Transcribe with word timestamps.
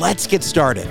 Let's 0.00 0.26
get 0.26 0.42
started. 0.42 0.86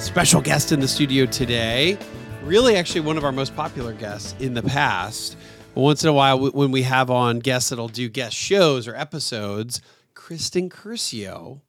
Special 0.00 0.40
guest 0.40 0.72
in 0.72 0.80
the 0.80 0.88
studio 0.88 1.26
today. 1.26 1.98
Really, 2.42 2.76
actually, 2.76 3.02
one 3.02 3.18
of 3.18 3.24
our 3.24 3.32
most 3.32 3.54
popular 3.54 3.92
guests 3.92 4.34
in 4.40 4.54
the 4.54 4.62
past. 4.62 5.36
Once 5.74 6.04
in 6.04 6.08
a 6.08 6.12
while, 6.14 6.50
when 6.52 6.70
we 6.70 6.84
have 6.84 7.10
on 7.10 7.40
guests 7.40 7.68
that'll 7.68 7.88
do 7.88 8.08
guest 8.08 8.34
shows 8.34 8.88
or 8.88 8.96
episodes, 8.96 9.82
Kristen 10.14 10.70
Curcio, 10.70 11.60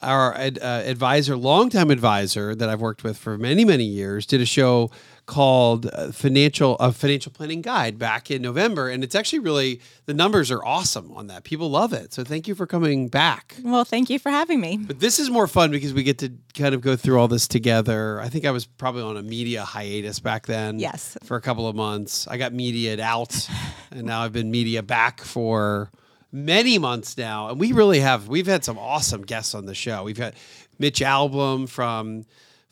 our 0.00 0.32
ad, 0.32 0.58
uh, 0.62 0.84
advisor, 0.86 1.36
longtime 1.36 1.90
advisor 1.90 2.54
that 2.54 2.70
I've 2.70 2.80
worked 2.80 3.04
with 3.04 3.18
for 3.18 3.36
many, 3.36 3.62
many 3.66 3.84
years, 3.84 4.24
did 4.24 4.40
a 4.40 4.46
show 4.46 4.90
called 5.26 5.90
uh, 5.92 6.12
financial 6.12 6.76
a 6.76 6.92
financial 6.92 7.32
planning 7.32 7.60
guide 7.60 7.98
back 7.98 8.30
in 8.30 8.40
November 8.40 8.88
and 8.88 9.02
it's 9.02 9.14
actually 9.14 9.40
really 9.40 9.80
the 10.06 10.14
numbers 10.14 10.50
are 10.52 10.64
awesome 10.64 11.12
on 11.12 11.26
that. 11.26 11.42
People 11.42 11.68
love 11.68 11.92
it. 11.92 12.12
So 12.14 12.22
thank 12.22 12.46
you 12.46 12.54
for 12.54 12.66
coming 12.66 13.08
back. 13.08 13.56
Well 13.62 13.84
thank 13.84 14.08
you 14.08 14.18
for 14.18 14.30
having 14.30 14.60
me. 14.60 14.76
But 14.76 15.00
this 15.00 15.18
is 15.18 15.28
more 15.28 15.48
fun 15.48 15.72
because 15.72 15.92
we 15.92 16.04
get 16.04 16.18
to 16.18 16.32
kind 16.54 16.74
of 16.74 16.80
go 16.80 16.94
through 16.94 17.18
all 17.18 17.28
this 17.28 17.48
together. 17.48 18.20
I 18.20 18.28
think 18.28 18.44
I 18.44 18.52
was 18.52 18.66
probably 18.66 19.02
on 19.02 19.16
a 19.16 19.22
media 19.22 19.64
hiatus 19.64 20.20
back 20.20 20.46
then 20.46 20.78
yes. 20.78 21.18
for 21.24 21.36
a 21.36 21.40
couple 21.40 21.66
of 21.68 21.74
months. 21.74 22.28
I 22.28 22.38
got 22.38 22.52
mediaed 22.52 23.00
out 23.00 23.48
and 23.90 24.04
now 24.06 24.22
I've 24.22 24.32
been 24.32 24.50
media 24.50 24.82
back 24.82 25.20
for 25.20 25.90
many 26.30 26.78
months 26.78 27.18
now. 27.18 27.48
And 27.48 27.58
we 27.58 27.72
really 27.72 28.00
have 28.00 28.28
we've 28.28 28.46
had 28.46 28.64
some 28.64 28.78
awesome 28.78 29.22
guests 29.22 29.54
on 29.54 29.66
the 29.66 29.74
show. 29.74 30.04
We've 30.04 30.18
had 30.18 30.34
Mitch 30.78 31.00
Albom 31.00 31.68
from 31.68 32.26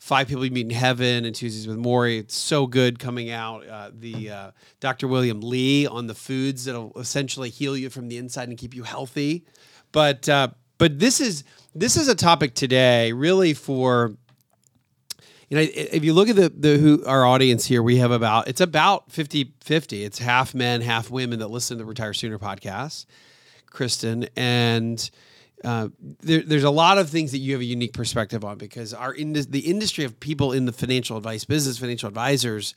Five 0.05 0.27
People 0.27 0.45
You 0.45 0.51
Meet 0.51 0.67
in 0.67 0.69
Heaven 0.69 1.25
and 1.25 1.33
Tuesdays 1.33 1.67
with 1.67 1.79
Morrie. 1.79 2.19
It's 2.19 2.35
so 2.35 2.67
good 2.67 2.99
coming 2.99 3.31
out. 3.31 3.67
Uh, 3.67 3.89
the 3.91 4.29
uh, 4.29 4.51
Dr. 4.79 5.07
William 5.07 5.41
Li 5.41 5.87
on 5.87 6.05
the 6.05 6.13
foods 6.13 6.65
that'll 6.65 6.91
essentially 6.95 7.49
heal 7.49 7.75
you 7.75 7.89
from 7.89 8.07
the 8.07 8.19
inside 8.19 8.47
and 8.47 8.55
keep 8.55 8.75
you 8.75 8.83
healthy. 8.83 9.45
But 9.91 10.29
uh, 10.29 10.49
but 10.77 10.99
this 10.99 11.19
is 11.19 11.43
this 11.73 11.97
is 11.97 12.07
a 12.07 12.13
topic 12.13 12.53
today 12.53 13.13
really 13.13 13.55
for 13.55 14.15
you 15.49 15.57
know 15.57 15.65
if 15.73 16.05
you 16.05 16.13
look 16.13 16.29
at 16.29 16.35
the 16.35 16.49
the 16.55 16.77
who 16.77 17.03
our 17.05 17.25
audience 17.25 17.65
here 17.65 17.81
we 17.81 17.97
have 17.97 18.11
about 18.11 18.47
it's 18.47 18.61
about 18.61 19.11
50 19.11 19.55
50 19.61 20.03
it's 20.03 20.19
half 20.19 20.53
men 20.53 20.81
half 20.81 21.09
women 21.09 21.39
that 21.39 21.47
listen 21.47 21.79
to 21.79 21.83
the 21.83 21.87
retire 21.87 22.13
sooner 22.13 22.37
podcast 22.37 23.07
kristen 23.71 24.27
and 24.35 25.09
uh, 25.65 25.89
there, 26.21 26.41
there's 26.41 26.63
a 26.63 26.69
lot 26.69 26.97
of 26.97 27.09
things 27.09 27.31
that 27.31 27.39
you 27.39 27.53
have 27.53 27.61
a 27.61 27.65
unique 27.65 27.93
perspective 27.93 28.45
on 28.45 28.57
because 28.57 28.93
our 28.93 29.13
in 29.13 29.33
the 29.33 29.59
industry 29.59 30.03
of 30.03 30.19
people 30.19 30.51
in 30.53 30.65
the 30.65 30.71
financial 30.71 31.17
advice 31.17 31.45
business, 31.45 31.77
financial 31.77 32.07
advisors. 32.07 32.75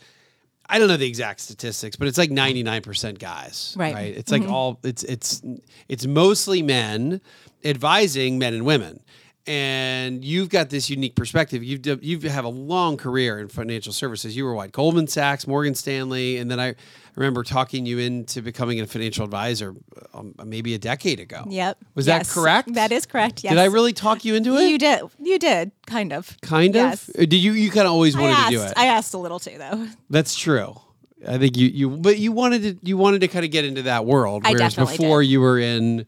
I 0.70 0.78
don't 0.78 0.88
know 0.88 0.98
the 0.98 1.06
exact 1.06 1.40
statistics, 1.40 1.96
but 1.96 2.08
it's 2.08 2.18
like 2.18 2.28
99% 2.28 3.18
guys, 3.18 3.74
right? 3.78 3.94
right? 3.94 4.14
It's 4.14 4.30
mm-hmm. 4.30 4.42
like 4.42 4.52
all 4.52 4.78
it's 4.82 5.02
it's 5.04 5.42
it's 5.88 6.06
mostly 6.06 6.60
men 6.62 7.22
advising 7.64 8.38
men 8.38 8.52
and 8.52 8.66
women. 8.66 9.00
And 9.48 10.22
you've 10.22 10.50
got 10.50 10.68
this 10.68 10.90
unique 10.90 11.14
perspective. 11.14 11.64
You've 11.64 12.04
you 12.04 12.20
have 12.28 12.44
a 12.44 12.50
long 12.50 12.98
career 12.98 13.38
in 13.38 13.48
financial 13.48 13.94
services. 13.94 14.36
You 14.36 14.44
were 14.44 14.54
what 14.54 14.72
Goldman 14.72 15.06
Sachs, 15.06 15.46
Morgan 15.46 15.74
Stanley, 15.74 16.36
and 16.36 16.50
then 16.50 16.60
I 16.60 16.74
remember 17.16 17.42
talking 17.42 17.86
you 17.86 17.98
into 17.98 18.42
becoming 18.42 18.78
a 18.80 18.86
financial 18.86 19.24
advisor 19.24 19.74
um, 20.12 20.34
maybe 20.44 20.74
a 20.74 20.78
decade 20.78 21.18
ago. 21.18 21.44
Yep. 21.48 21.78
Was 21.94 22.06
yes. 22.06 22.28
that 22.28 22.34
correct? 22.34 22.74
That 22.74 22.92
is 22.92 23.06
correct. 23.06 23.42
Yes. 23.42 23.52
Did 23.52 23.58
I 23.58 23.64
really 23.64 23.94
talk 23.94 24.22
you 24.24 24.34
into 24.34 24.54
it? 24.56 24.68
You 24.68 24.76
did. 24.76 25.02
You 25.18 25.38
did. 25.38 25.72
Kind 25.86 26.12
of. 26.12 26.36
Kind 26.42 26.74
yes. 26.74 27.08
of. 27.08 27.14
Did 27.14 27.34
you? 27.34 27.52
You 27.52 27.70
kind 27.70 27.86
of 27.86 27.92
always 27.94 28.18
wanted 28.18 28.32
asked, 28.32 28.50
to 28.50 28.56
do 28.56 28.62
it. 28.62 28.72
I 28.76 28.86
asked 28.88 29.14
a 29.14 29.18
little 29.18 29.38
too, 29.38 29.56
though. 29.56 29.88
That's 30.10 30.36
true. 30.36 30.78
I 31.26 31.38
think 31.38 31.56
you 31.56 31.68
you 31.68 31.90
but 31.90 32.18
you 32.18 32.32
wanted 32.32 32.62
to 32.62 32.86
you 32.86 32.96
wanted 32.96 33.22
to 33.22 33.28
kind 33.28 33.46
of 33.46 33.50
get 33.50 33.64
into 33.64 33.82
that 33.82 34.04
world. 34.04 34.42
I 34.44 34.52
whereas 34.52 34.76
before 34.76 35.22
did. 35.22 35.30
you 35.30 35.40
were 35.40 35.58
in 35.58 36.06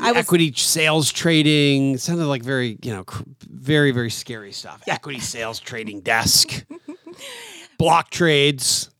I 0.00 0.12
was, 0.12 0.24
equity 0.24 0.52
sales 0.52 1.10
trading 1.10 1.98
sounded 1.98 2.26
like 2.26 2.42
very 2.42 2.78
you 2.82 2.92
know 2.92 3.04
cr- 3.04 3.22
very 3.42 3.90
very 3.90 4.10
scary 4.10 4.52
stuff. 4.52 4.82
Equity 4.86 5.20
sales 5.20 5.58
trading 5.58 6.00
desk, 6.00 6.64
block 7.78 8.10
trades. 8.10 8.90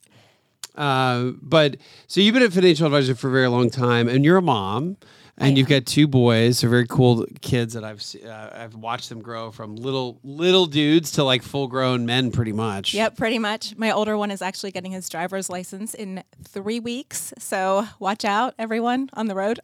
Uh, 0.74 1.32
but 1.42 1.76
so 2.06 2.20
you've 2.20 2.32
been 2.34 2.42
a 2.42 2.50
financial 2.50 2.86
advisor 2.86 3.14
for 3.14 3.28
a 3.28 3.32
very 3.32 3.48
long 3.48 3.70
time, 3.70 4.08
and 4.08 4.24
you're 4.24 4.38
a 4.38 4.42
mom, 4.42 4.96
and 5.40 5.58
you've 5.58 5.68
got 5.68 5.86
two 5.86 6.06
boys. 6.06 6.60
They're 6.60 6.70
very 6.70 6.86
cool 6.86 7.26
kids 7.40 7.74
that 7.74 7.84
I've 7.84 8.02
uh, 8.24 8.50
I've 8.52 8.74
watched 8.74 9.08
them 9.08 9.20
grow 9.20 9.50
from 9.50 9.76
little 9.76 10.18
little 10.22 10.66
dudes 10.66 11.12
to 11.12 11.24
like 11.24 11.42
full 11.42 11.66
grown 11.66 12.06
men, 12.06 12.30
pretty 12.30 12.52
much. 12.52 12.94
Yep, 12.94 13.16
pretty 13.16 13.38
much. 13.38 13.76
My 13.76 13.90
older 13.90 14.16
one 14.16 14.30
is 14.30 14.42
actually 14.42 14.70
getting 14.70 14.92
his 14.92 15.08
driver's 15.08 15.48
license 15.48 15.94
in 15.94 16.22
three 16.44 16.80
weeks, 16.80 17.32
so 17.38 17.86
watch 17.98 18.24
out, 18.24 18.54
everyone 18.58 19.08
on 19.14 19.26
the 19.26 19.34
road. 19.34 19.60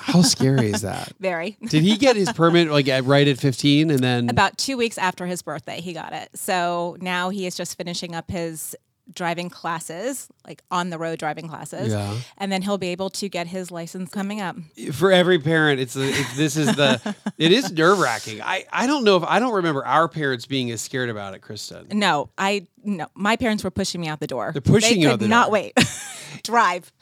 How 0.00 0.22
scary 0.22 0.70
is 0.70 0.82
that? 0.82 1.12
Very. 1.20 1.56
Did 1.68 1.82
he 1.82 1.96
get 1.96 2.16
his 2.16 2.32
permit 2.32 2.70
like 2.70 2.88
at, 2.88 3.04
right 3.04 3.26
at 3.28 3.38
15 3.38 3.90
and 3.90 4.00
then 4.00 4.28
About 4.30 4.58
two 4.58 4.76
weeks 4.76 4.98
after 4.98 5.26
his 5.26 5.42
birthday, 5.42 5.80
he 5.80 5.92
got 5.92 6.12
it. 6.12 6.30
So 6.34 6.96
now 7.00 7.30
he 7.30 7.46
is 7.46 7.54
just 7.56 7.76
finishing 7.76 8.14
up 8.14 8.30
his 8.30 8.76
driving 9.14 9.48
classes, 9.50 10.28
like 10.46 10.62
on 10.70 10.90
the 10.90 10.98
road 10.98 11.18
driving 11.18 11.48
classes, 11.48 11.92
Yeah. 11.92 12.14
and 12.36 12.52
then 12.52 12.62
he'll 12.62 12.78
be 12.78 12.88
able 12.88 13.10
to 13.10 13.28
get 13.28 13.46
his 13.46 13.70
license 13.70 14.10
coming 14.10 14.40
up. 14.40 14.56
for 14.92 15.10
every 15.10 15.38
parent 15.38 15.80
it's, 15.80 15.96
it's 15.96 16.36
this 16.36 16.56
is 16.56 16.74
the 16.76 17.16
it 17.38 17.52
is 17.52 17.72
nerve 17.72 17.98
wracking. 17.98 18.40
I 18.42 18.64
I 18.72 18.86
don't 18.86 19.04
know 19.04 19.16
if 19.16 19.22
I 19.24 19.38
don't 19.40 19.54
remember 19.54 19.84
our 19.86 20.08
parents 20.08 20.46
being 20.46 20.70
as 20.70 20.80
scared 20.80 21.08
about 21.08 21.34
it, 21.34 21.40
Kristen. 21.40 21.86
No, 21.92 22.30
I 22.36 22.66
no. 22.84 23.06
My 23.14 23.36
parents 23.36 23.64
were 23.64 23.70
pushing 23.70 24.00
me 24.00 24.08
out 24.08 24.20
the 24.20 24.26
door. 24.26 24.50
They're 24.52 24.60
pushing 24.62 24.96
they 24.96 25.00
you 25.00 25.06
could 25.08 25.12
out 25.14 25.18
the 25.20 25.28
not 25.28 25.44
door. 25.46 25.52
wait. 25.52 25.72
Drive. 26.42 26.92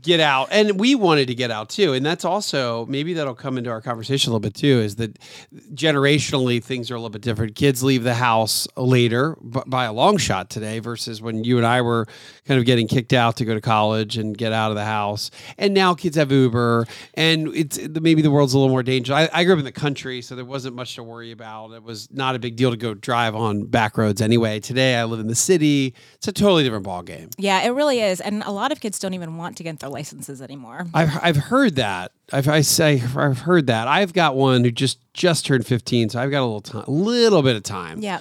Get 0.00 0.18
out, 0.18 0.48
and 0.50 0.80
we 0.80 0.94
wanted 0.94 1.28
to 1.28 1.34
get 1.34 1.50
out 1.50 1.68
too, 1.68 1.92
and 1.92 2.06
that's 2.06 2.24
also 2.24 2.86
maybe 2.86 3.12
that'll 3.12 3.34
come 3.34 3.58
into 3.58 3.68
our 3.68 3.82
conversation 3.82 4.30
a 4.30 4.32
little 4.32 4.40
bit 4.40 4.54
too. 4.54 4.80
Is 4.80 4.96
that 4.96 5.18
generationally 5.74 6.64
things 6.64 6.90
are 6.90 6.94
a 6.94 6.98
little 6.98 7.10
bit 7.10 7.20
different. 7.20 7.54
Kids 7.54 7.82
leave 7.82 8.02
the 8.02 8.14
house 8.14 8.66
later 8.78 9.36
by 9.42 9.84
a 9.84 9.92
long 9.92 10.16
shot 10.16 10.48
today 10.48 10.78
versus 10.78 11.20
when 11.20 11.44
you 11.44 11.58
and 11.58 11.66
I 11.66 11.82
were 11.82 12.06
kind 12.46 12.58
of 12.58 12.64
getting 12.64 12.88
kicked 12.88 13.12
out 13.12 13.36
to 13.36 13.44
go 13.44 13.52
to 13.52 13.60
college 13.60 14.16
and 14.16 14.36
get 14.38 14.54
out 14.54 14.70
of 14.70 14.76
the 14.76 14.86
house. 14.86 15.30
And 15.58 15.74
now 15.74 15.92
kids 15.92 16.16
have 16.16 16.32
Uber, 16.32 16.86
and 17.12 17.48
it's 17.48 17.78
maybe 18.00 18.22
the 18.22 18.30
world's 18.30 18.54
a 18.54 18.58
little 18.58 18.70
more 18.70 18.82
dangerous. 18.82 19.28
I, 19.30 19.40
I 19.40 19.44
grew 19.44 19.52
up 19.52 19.58
in 19.58 19.66
the 19.66 19.72
country, 19.72 20.22
so 20.22 20.34
there 20.34 20.46
wasn't 20.46 20.76
much 20.76 20.94
to 20.94 21.02
worry 21.02 21.30
about. 21.30 21.72
It 21.72 21.82
was 21.82 22.10
not 22.10 22.34
a 22.34 22.38
big 22.38 22.56
deal 22.56 22.70
to 22.70 22.78
go 22.78 22.94
drive 22.94 23.34
on 23.34 23.66
back 23.66 23.98
roads 23.98 24.22
anyway. 24.22 24.60
Today, 24.60 24.96
I 24.96 25.04
live 25.04 25.20
in 25.20 25.26
the 25.26 25.34
city. 25.34 25.94
It's 26.14 26.28
a 26.28 26.32
totally 26.32 26.62
different 26.62 26.84
ball 26.84 27.02
game. 27.02 27.28
Yeah, 27.36 27.60
it 27.60 27.70
really 27.70 28.00
is, 28.00 28.22
and 28.22 28.42
a 28.44 28.50
lot 28.50 28.72
of 28.72 28.80
kids 28.80 28.98
don't 28.98 29.12
even 29.12 29.36
want 29.36 29.58
to 29.58 29.62
get 29.62 29.73
their 29.80 29.90
licenses 29.90 30.40
anymore. 30.42 30.86
I've 30.94 31.18
I've 31.22 31.36
heard 31.36 31.76
that. 31.76 32.12
I've 32.32 32.48
I 32.48 32.60
say 32.60 33.02
I've 33.16 33.40
heard 33.40 33.66
that. 33.66 33.88
I've 33.88 34.12
got 34.12 34.36
one 34.36 34.64
who 34.64 34.70
just 34.70 34.98
just 35.14 35.46
turned 35.46 35.66
15, 35.66 36.10
so 36.10 36.20
I've 36.20 36.30
got 36.30 36.40
a 36.40 36.46
little 36.46 36.60
time, 36.60 36.84
a 36.86 36.90
little 36.90 37.42
bit 37.42 37.56
of 37.56 37.62
time. 37.62 38.00
Yeah. 38.00 38.20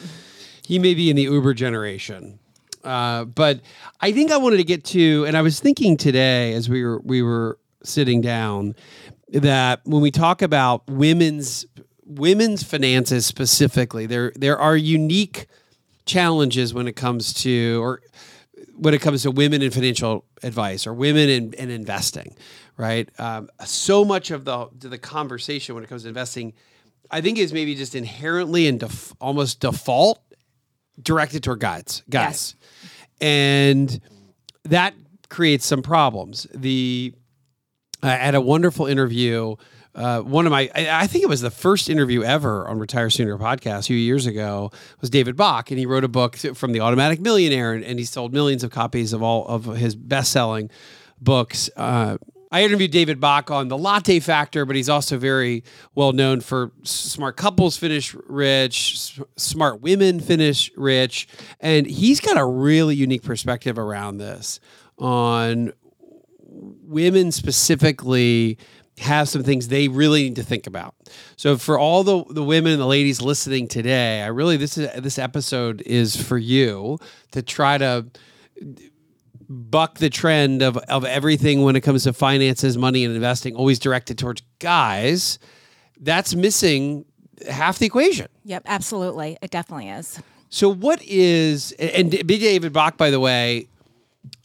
He 0.66 0.80
may 0.80 0.94
be 0.94 1.10
in 1.10 1.16
the 1.16 1.24
Uber 1.24 1.54
generation. 1.54 2.40
Uh, 2.84 3.26
but 3.26 3.62
I 4.02 4.12
think 4.12 4.32
I 4.32 4.38
wanted 4.38 4.58
to 4.58 4.64
get 4.64 4.84
to, 4.86 5.26
and 5.26 5.38
I 5.38 5.42
was 5.42 5.60
thinking 5.60 5.96
today 5.96 6.54
as 6.54 6.70
we 6.70 6.84
were 6.84 7.00
we 7.00 7.22
were 7.22 7.58
sitting 7.84 8.22
down 8.22 8.76
that 9.30 9.82
when 9.86 10.02
we 10.02 10.12
talk 10.12 10.42
about 10.42 10.88
women's 10.88 11.66
women's 12.06 12.64
finances 12.64 13.26
specifically, 13.26 14.06
there 14.06 14.32
there 14.36 14.58
are 14.58 14.76
unique 14.76 15.48
challenges 16.06 16.74
when 16.74 16.88
it 16.88 16.96
comes 16.96 17.34
to 17.34 17.82
or 17.82 18.02
when 18.76 18.94
it 18.94 19.02
comes 19.02 19.24
to 19.24 19.32
women 19.32 19.62
in 19.62 19.72
financial 19.72 20.26
advice 20.42 20.88
or 20.88 20.94
women 20.94 21.30
in, 21.30 21.54
in 21.54 21.70
investing, 21.70 22.36
right? 22.78 23.10
Um, 23.20 23.50
so 23.66 24.04
much 24.04 24.32
of 24.32 24.46
the 24.46 24.68
the 24.80 24.98
conversation 24.98 25.76
when 25.76 25.84
it 25.84 25.88
comes 25.88 26.04
to 26.04 26.10
investing, 26.10 26.54
I 27.12 27.22
think 27.22 27.38
is 27.38 27.54
maybe 27.54 27.76
just 27.76 27.96
inherently 27.96 28.68
and 28.68 28.80
def- 28.80 29.14
almost 29.22 29.60
default 29.60 30.22
directed 31.02 31.44
toward 31.44 31.60
guys, 31.60 32.04
guys, 32.10 32.56
and 33.22 34.00
that 34.64 34.94
creates 35.30 35.66
some 35.66 35.82
problems. 35.82 36.48
The 36.54 37.14
I 38.02 38.12
had 38.12 38.36
a 38.36 38.42
wonderful 38.42 38.86
interview. 38.86 39.56
Uh, 39.96 40.22
one 40.22 40.48
of 40.48 40.52
my, 40.52 40.72
I, 40.74 41.06
think 41.06 41.24
it 41.24 41.28
was 41.28 41.42
the 41.42 41.52
first 41.52 41.88
interview 41.88 42.24
ever 42.24 42.68
on 42.68 42.80
Retire 42.80 43.12
Sooner 43.12 43.38
podcast 43.38 43.80
a 43.80 43.84
few 43.84 43.98
years 43.98 44.26
ago 44.26 44.72
was 45.02 45.12
David 45.12 45.36
Bach, 45.36 45.70
and 45.70 45.80
he 45.80 45.86
wrote 45.86 46.04
a 46.04 46.08
book 46.08 46.36
from 46.36 46.72
the 46.72 46.80
Automatic 46.80 47.20
Millionaire, 47.20 47.74
and, 47.74 47.84
and 47.84 48.00
he 48.00 48.06
sold 48.06 48.34
millions 48.34 48.64
of 48.64 48.72
copies 48.72 49.14
of 49.14 49.22
all 49.22 49.46
of 49.48 49.66
his 49.66 49.96
best-selling 49.96 50.72
books. 51.22 51.70
Uh, 51.76 52.18
I 52.52 52.64
interviewed 52.64 52.92
David 52.92 53.20
Bach 53.20 53.52
on 53.52 53.68
the 53.68 53.78
Latte 53.78 54.20
Factor, 54.20 54.66
but 54.66 54.76
he's 54.76 54.90
also 54.90 55.18
very 55.18 55.64
well 55.94 56.12
known 56.12 56.40
for 56.40 56.72
smart 56.84 57.38
couples 57.38 57.78
finish 57.78 58.16
rich, 58.28 59.20
smart 59.36 59.82
women 59.82 60.20
finish 60.20 60.72
rich, 60.76 61.28
and 61.60 61.86
he's 61.86 62.20
got 62.20 62.38
a 62.38 62.46
really 62.46 62.96
unique 62.96 63.24
perspective 63.24 63.78
around 63.78 64.18
this 64.18 64.60
on 64.98 65.74
women 66.48 67.32
specifically 67.32 68.58
have 69.00 69.28
some 69.28 69.44
things 69.44 69.68
they 69.68 69.88
really 69.88 70.24
need 70.24 70.36
to 70.36 70.44
think 70.44 70.68
about. 70.68 70.96
So 71.36 71.58
for 71.58 71.80
all 71.80 72.04
the 72.04 72.24
the 72.30 72.44
women 72.44 72.72
and 72.74 72.82
the 72.82 72.86
ladies 72.86 73.22
listening 73.22 73.68
today, 73.68 74.22
I 74.22 74.28
really 74.28 74.58
this 74.58 74.78
is 74.78 74.90
this 75.02 75.18
episode 75.18 75.82
is 75.86 76.16
for 76.16 76.38
you 76.38 77.00
to 77.32 77.42
try 77.42 77.78
to 77.78 78.06
buck 79.50 79.98
the 79.98 80.10
trend 80.10 80.62
of 80.62 80.78
of 80.78 81.06
everything 81.06 81.64
when 81.64 81.76
it 81.76 81.82
comes 81.82 82.04
to 82.04 82.14
finances, 82.14 82.78
money 82.78 83.04
and 83.04 83.16
investing 83.16 83.56
always 83.56 83.80
directed 83.80 84.18
towards 84.18 84.42
guys. 84.60 85.40
That's 86.00 86.36
missing 86.36 87.06
half 87.50 87.80
the 87.80 87.86
equation. 87.86 88.28
Yep, 88.46 88.64
absolutely. 88.66 89.38
It 89.42 89.52
definitely 89.52 89.90
is. 89.90 90.22
So 90.50 90.72
what 90.72 91.02
is 91.04 91.72
and 91.80 92.12
Big 92.12 92.42
David 92.42 92.74
Bach, 92.74 92.96
by 92.96 93.10
the 93.10 93.20
way, 93.20 93.68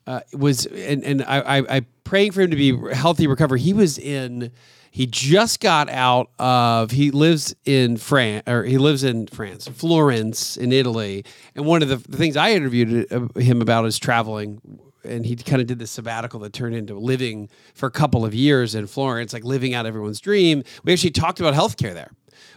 uh, 0.06 0.20
was 0.32 0.64
and 0.66 1.04
and 1.04 1.22
I, 1.22 1.58
I 1.58 1.76
I 1.76 1.86
praying 2.08 2.32
for 2.32 2.40
him 2.40 2.50
to 2.50 2.56
be 2.56 2.74
healthy, 2.94 3.26
recover. 3.26 3.56
He 3.56 3.74
was 3.74 3.98
in. 3.98 4.50
He 4.90 5.06
just 5.06 5.60
got 5.60 5.90
out 5.90 6.30
of. 6.38 6.90
He 6.90 7.10
lives 7.10 7.54
in 7.66 7.98
France, 7.98 8.44
or 8.48 8.64
he 8.64 8.78
lives 8.78 9.04
in 9.04 9.26
France, 9.26 9.68
Florence, 9.68 10.56
in 10.56 10.72
Italy. 10.72 11.24
And 11.54 11.66
one 11.66 11.82
of 11.82 11.90
the, 11.90 11.96
the 11.96 12.16
things 12.16 12.36
I 12.36 12.52
interviewed 12.52 13.06
uh, 13.12 13.38
him 13.38 13.60
about 13.60 13.84
is 13.84 13.98
traveling. 13.98 14.80
And 15.04 15.24
he 15.24 15.36
kind 15.36 15.60
of 15.60 15.68
did 15.68 15.78
this 15.78 15.90
sabbatical 15.90 16.40
that 16.40 16.52
turned 16.52 16.74
into 16.74 16.98
living 16.98 17.48
for 17.74 17.86
a 17.86 17.90
couple 17.90 18.24
of 18.24 18.34
years 18.34 18.74
in 18.74 18.86
Florence, 18.86 19.32
like 19.32 19.44
living 19.44 19.74
out 19.74 19.86
everyone's 19.86 20.20
dream. 20.20 20.64
We 20.84 20.92
actually 20.94 21.10
talked 21.10 21.40
about 21.40 21.54
healthcare 21.54 21.94
there 21.94 22.10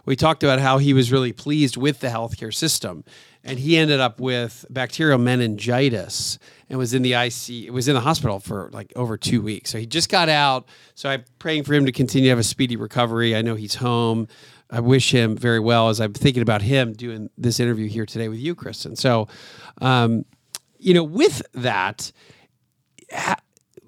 we 0.06 0.16
talked 0.16 0.44
about 0.44 0.60
how 0.60 0.78
he 0.78 0.94
was 0.94 1.12
really 1.12 1.33
pleased 1.33 1.78
with 1.78 2.00
the 2.00 2.07
healthcare 2.07 2.54
system 2.54 3.04
and 3.44 3.60
he 3.60 3.78
ended 3.78 4.00
up 4.00 4.19
with 4.19 4.66
bacterial 4.69 5.18
meningitis 5.18 6.38
and 6.69 6.78
was 6.78 6.94
in 6.94 7.01
the 7.01 7.13
IC 7.13 7.72
was 7.72 7.88
in 7.88 7.95
the 7.95 8.01
hospital 8.01 8.39
for 8.39 8.69
like 8.72 8.94
over 8.95 9.18
2 9.18 9.42
weeks. 9.42 9.69
So 9.69 9.80
he 9.80 9.86
just 9.86 10.10
got 10.10 10.30
out. 10.30 10.68
So 10.95 11.10
I'm 11.10 11.24
praying 11.39 11.63
for 11.63 11.74
him 11.74 11.86
to 11.86 11.92
continue 11.92 12.28
to 12.28 12.30
have 12.31 12.39
a 12.39 12.44
speedy 12.44 12.75
recovery. 12.75 13.36
I 13.36 13.42
know 13.42 13.56
he's 13.56 13.75
home. 13.75 14.28
I 14.69 14.80
wish 14.80 15.12
him 15.12 15.36
very 15.36 15.60
well 15.60 15.89
as 15.89 16.00
I'm 16.00 16.13
thinking 16.13 16.42
about 16.42 16.62
him 16.62 16.94
doing 16.94 17.30
this 17.38 17.60
interview 17.60 17.88
here 17.88 18.06
today 18.06 18.30
with 18.30 18.39
you, 18.39 18.56
Kristen. 18.56 18.95
So 18.95 19.28
um, 19.81 20.25
you 20.81 20.94
know, 20.94 21.04
with 21.04 21.42
that, 21.54 22.12
ha- 23.12 23.39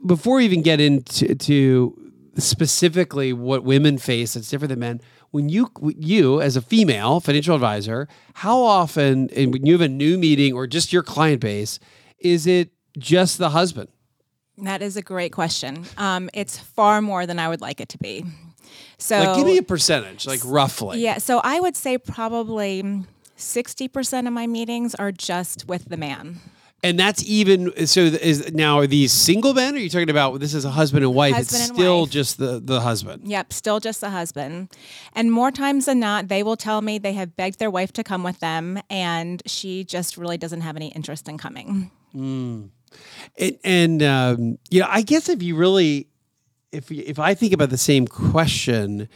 before 0.06 0.38
we 0.38 0.46
even 0.46 0.62
get 0.62 0.80
into 0.80 1.34
to 1.36 2.12
specifically 2.38 3.34
what 3.34 3.64
women 3.64 3.98
face 3.98 4.34
that's 4.34 4.50
different 4.50 4.70
than 4.70 4.80
men, 4.80 5.02
when 5.34 5.50
you 5.50 5.72
you 5.98 6.40
as 6.40 6.56
a 6.56 6.62
female 6.62 7.20
financial 7.20 7.56
advisor, 7.56 8.08
how 8.36 8.62
often 8.62 9.30
and 9.36 9.52
when 9.52 9.66
you 9.66 9.74
have 9.74 9.82
a 9.82 9.88
new 9.90 10.16
meeting 10.18 10.54
or 10.54 10.68
just 10.68 10.94
your 10.94 11.02
client 11.02 11.42
base, 11.42 11.80
is 12.20 12.46
it 12.46 12.70
just 13.00 13.40
the 13.40 13.50
husband? 13.50 13.90
That 14.60 14.84
is 14.84 14.96
a 14.96 15.02
great 15.02 15.32
question. 15.32 15.86
Um, 15.98 16.30
it's 16.36 16.60
far 16.60 17.02
more 17.02 17.26
than 17.26 17.40
I 17.40 17.50
would 17.50 17.62
like 17.62 17.82
it 17.82 17.90
to 17.90 17.98
be. 17.98 18.24
So, 19.00 19.18
Like, 19.20 19.36
give 19.38 19.48
me 19.48 19.58
a 19.58 19.64
percentage, 19.64 20.28
like 20.28 20.40
roughly. 20.46 21.02
yeah, 21.02 21.18
so 21.18 21.42
I 21.44 21.60
would 21.60 21.76
say 21.76 21.98
probably 21.98 22.84
60% 23.36 24.28
of 24.28 24.34
my 24.34 24.46
meetings 24.46 24.94
are 24.96 25.12
just 25.12 25.68
with 25.68 25.90
the 25.90 25.98
man. 25.98 26.40
And 26.84 27.00
that's 27.00 27.24
even 27.24 27.88
so. 27.88 28.02
Is 28.02 28.52
now 28.54 28.80
are 28.80 28.88
these 28.88 29.14
single 29.14 29.54
men? 29.54 29.74
Or 29.74 29.78
are 29.78 29.80
you 29.80 29.90
talking 29.90 30.10
about 30.10 30.42
this 30.42 30.54
is 30.54 30.66
a 30.66 30.70
husband 30.70 31.06
and 31.06 31.16
wife? 31.16 31.34
Husband 31.34 31.62
it's 31.62 31.70
and 31.70 31.78
still 31.78 32.02
wife. 32.02 32.10
just 32.10 32.38
the 32.38 32.60
the 32.60 32.82
husband. 32.82 33.26
Yep, 33.26 33.54
still 33.54 33.80
just 33.80 34.02
the 34.02 34.10
husband. 34.10 34.70
And 35.14 35.32
more 35.32 35.50
times 35.50 35.86
than 35.86 36.02
not, 36.02 36.28
they 36.28 36.44
will 36.44 36.58
tell 36.58 36.82
me 36.82 36.98
they 36.98 37.14
have 37.14 37.38
begged 37.38 37.60
their 37.60 37.72
wife 37.72 37.94
to 37.94 38.04
come 38.04 38.22
with 38.22 38.42
them, 38.42 38.82
and 38.90 39.42
she 39.46 39.86
just 39.86 40.18
really 40.18 40.38
doesn't 40.38 40.62
have 40.62 40.76
any 40.76 40.90
interest 40.90 41.30
in 41.30 41.38
coming. 41.38 41.90
It, 43.36 43.60
and 43.64 44.04
um, 44.04 44.58
you 44.70 44.82
know, 44.82 44.88
I 44.90 45.04
guess 45.04 45.30
if 45.30 45.42
you 45.42 45.56
really, 45.56 46.08
if 46.74 46.92
if 46.92 47.18
I 47.18 47.34
think 47.34 47.54
about 47.54 47.70
the 47.70 47.78
same 47.78 48.08
question, 48.08 49.08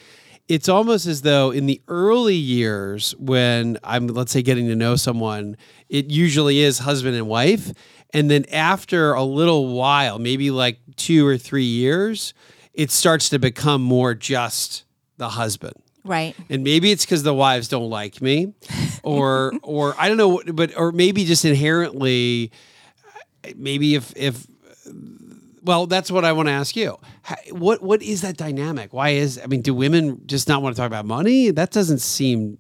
it's 0.47 0.69
almost 0.69 1.05
as 1.05 1.21
though 1.23 1.51
in 1.51 1.65
the 1.65 1.81
early 1.88 2.35
years 2.35 3.13
when 3.19 3.77
I'm, 3.83 4.07
let's 4.07 4.31
say, 4.31 4.41
getting 4.41 4.67
to 4.67 4.75
know 4.75 4.95
someone, 4.95 5.57
it 5.89 6.09
usually 6.09 6.59
is 6.59 6.79
husband 6.79 7.15
and 7.15 7.27
wife, 7.27 7.71
and 8.13 8.31
then 8.31 8.45
after 8.51 9.13
a 9.13 9.23
little 9.23 9.75
while, 9.75 10.19
maybe 10.19 10.49
like 10.51 10.79
two 10.95 11.27
or 11.27 11.38
three 11.38 11.65
years, 11.65 12.33
it 12.73 12.91
starts 12.91 13.29
to 13.29 13.39
become 13.39 13.81
more 13.81 14.13
just 14.13 14.83
the 15.17 15.29
husband 15.29 15.73
Right. 16.05 16.35
and 16.50 16.63
maybe 16.63 16.91
it's 16.91 17.03
because 17.03 17.23
the 17.23 17.33
wives 17.33 17.67
don't 17.67 17.89
like 17.89 18.21
me 18.21 18.53
or 19.03 19.51
or 19.63 19.93
i 20.00 20.07
don't 20.07 20.15
know 20.17 20.41
but 20.53 20.77
or 20.77 20.91
maybe 20.93 21.25
just 21.25 21.43
inherently 21.43 22.51
maybe 23.55 23.95
if 23.95 24.13
if 24.15 24.45
well 25.63 25.88
that's 25.88 26.12
what 26.12 26.25
i 26.25 26.31
want 26.31 26.48
to 26.48 26.51
ask 26.54 26.75
you. 26.75 26.98
Ha- 27.24 27.36
what 27.51 27.81
what 27.81 28.01
is 28.01 28.21
that 28.21 28.38
dynamic? 28.38 28.94
Why 28.94 29.09
is 29.09 29.39
i 29.44 29.48
mean 29.48 29.62
do 29.62 29.74
women 29.74 30.21
just 30.25 30.48
not 30.48 30.62
want 30.62 30.75
to 30.75 30.80
talk 30.80 30.88
about 30.88 31.06
money? 31.06 31.51
That 31.51 31.71
doesn't 31.71 32.00
seem 32.00 32.57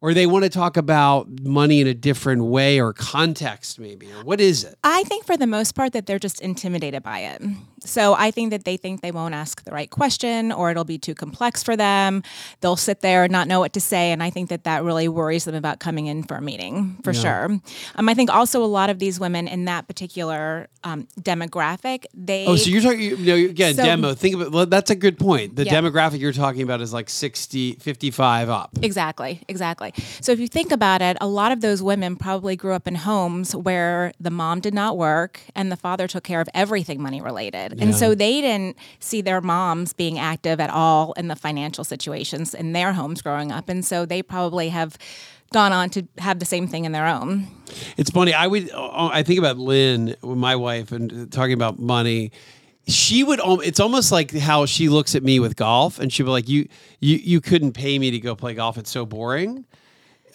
or 0.00 0.14
they 0.14 0.26
want 0.26 0.42
to 0.44 0.50
talk 0.50 0.76
about 0.76 1.28
money 1.42 1.80
in 1.80 1.86
a 1.86 1.94
different 1.94 2.44
way 2.44 2.80
or 2.80 2.92
context 2.92 3.78
maybe 3.78 4.10
or 4.12 4.24
what 4.24 4.40
is 4.40 4.64
it? 4.64 4.76
I 4.84 5.04
think 5.04 5.24
for 5.24 5.36
the 5.36 5.46
most 5.46 5.74
part 5.74 5.92
that 5.92 6.06
they're 6.06 6.18
just 6.18 6.40
intimidated 6.40 7.02
by 7.02 7.20
it. 7.20 7.42
So 7.84 8.14
I 8.14 8.30
think 8.30 8.50
that 8.50 8.64
they 8.64 8.76
think 8.76 9.00
they 9.00 9.10
won't 9.10 9.34
ask 9.34 9.64
the 9.64 9.72
right 9.72 9.90
question 9.90 10.52
or 10.52 10.70
it'll 10.70 10.84
be 10.84 10.98
too 10.98 11.14
complex 11.14 11.62
for 11.62 11.76
them. 11.76 12.22
They'll 12.60 12.76
sit 12.76 13.00
there 13.00 13.24
and 13.24 13.32
not 13.32 13.48
know 13.48 13.60
what 13.60 13.72
to 13.74 13.80
say. 13.80 14.12
And 14.12 14.22
I 14.22 14.30
think 14.30 14.48
that 14.50 14.64
that 14.64 14.84
really 14.84 15.08
worries 15.08 15.44
them 15.44 15.54
about 15.54 15.80
coming 15.80 16.06
in 16.06 16.22
for 16.22 16.36
a 16.36 16.40
meeting 16.42 16.96
for 17.02 17.12
sure. 17.12 17.58
Um, 17.96 18.08
I 18.08 18.14
think 18.14 18.30
also 18.30 18.62
a 18.62 18.66
lot 18.66 18.90
of 18.90 18.98
these 18.98 19.18
women 19.20 19.48
in 19.48 19.64
that 19.66 19.86
particular 19.88 20.68
um, 20.84 21.06
demographic, 21.20 22.04
they. 22.14 22.46
Oh, 22.46 22.56
so 22.56 22.70
you're 22.70 22.82
talking, 22.82 23.00
you 23.00 23.16
know, 23.18 23.34
again, 23.34 23.74
So- 23.74 23.84
demo. 23.84 24.14
Think 24.14 24.34
about, 24.36 24.52
well, 24.52 24.66
that's 24.66 24.90
a 24.90 24.94
good 24.96 25.18
point. 25.18 25.56
The 25.56 25.64
Yeah. 25.64 25.80
demographic 25.80 26.18
you're 26.20 26.32
talking 26.32 26.62
about 26.62 26.80
is 26.80 26.92
like 26.92 27.08
60, 27.10 27.74
55 27.80 28.48
up. 28.48 28.70
Exactly, 28.82 29.42
exactly. 29.48 29.92
So 30.20 30.32
if 30.32 30.40
you 30.40 30.48
think 30.48 30.72
about 30.72 31.02
it, 31.02 31.16
a 31.20 31.26
lot 31.26 31.52
of 31.52 31.60
those 31.60 31.82
women 31.82 32.16
probably 32.16 32.56
grew 32.56 32.72
up 32.74 32.86
in 32.88 32.94
homes 32.96 33.54
where 33.54 34.12
the 34.20 34.30
mom 34.30 34.60
did 34.60 34.74
not 34.74 34.96
work 34.96 35.40
and 35.54 35.70
the 35.70 35.76
father 35.76 36.06
took 36.08 36.24
care 36.24 36.40
of 36.40 36.48
everything 36.54 37.00
money 37.02 37.20
related. 37.20 37.71
And 37.80 37.94
so 37.94 38.14
they 38.14 38.40
didn't 38.40 38.76
see 39.00 39.20
their 39.20 39.40
moms 39.40 39.92
being 39.92 40.18
active 40.18 40.60
at 40.60 40.70
all 40.70 41.12
in 41.14 41.28
the 41.28 41.36
financial 41.36 41.84
situations 41.84 42.54
in 42.54 42.72
their 42.72 42.92
homes 42.92 43.22
growing 43.22 43.52
up. 43.52 43.68
And 43.68 43.84
so 43.84 44.04
they 44.04 44.22
probably 44.22 44.68
have 44.68 44.98
gone 45.52 45.72
on 45.72 45.90
to 45.90 46.06
have 46.18 46.38
the 46.38 46.44
same 46.46 46.66
thing 46.66 46.84
in 46.84 46.92
their 46.92 47.06
own. 47.06 47.46
It's 47.96 48.10
funny. 48.10 48.32
I 48.34 48.46
would. 48.46 48.70
uh, 48.70 49.10
I 49.12 49.22
think 49.22 49.38
about 49.38 49.58
Lynn, 49.58 50.16
my 50.22 50.56
wife, 50.56 50.92
and 50.92 51.30
talking 51.30 51.52
about 51.54 51.78
money. 51.78 52.32
She 52.88 53.22
would. 53.22 53.40
It's 53.64 53.78
almost 53.78 54.10
like 54.10 54.32
how 54.32 54.66
she 54.66 54.88
looks 54.88 55.14
at 55.14 55.22
me 55.22 55.38
with 55.38 55.54
golf, 55.54 56.00
and 56.00 56.12
she'd 56.12 56.24
be 56.24 56.30
like, 56.30 56.48
"You, 56.48 56.68
you, 57.00 57.16
you 57.16 57.40
couldn't 57.40 57.72
pay 57.72 57.98
me 57.98 58.10
to 58.10 58.18
go 58.18 58.34
play 58.34 58.54
golf. 58.54 58.76
It's 58.76 58.90
so 58.90 59.06
boring." 59.06 59.64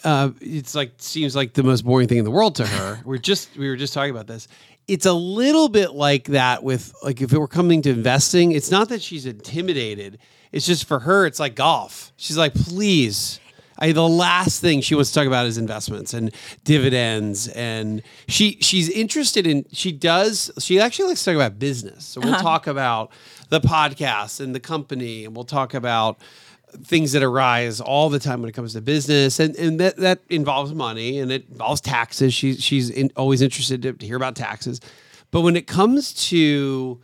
Uh, 0.04 0.30
it's 0.40 0.74
like 0.74 0.92
seems 0.98 1.34
like 1.34 1.54
the 1.54 1.62
most 1.62 1.84
boring 1.84 2.08
thing 2.08 2.18
in 2.18 2.24
the 2.24 2.30
world 2.30 2.54
to 2.54 2.66
her. 2.66 3.00
We're 3.04 3.18
just 3.18 3.54
we 3.56 3.68
were 3.68 3.76
just 3.76 3.92
talking 3.92 4.12
about 4.12 4.28
this. 4.28 4.48
It's 4.88 5.06
a 5.06 5.12
little 5.12 5.68
bit 5.68 5.92
like 5.92 6.24
that 6.28 6.62
with 6.62 6.94
like 7.02 7.20
if 7.20 7.32
it 7.32 7.38
were 7.38 7.46
coming 7.46 7.82
to 7.82 7.90
investing. 7.90 8.52
It's 8.52 8.70
not 8.70 8.88
that 8.88 9.02
she's 9.02 9.26
intimidated. 9.26 10.18
It's 10.50 10.66
just 10.66 10.86
for 10.86 11.00
her. 11.00 11.26
It's 11.26 11.38
like 11.38 11.54
golf. 11.54 12.12
She's 12.16 12.38
like, 12.38 12.54
please. 12.54 13.38
I, 13.80 13.92
the 13.92 14.08
last 14.08 14.60
thing 14.60 14.80
she 14.80 14.96
wants 14.96 15.10
to 15.12 15.20
talk 15.20 15.26
about 15.28 15.46
is 15.46 15.56
investments 15.56 16.12
and 16.12 16.34
dividends, 16.64 17.46
and 17.48 18.02
she 18.26 18.58
she's 18.60 18.88
interested 18.88 19.46
in. 19.46 19.66
She 19.72 19.92
does. 19.92 20.50
She 20.58 20.80
actually 20.80 21.10
likes 21.10 21.22
to 21.22 21.30
talk 21.30 21.36
about 21.36 21.60
business. 21.60 22.04
So 22.04 22.20
we'll 22.20 22.34
uh-huh. 22.34 22.42
talk 22.42 22.66
about 22.66 23.12
the 23.50 23.60
podcast 23.60 24.40
and 24.40 24.52
the 24.52 24.60
company, 24.60 25.24
and 25.24 25.36
we'll 25.36 25.44
talk 25.44 25.74
about 25.74 26.20
things 26.84 27.12
that 27.12 27.22
arise 27.22 27.80
all 27.80 28.08
the 28.08 28.18
time 28.18 28.40
when 28.40 28.48
it 28.48 28.52
comes 28.52 28.74
to 28.74 28.80
business, 28.80 29.40
and 29.40 29.56
and 29.56 29.80
that 29.80 29.96
that 29.96 30.20
involves 30.28 30.72
money 30.74 31.18
and 31.18 31.30
it 31.32 31.48
involves 31.48 31.80
taxes. 31.80 32.34
She's 32.34 32.62
she's 32.62 32.90
in, 32.90 33.10
always 33.16 33.42
interested 33.42 33.82
to, 33.82 33.92
to 33.92 34.06
hear 34.06 34.16
about 34.16 34.36
taxes, 34.36 34.80
but 35.30 35.40
when 35.42 35.56
it 35.56 35.66
comes 35.66 36.12
to 36.28 37.00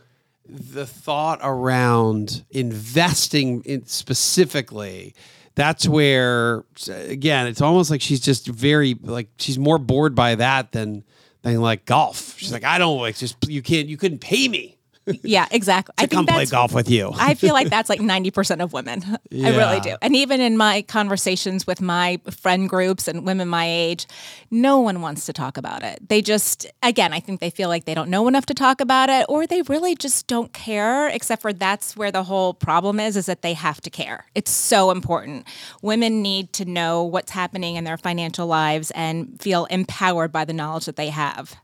the 0.47 0.85
thought 0.85 1.39
around 1.41 2.45
investing 2.51 3.63
in 3.63 3.83
specifically 3.87 5.15
that's 5.55 5.87
where 5.87 6.63
again 6.89 7.47
it's 7.47 7.61
almost 7.61 7.89
like 7.89 8.01
she's 8.01 8.19
just 8.19 8.47
very 8.47 8.95
like 9.01 9.29
she's 9.39 9.57
more 9.57 9.79
bored 9.79 10.13
by 10.13 10.35
that 10.35 10.71
than 10.71 11.03
than 11.41 11.61
like 11.61 11.85
golf. 11.85 12.37
She's 12.37 12.51
like 12.51 12.63
i 12.63 12.77
don't 12.77 12.99
like 12.99 13.15
just 13.15 13.37
you 13.47 13.61
can't 13.61 13.87
you 13.87 13.97
couldn't 13.97 14.19
pay 14.19 14.47
me 14.47 14.74
yeah, 15.23 15.47
exactly. 15.51 15.93
I 15.97 16.07
come 16.07 16.25
play 16.25 16.45
golf 16.45 16.73
with 16.73 16.89
you. 16.89 17.11
I 17.15 17.35
feel 17.35 17.53
like 17.53 17.69
that's 17.69 17.89
like 17.89 17.99
90% 17.99 18.63
of 18.63 18.73
women. 18.73 19.03
Yeah. 19.29 19.49
I 19.49 19.57
really 19.57 19.79
do. 19.79 19.95
And 20.01 20.15
even 20.15 20.41
in 20.41 20.57
my 20.57 20.81
conversations 20.83 21.67
with 21.67 21.81
my 21.81 22.19
friend 22.31 22.67
groups 22.67 23.07
and 23.07 23.25
women 23.25 23.47
my 23.47 23.65
age, 23.67 24.07
no 24.49 24.79
one 24.79 25.01
wants 25.01 25.25
to 25.25 25.33
talk 25.33 25.57
about 25.57 25.83
it. 25.83 26.07
They 26.07 26.21
just, 26.21 26.65
again, 26.81 27.13
I 27.13 27.19
think 27.19 27.39
they 27.39 27.49
feel 27.49 27.69
like 27.69 27.85
they 27.85 27.93
don't 27.93 28.09
know 28.09 28.27
enough 28.27 28.45
to 28.47 28.53
talk 28.53 28.81
about 28.81 29.09
it 29.09 29.25
or 29.29 29.45
they 29.45 29.61
really 29.63 29.95
just 29.95 30.27
don't 30.27 30.53
care, 30.53 31.07
except 31.09 31.41
for 31.41 31.53
that's 31.53 31.95
where 31.95 32.11
the 32.11 32.23
whole 32.23 32.53
problem 32.53 32.99
is, 32.99 33.17
is 33.17 33.25
that 33.27 33.41
they 33.41 33.53
have 33.53 33.81
to 33.81 33.89
care. 33.89 34.25
It's 34.33 34.51
so 34.51 34.91
important. 34.91 35.47
Women 35.81 36.21
need 36.21 36.53
to 36.53 36.65
know 36.65 37.03
what's 37.03 37.31
happening 37.31 37.75
in 37.75 37.83
their 37.83 37.97
financial 37.97 38.47
lives 38.47 38.91
and 38.91 39.39
feel 39.41 39.65
empowered 39.65 40.31
by 40.31 40.45
the 40.45 40.53
knowledge 40.53 40.85
that 40.85 40.95
they 40.95 41.09
have. 41.09 41.55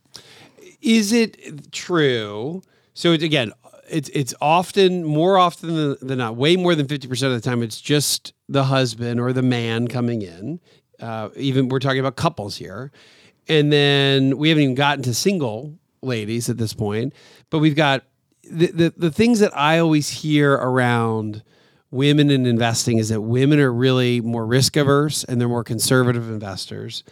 Is 0.82 1.12
it 1.12 1.72
true? 1.72 2.64
So 2.94 3.12
again, 3.14 3.52
it's 3.90 4.10
it's 4.10 4.34
often 4.42 5.04
more 5.04 5.38
often 5.38 5.76
than, 5.76 5.98
than 6.02 6.18
not, 6.18 6.36
way 6.36 6.56
more 6.56 6.76
than 6.76 6.88
fifty 6.88 7.08
percent 7.08 7.34
of 7.34 7.42
the 7.42 7.50
time, 7.50 7.62
it's 7.62 7.82
just 7.82 8.34
the 8.48 8.66
husband 8.66 9.20
or 9.20 9.34
the 9.34 9.42
man 9.42 9.88
coming 9.88 10.22
in. 10.22 10.60
Uh, 11.00 11.30
even 11.36 11.68
we're 11.70 11.80
talking 11.80 12.00
about 12.00 12.16
couples 12.16 12.58
here, 12.58 12.92
and 13.48 13.72
then 13.72 14.38
we 14.38 14.50
haven't 14.50 14.64
even 14.64 14.76
gotten 14.76 15.04
to 15.04 15.14
single 15.14 15.78
ladies 16.02 16.50
at 16.50 16.58
this 16.58 16.74
point, 16.74 17.14
but 17.50 17.60
we've 17.60 17.76
got 17.76 18.04
the 18.44 18.68
the, 18.68 18.94
the 18.96 19.12
things 19.12 19.40
that 19.40 19.56
I 19.56 19.80
always 19.80 20.10
hear 20.10 20.54
around 20.54 21.44
women 21.92 22.30
in 22.30 22.46
investing 22.46 22.98
is 23.00 23.10
that 23.10 23.22
women 23.22 23.60
are 23.60 23.72
really 23.72 24.22
more 24.22 24.46
risk 24.46 24.78
averse 24.78 25.26
and 25.26 25.42
they're 25.42 25.50
more 25.50 25.64
conservative 25.64 26.30
investors. 26.30 27.04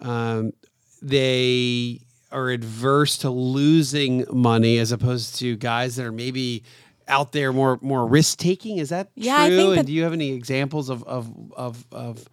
Um, 0.00 0.52
they 1.00 2.05
are 2.36 2.50
adverse 2.50 3.16
to 3.16 3.30
losing 3.30 4.26
money 4.30 4.76
as 4.76 4.92
opposed 4.92 5.36
to 5.36 5.56
guys 5.56 5.96
that 5.96 6.04
are 6.04 6.12
maybe 6.12 6.62
out 7.08 7.32
there 7.32 7.50
more 7.50 7.78
more 7.80 8.06
risk 8.06 8.38
taking. 8.38 8.76
Is 8.76 8.90
that 8.90 9.08
yeah, 9.14 9.48
true? 9.48 9.72
and 9.72 9.86
do 9.86 9.92
you 9.92 10.02
have 10.02 10.12
any 10.12 10.32
examples 10.32 10.90
of 10.90 11.02
of 11.04 11.32
of, 11.56 11.86
of 11.90 12.28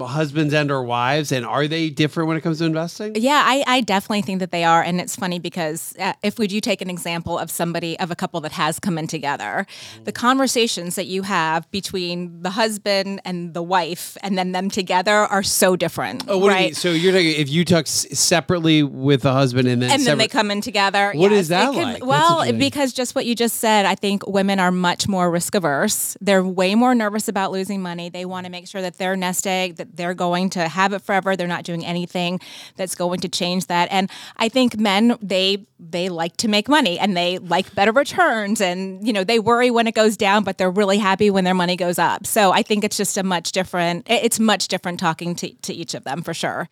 husbands 0.00 0.52
and 0.54 0.70
or 0.70 0.82
wives 0.82 1.32
and 1.32 1.46
are 1.46 1.66
they 1.66 1.90
different 1.90 2.28
when 2.28 2.36
it 2.36 2.40
comes 2.40 2.58
to 2.58 2.64
investing? 2.64 3.12
Yeah 3.16 3.42
i, 3.44 3.64
I 3.66 3.80
definitely 3.80 4.22
think 4.22 4.40
that 4.40 4.50
they 4.50 4.64
are 4.64 4.82
and 4.82 5.00
it's 5.00 5.16
funny 5.16 5.38
because 5.38 5.94
uh, 5.98 6.12
if 6.22 6.38
we 6.38 6.46
do 6.46 6.60
take 6.60 6.80
an 6.80 6.90
example 6.90 7.38
of 7.38 7.50
somebody 7.50 7.98
of 7.98 8.10
a 8.10 8.16
couple 8.16 8.40
that 8.42 8.52
has 8.52 8.78
come 8.78 8.98
in 8.98 9.06
together 9.06 9.66
mm-hmm. 9.68 10.04
the 10.04 10.12
conversations 10.12 10.96
that 10.96 11.06
you 11.06 11.22
have 11.22 11.70
between 11.70 12.42
the 12.42 12.50
husband 12.50 13.20
and 13.24 13.54
the 13.54 13.62
wife 13.62 14.16
and 14.22 14.36
then 14.36 14.52
them 14.52 14.68
together 14.70 15.12
are 15.12 15.42
so 15.42 15.76
different 15.76 16.24
oh 16.28 16.38
what 16.38 16.50
right? 16.50 16.68
you 16.70 16.74
so 16.74 16.90
you're 16.90 17.12
talking 17.12 17.32
if 17.32 17.48
you 17.48 17.64
talk 17.64 17.86
separately 17.86 18.82
with 18.82 19.22
the 19.22 19.32
husband 19.32 19.68
and 19.68 19.82
then 19.82 19.90
and 19.90 20.02
separ- 20.02 20.10
then 20.10 20.18
they 20.18 20.28
come 20.28 20.50
in 20.50 20.60
together 20.60 21.12
What 21.14 21.30
yes, 21.30 21.40
is 21.40 21.48
that 21.48 21.72
can, 21.72 21.92
like? 21.94 22.04
Well 22.04 22.52
because 22.52 22.92
just 22.92 23.14
what 23.14 23.26
you 23.26 23.34
just 23.34 23.56
said 23.56 23.86
i 23.86 23.94
think 23.94 24.26
women 24.26 24.58
are 24.58 24.70
much 24.70 25.08
more 25.08 25.30
risk 25.30 25.54
averse 25.54 26.16
they're 26.20 26.44
way 26.44 26.74
more 26.74 26.94
nervous 26.94 27.28
about 27.28 27.52
losing 27.52 27.80
money. 27.80 28.08
They 28.08 28.24
want 28.24 28.46
to 28.46 28.50
make 28.50 28.66
sure 28.66 28.82
that 28.82 28.98
their 28.98 29.16
nest 29.16 29.46
egg 29.46 29.76
that 29.78 29.96
they're 29.96 30.14
going 30.14 30.50
to 30.50 30.68
have 30.68 30.92
it 30.92 31.02
forever. 31.02 31.34
They're 31.36 31.46
not 31.46 31.64
doing 31.64 31.84
anything 31.84 32.40
that's 32.76 32.94
going 32.94 33.20
to 33.20 33.28
change 33.28 33.66
that. 33.66 33.88
And 33.90 34.10
I 34.36 34.48
think 34.48 34.78
men 34.78 35.16
they 35.22 35.66
they 35.80 36.08
like 36.08 36.36
to 36.38 36.48
make 36.48 36.68
money 36.68 36.98
and 36.98 37.16
they 37.16 37.38
like 37.38 37.74
better 37.74 37.92
returns 37.92 38.60
and 38.60 39.06
you 39.06 39.12
know 39.12 39.24
they 39.24 39.38
worry 39.38 39.70
when 39.70 39.86
it 39.86 39.94
goes 39.94 40.16
down 40.16 40.42
but 40.44 40.58
they're 40.58 40.70
really 40.70 40.98
happy 40.98 41.30
when 41.30 41.44
their 41.44 41.54
money 41.54 41.76
goes 41.76 41.98
up. 41.98 42.26
So 42.26 42.52
I 42.52 42.62
think 42.62 42.84
it's 42.84 42.96
just 42.96 43.16
a 43.16 43.22
much 43.22 43.52
different 43.52 44.06
it's 44.08 44.38
much 44.38 44.68
different 44.68 45.00
talking 45.00 45.34
to, 45.36 45.52
to 45.54 45.72
each 45.72 45.94
of 45.94 46.04
them 46.04 46.22
for 46.22 46.34
sure. 46.34 46.68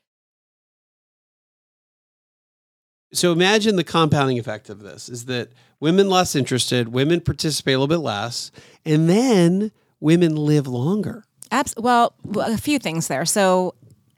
So 3.13 3.33
imagine 3.33 3.77
the 3.77 3.85
compounding 3.85 4.39
effect 4.39 4.69
of 4.69 4.81
this 4.81 5.09
is 5.09 5.27
that 5.27 5.51
women 5.81 6.11
less 6.11 6.35
interested, 6.35 6.89
women 6.89 7.21
participate 7.21 7.75
a 7.75 7.79
little 7.79 7.87
bit 7.87 8.05
less, 8.05 8.51
and 8.85 9.09
then 9.09 9.73
women 10.01 10.37
live 10.37 10.67
longer. 10.67 11.25
Abs- 11.51 11.75
well, 11.77 12.15
a 12.37 12.59
few 12.59 12.79
things 12.79 13.09
there. 13.09 13.25
So, 13.25 13.75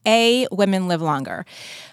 A, 0.07 0.47
women 0.51 0.89
live 0.89 1.03
longer. 1.03 1.45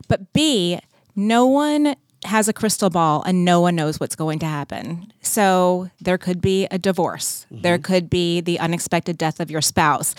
But 0.08 0.34
B, 0.34 0.80
no 1.16 1.46
one 1.46 1.96
has 2.26 2.48
a 2.48 2.54
crystal 2.54 2.90
ball 2.90 3.24
and 3.26 3.46
no 3.46 3.62
one 3.62 3.76
knows 3.76 4.00
what's 4.00 4.16
going 4.16 4.40
to 4.40 4.46
happen. 4.46 5.12
So 5.22 5.90
there 6.02 6.18
could 6.18 6.42
be 6.42 6.66
a 6.72 6.78
divorce. 6.78 7.46
Mm-hmm. 7.52 7.62
There 7.62 7.78
could 7.78 8.10
be 8.10 8.42
the 8.42 8.60
unexpected 8.60 9.18
death 9.18 9.40
of 9.40 9.52
your 9.52 9.62
spouse. 9.62 10.16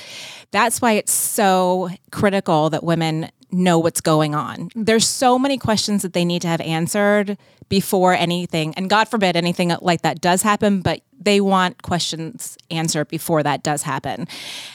That's 0.52 0.80
why 0.80 0.92
it's 0.92 1.12
so 1.12 1.90
critical 2.12 2.70
that 2.70 2.84
women 2.84 3.30
know 3.50 3.78
what's 3.78 4.00
going 4.00 4.34
on. 4.34 4.70
There's 4.74 5.06
so 5.06 5.38
many 5.38 5.58
questions 5.58 6.02
that 6.02 6.12
they 6.12 6.24
need 6.24 6.42
to 6.42 6.48
have 6.48 6.60
answered 6.60 7.38
before 7.68 8.12
anything, 8.14 8.74
and 8.74 8.88
God 8.88 9.08
forbid 9.08 9.36
anything 9.36 9.72
like 9.80 10.02
that 10.02 10.20
does 10.20 10.42
happen, 10.42 10.82
but 10.82 11.00
they 11.18 11.40
want 11.40 11.82
questions 11.82 12.56
answered 12.70 13.08
before 13.08 13.42
that 13.42 13.62
does 13.62 13.82
happen. 13.82 14.28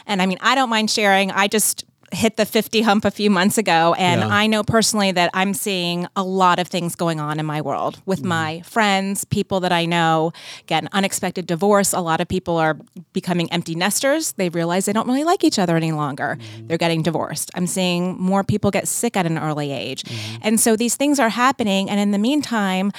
And 0.06 0.22
I 0.22 0.26
mean, 0.26 0.38
I 0.42 0.56
don't 0.56 0.70
mind 0.70 0.90
sharing. 0.90 1.32
I 1.32 1.48
just 1.48 1.86
hit 2.12 2.38
the 2.38 2.46
50 2.46 2.82
hump 2.82 3.06
a 3.06 3.12
few 3.12 3.30
months 3.30 3.58
ago 3.58 3.96
and 3.98 4.22
yeah. 4.22 4.28
I 4.28 4.48
know 4.48 4.64
personally 4.64 5.12
that 5.14 5.30
I'm 5.34 5.54
seeing 5.54 6.08
a 6.16 6.24
lot 6.24 6.60
of 6.60 6.68
things 6.68 6.96
going 6.96 7.20
on 7.20 7.40
in 7.40 7.46
my 7.46 7.62
world 7.62 8.02
with 8.06 8.22
mm. 8.22 8.26
my 8.26 8.62
friends, 8.62 9.24
people 9.26 9.62
that 9.62 9.72
I 9.72 9.86
know, 9.86 10.34
get 10.68 10.84
an 10.84 10.90
unexpected 10.92 11.48
divorce. 11.48 11.94
A 11.94 12.02
lot 12.02 12.20
of 12.20 12.28
people 12.28 12.58
are 12.58 12.78
becoming 13.14 13.52
empty 13.52 13.76
nesters. 13.76 14.34
They 14.34 14.50
realize 14.50 14.86
they 14.86 14.94
don't 14.94 15.08
really 15.08 15.24
like 15.24 15.44
each 15.44 15.58
other 15.58 15.78
any 15.78 15.92
longer. 15.92 16.38
Mm. 16.40 16.68
They're 16.68 16.78
getting 16.78 17.02
divorced. 17.02 17.50
I'm 17.56 17.68
seeing 17.68 18.20
more 18.20 18.44
people 18.44 18.72
get 18.72 18.88
sick 18.88 19.16
at 19.16 19.26
an 19.26 19.38
early 19.38 19.72
age. 19.72 20.04
Mm. 20.04 20.40
And 20.42 20.60
so 20.60 20.76
these 20.76 20.96
things 20.96 21.20
are 21.20 21.30
happening 21.30 21.90
and 21.90 22.00
in 22.00 22.12
the 22.12 22.20
meantime, 22.20 22.92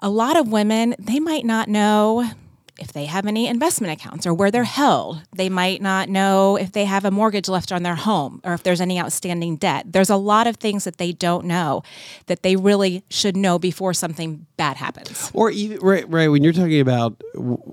a 0.00 0.10
lot 0.10 0.36
of 0.36 0.48
women, 0.48 0.94
they 0.98 1.20
might 1.20 1.44
not 1.44 1.68
know 1.68 2.30
if 2.80 2.92
they 2.92 3.04
have 3.04 3.26
any 3.26 3.46
investment 3.46 3.92
accounts 3.92 4.26
or 4.26 4.34
where 4.34 4.50
they're 4.50 4.64
held. 4.64 5.22
They 5.34 5.48
might 5.48 5.82
not 5.82 6.08
know 6.08 6.56
if 6.56 6.72
they 6.72 6.86
have 6.86 7.04
a 7.04 7.10
mortgage 7.10 7.48
left 7.48 7.70
on 7.70 7.82
their 7.82 7.94
home 7.94 8.40
or 8.42 8.54
if 8.54 8.62
there's 8.62 8.80
any 8.80 8.98
outstanding 8.98 9.56
debt. 9.56 9.92
There's 9.92 10.10
a 10.10 10.16
lot 10.16 10.46
of 10.46 10.56
things 10.56 10.84
that 10.84 10.96
they 10.96 11.12
don't 11.12 11.44
know 11.44 11.82
that 12.26 12.42
they 12.42 12.56
really 12.56 13.04
should 13.10 13.36
know 13.36 13.58
before 13.58 13.94
something 13.94 14.46
bad 14.56 14.76
happens. 14.76 15.30
Or 15.34 15.50
even 15.50 15.78
right, 15.80 16.08
right 16.08 16.28
when 16.28 16.42
you're 16.42 16.52
talking 16.52 16.80
about 16.80 17.22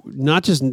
not 0.05 0.43
just 0.43 0.63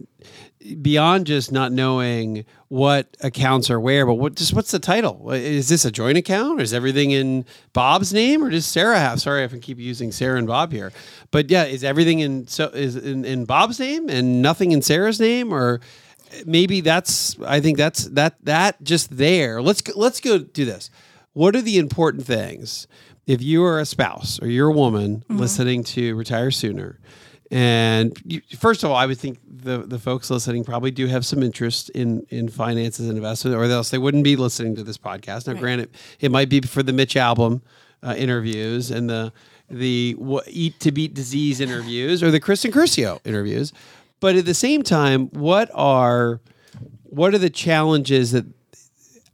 beyond 0.80 1.26
just 1.26 1.52
not 1.52 1.72
knowing 1.72 2.44
what 2.68 3.16
accounts 3.20 3.70
are 3.70 3.78
where, 3.78 4.06
but 4.06 4.14
what 4.14 4.34
just 4.34 4.54
what's 4.54 4.70
the 4.70 4.78
title? 4.78 5.30
Is 5.30 5.68
this 5.68 5.84
a 5.84 5.90
joint 5.90 6.18
account, 6.18 6.60
or 6.60 6.62
is 6.62 6.72
everything 6.72 7.10
in 7.10 7.44
Bob's 7.72 8.12
name, 8.12 8.42
or 8.42 8.50
does 8.50 8.66
Sarah 8.66 8.98
have? 8.98 9.20
Sorry 9.20 9.44
if 9.44 9.52
I 9.52 9.58
keep 9.58 9.78
using 9.78 10.10
Sarah 10.12 10.38
and 10.38 10.46
Bob 10.46 10.72
here, 10.72 10.92
but 11.30 11.50
yeah, 11.50 11.64
is 11.64 11.84
everything 11.84 12.20
in 12.20 12.46
so 12.46 12.68
is 12.68 12.96
in, 12.96 13.24
in 13.24 13.44
Bob's 13.44 13.78
name 13.78 14.08
and 14.08 14.40
nothing 14.40 14.72
in 14.72 14.80
Sarah's 14.80 15.20
name, 15.20 15.52
or 15.52 15.80
maybe 16.46 16.80
that's 16.80 17.38
I 17.40 17.60
think 17.60 17.76
that's 17.76 18.04
that 18.06 18.36
that 18.44 18.82
just 18.82 19.16
there. 19.16 19.60
Let's 19.60 19.82
go, 19.82 19.92
let's 19.96 20.20
go 20.20 20.38
do 20.38 20.64
this. 20.64 20.90
What 21.34 21.54
are 21.56 21.62
the 21.62 21.78
important 21.78 22.24
things 22.24 22.86
if 23.26 23.42
you 23.42 23.64
are 23.64 23.80
a 23.80 23.86
spouse 23.86 24.40
or 24.40 24.48
you're 24.48 24.70
a 24.70 24.74
woman 24.74 25.18
mm-hmm. 25.18 25.38
listening 25.38 25.84
to 25.84 26.14
Retire 26.14 26.50
Sooner? 26.50 26.98
And 27.54 28.20
you, 28.26 28.42
first 28.58 28.82
of 28.82 28.90
all, 28.90 28.96
I 28.96 29.06
would 29.06 29.16
think 29.16 29.38
the, 29.46 29.78
the 29.78 30.00
folks 30.00 30.28
listening 30.28 30.64
probably 30.64 30.90
do 30.90 31.06
have 31.06 31.24
some 31.24 31.40
interest 31.40 31.88
in, 31.90 32.26
in 32.28 32.48
finances 32.48 33.06
and 33.06 33.16
investment, 33.16 33.56
or 33.56 33.62
else 33.62 33.90
they 33.90 33.98
wouldn't 33.98 34.24
be 34.24 34.34
listening 34.34 34.74
to 34.74 34.82
this 34.82 34.98
podcast. 34.98 35.46
Now, 35.46 35.52
right. 35.52 35.62
granted, 35.62 35.90
it 36.18 36.32
might 36.32 36.48
be 36.48 36.62
for 36.62 36.82
the 36.82 36.92
Mitch 36.92 37.14
Albom 37.14 37.62
uh, 38.02 38.16
interviews 38.18 38.90
and 38.90 39.08
the 39.08 39.32
the 39.70 40.16
Eat 40.48 40.80
to 40.80 40.90
Beat 40.90 41.14
Disease 41.14 41.60
interviews 41.60 42.24
or 42.24 42.32
the 42.32 42.40
Kristen 42.40 42.72
Curcio 42.72 43.20
interviews. 43.24 43.72
But 44.18 44.34
at 44.34 44.46
the 44.46 44.54
same 44.54 44.82
time, 44.82 45.28
what 45.28 45.70
are 45.74 46.40
what 47.04 47.34
are 47.34 47.38
the 47.38 47.50
challenges 47.50 48.32
that? 48.32 48.46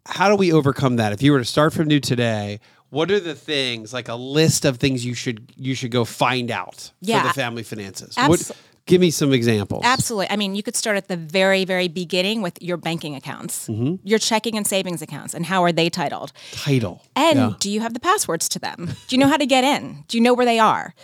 How 0.04 0.28
do 0.28 0.36
we 0.36 0.52
overcome 0.52 0.96
that? 0.96 1.14
If 1.14 1.22
you 1.22 1.32
were 1.32 1.38
to 1.38 1.44
start 1.46 1.72
from 1.72 1.88
new 1.88 2.00
today, 2.00 2.60
what 2.90 3.10
are 3.10 3.20
the 3.20 3.34
things 3.34 3.92
like 3.92 4.08
a 4.08 4.14
list 4.14 4.64
of 4.64 4.76
things 4.78 5.04
you 5.04 5.14
should 5.14 5.52
you 5.56 5.74
should 5.74 5.90
go 5.90 6.04
find 6.04 6.50
out 6.50 6.90
yeah, 7.00 7.22
for 7.22 7.28
the 7.28 7.34
family 7.34 7.62
finances? 7.62 8.14
Abs- 8.18 8.48
what, 8.48 8.56
give 8.86 9.00
me 9.00 9.10
some 9.10 9.32
examples. 9.32 9.84
Absolutely. 9.84 10.28
I 10.30 10.36
mean, 10.36 10.54
you 10.54 10.62
could 10.62 10.76
start 10.76 10.96
at 10.96 11.08
the 11.08 11.16
very 11.16 11.64
very 11.64 11.88
beginning 11.88 12.42
with 12.42 12.60
your 12.60 12.76
banking 12.76 13.14
accounts, 13.14 13.68
mm-hmm. 13.68 13.96
your 14.06 14.18
checking 14.18 14.56
and 14.56 14.66
savings 14.66 15.02
accounts, 15.02 15.34
and 15.34 15.46
how 15.46 15.62
are 15.62 15.72
they 15.72 15.88
titled? 15.88 16.32
Title. 16.52 17.02
And 17.16 17.38
yeah. 17.38 17.52
do 17.58 17.70
you 17.70 17.80
have 17.80 17.94
the 17.94 18.00
passwords 18.00 18.48
to 18.50 18.58
them? 18.58 18.90
Do 19.08 19.16
you 19.16 19.18
know 19.18 19.28
how 19.28 19.36
to 19.36 19.46
get 19.46 19.64
in? 19.64 20.04
Do 20.08 20.18
you 20.18 20.22
know 20.22 20.34
where 20.34 20.46
they 20.46 20.58
are? 20.58 20.94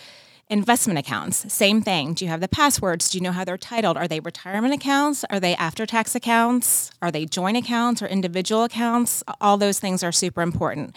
Investment 0.49 0.97
accounts, 0.97 1.53
same 1.53 1.83
thing. 1.83 2.15
Do 2.15 2.25
you 2.25 2.31
have 2.31 2.41
the 2.41 2.47
passwords? 2.47 3.11
Do 3.11 3.19
you 3.19 3.23
know 3.23 3.33
how 3.33 3.45
they're 3.45 3.59
titled? 3.59 3.97
Are 3.97 4.07
they 4.07 4.21
retirement 4.21 4.73
accounts? 4.73 5.25
Are 5.29 5.41
they 5.41 5.57
after 5.57 5.87
tax 5.87 6.15
accounts? 6.15 6.93
Are 7.03 7.11
they 7.11 7.27
joint 7.27 7.57
accounts 7.57 8.01
or 8.01 8.07
individual 8.07 8.63
accounts? 8.63 9.25
All 9.41 9.57
those 9.57 9.81
things 9.81 10.05
are 10.05 10.13
super 10.13 10.43
important. 10.43 10.95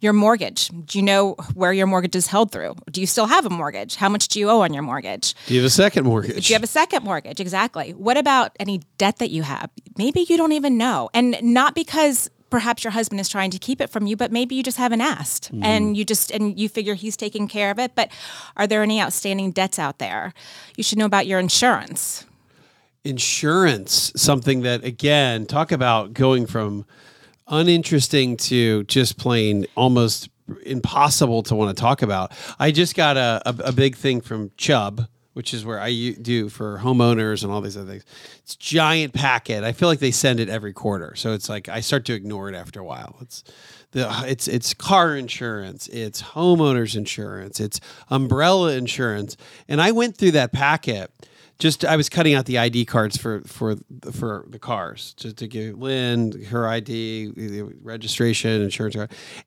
Your 0.00 0.12
mortgage. 0.12 0.68
Do 0.68 0.98
you 0.98 1.02
know 1.02 1.32
where 1.54 1.72
your 1.72 1.86
mortgage 1.86 2.14
is 2.14 2.26
held 2.26 2.52
through? 2.52 2.74
Do 2.90 3.00
you 3.00 3.06
still 3.06 3.26
have 3.26 3.46
a 3.46 3.50
mortgage? 3.50 3.96
How 3.96 4.10
much 4.10 4.28
do 4.28 4.38
you 4.38 4.50
owe 4.50 4.60
on 4.60 4.74
your 4.74 4.82
mortgage? 4.82 5.34
Do 5.46 5.54
you 5.54 5.60
have 5.60 5.68
a 5.68 5.70
second 5.70 6.04
mortgage? 6.04 6.46
Do 6.46 6.52
you 6.52 6.56
have 6.56 6.62
a 6.62 6.66
second 6.66 7.02
mortgage? 7.02 7.40
Exactly. 7.40 7.92
What 7.92 8.18
about 8.18 8.54
any 8.60 8.82
debt 8.98 9.16
that 9.20 9.30
you 9.30 9.44
have? 9.44 9.70
Maybe 9.96 10.26
you 10.28 10.36
don't 10.36 10.52
even 10.52 10.76
know. 10.76 11.08
And 11.14 11.38
not 11.42 11.74
because 11.74 12.28
perhaps 12.50 12.84
your 12.84 12.90
husband 12.90 13.20
is 13.20 13.28
trying 13.28 13.50
to 13.50 13.58
keep 13.58 13.80
it 13.80 13.88
from 13.88 14.06
you, 14.06 14.16
but 14.16 14.32
maybe 14.32 14.54
you 14.54 14.62
just 14.62 14.76
haven't 14.76 15.00
asked 15.00 15.52
mm. 15.54 15.64
and 15.64 15.96
you 15.96 16.04
just 16.04 16.30
and 16.30 16.58
you 16.58 16.68
figure 16.68 16.94
he's 16.94 17.16
taking 17.16 17.48
care 17.48 17.70
of 17.70 17.78
it. 17.78 17.94
But 17.94 18.10
are 18.56 18.66
there 18.66 18.82
any 18.82 19.00
outstanding 19.00 19.52
debts 19.52 19.78
out 19.78 19.98
there? 19.98 20.34
You 20.76 20.84
should 20.84 20.98
know 20.98 21.06
about 21.06 21.26
your 21.26 21.38
insurance. 21.38 22.26
Insurance, 23.04 24.12
something 24.16 24.62
that 24.62 24.84
again, 24.84 25.46
talk 25.46 25.72
about 25.72 26.12
going 26.12 26.46
from 26.46 26.84
uninteresting 27.48 28.36
to 28.36 28.84
just 28.84 29.16
plain 29.16 29.66
almost 29.76 30.28
impossible 30.64 31.42
to 31.44 31.54
want 31.54 31.76
to 31.76 31.80
talk 31.80 32.02
about. 32.02 32.32
I 32.58 32.70
just 32.72 32.94
got 32.94 33.16
a, 33.16 33.40
a, 33.46 33.54
a 33.66 33.72
big 33.72 33.96
thing 33.96 34.20
from 34.20 34.50
Chubb 34.56 35.06
which 35.32 35.54
is 35.54 35.64
where 35.64 35.80
I 35.80 36.10
do 36.20 36.48
for 36.48 36.78
homeowners 36.78 37.42
and 37.42 37.52
all 37.52 37.60
these 37.60 37.76
other 37.76 37.90
things. 37.90 38.04
It's 38.38 38.56
giant 38.56 39.14
packet. 39.14 39.62
I 39.62 39.72
feel 39.72 39.88
like 39.88 40.00
they 40.00 40.10
send 40.10 40.40
it 40.40 40.48
every 40.48 40.72
quarter, 40.72 41.14
so 41.14 41.32
it's 41.32 41.48
like 41.48 41.68
I 41.68 41.80
start 41.80 42.04
to 42.06 42.14
ignore 42.14 42.48
it 42.48 42.54
after 42.54 42.80
a 42.80 42.84
while. 42.84 43.16
It's 43.20 43.44
the 43.92 44.08
it's 44.26 44.48
it's 44.48 44.74
car 44.74 45.16
insurance, 45.16 45.88
it's 45.88 46.22
homeowners 46.22 46.96
insurance, 46.96 47.60
it's 47.60 47.80
umbrella 48.08 48.72
insurance, 48.72 49.36
and 49.68 49.80
I 49.80 49.92
went 49.92 50.16
through 50.16 50.32
that 50.32 50.52
packet. 50.52 51.10
Just 51.58 51.84
I 51.84 51.96
was 51.96 52.08
cutting 52.08 52.34
out 52.34 52.46
the 52.46 52.56
ID 52.56 52.86
cards 52.86 53.18
for 53.18 53.42
for 53.42 53.76
for 54.12 54.46
the 54.48 54.58
cars 54.58 55.12
just 55.18 55.36
to 55.38 55.46
give 55.46 55.78
Lynn 55.78 56.44
her 56.44 56.66
ID, 56.66 57.32
registration, 57.82 58.62
insurance 58.62 58.96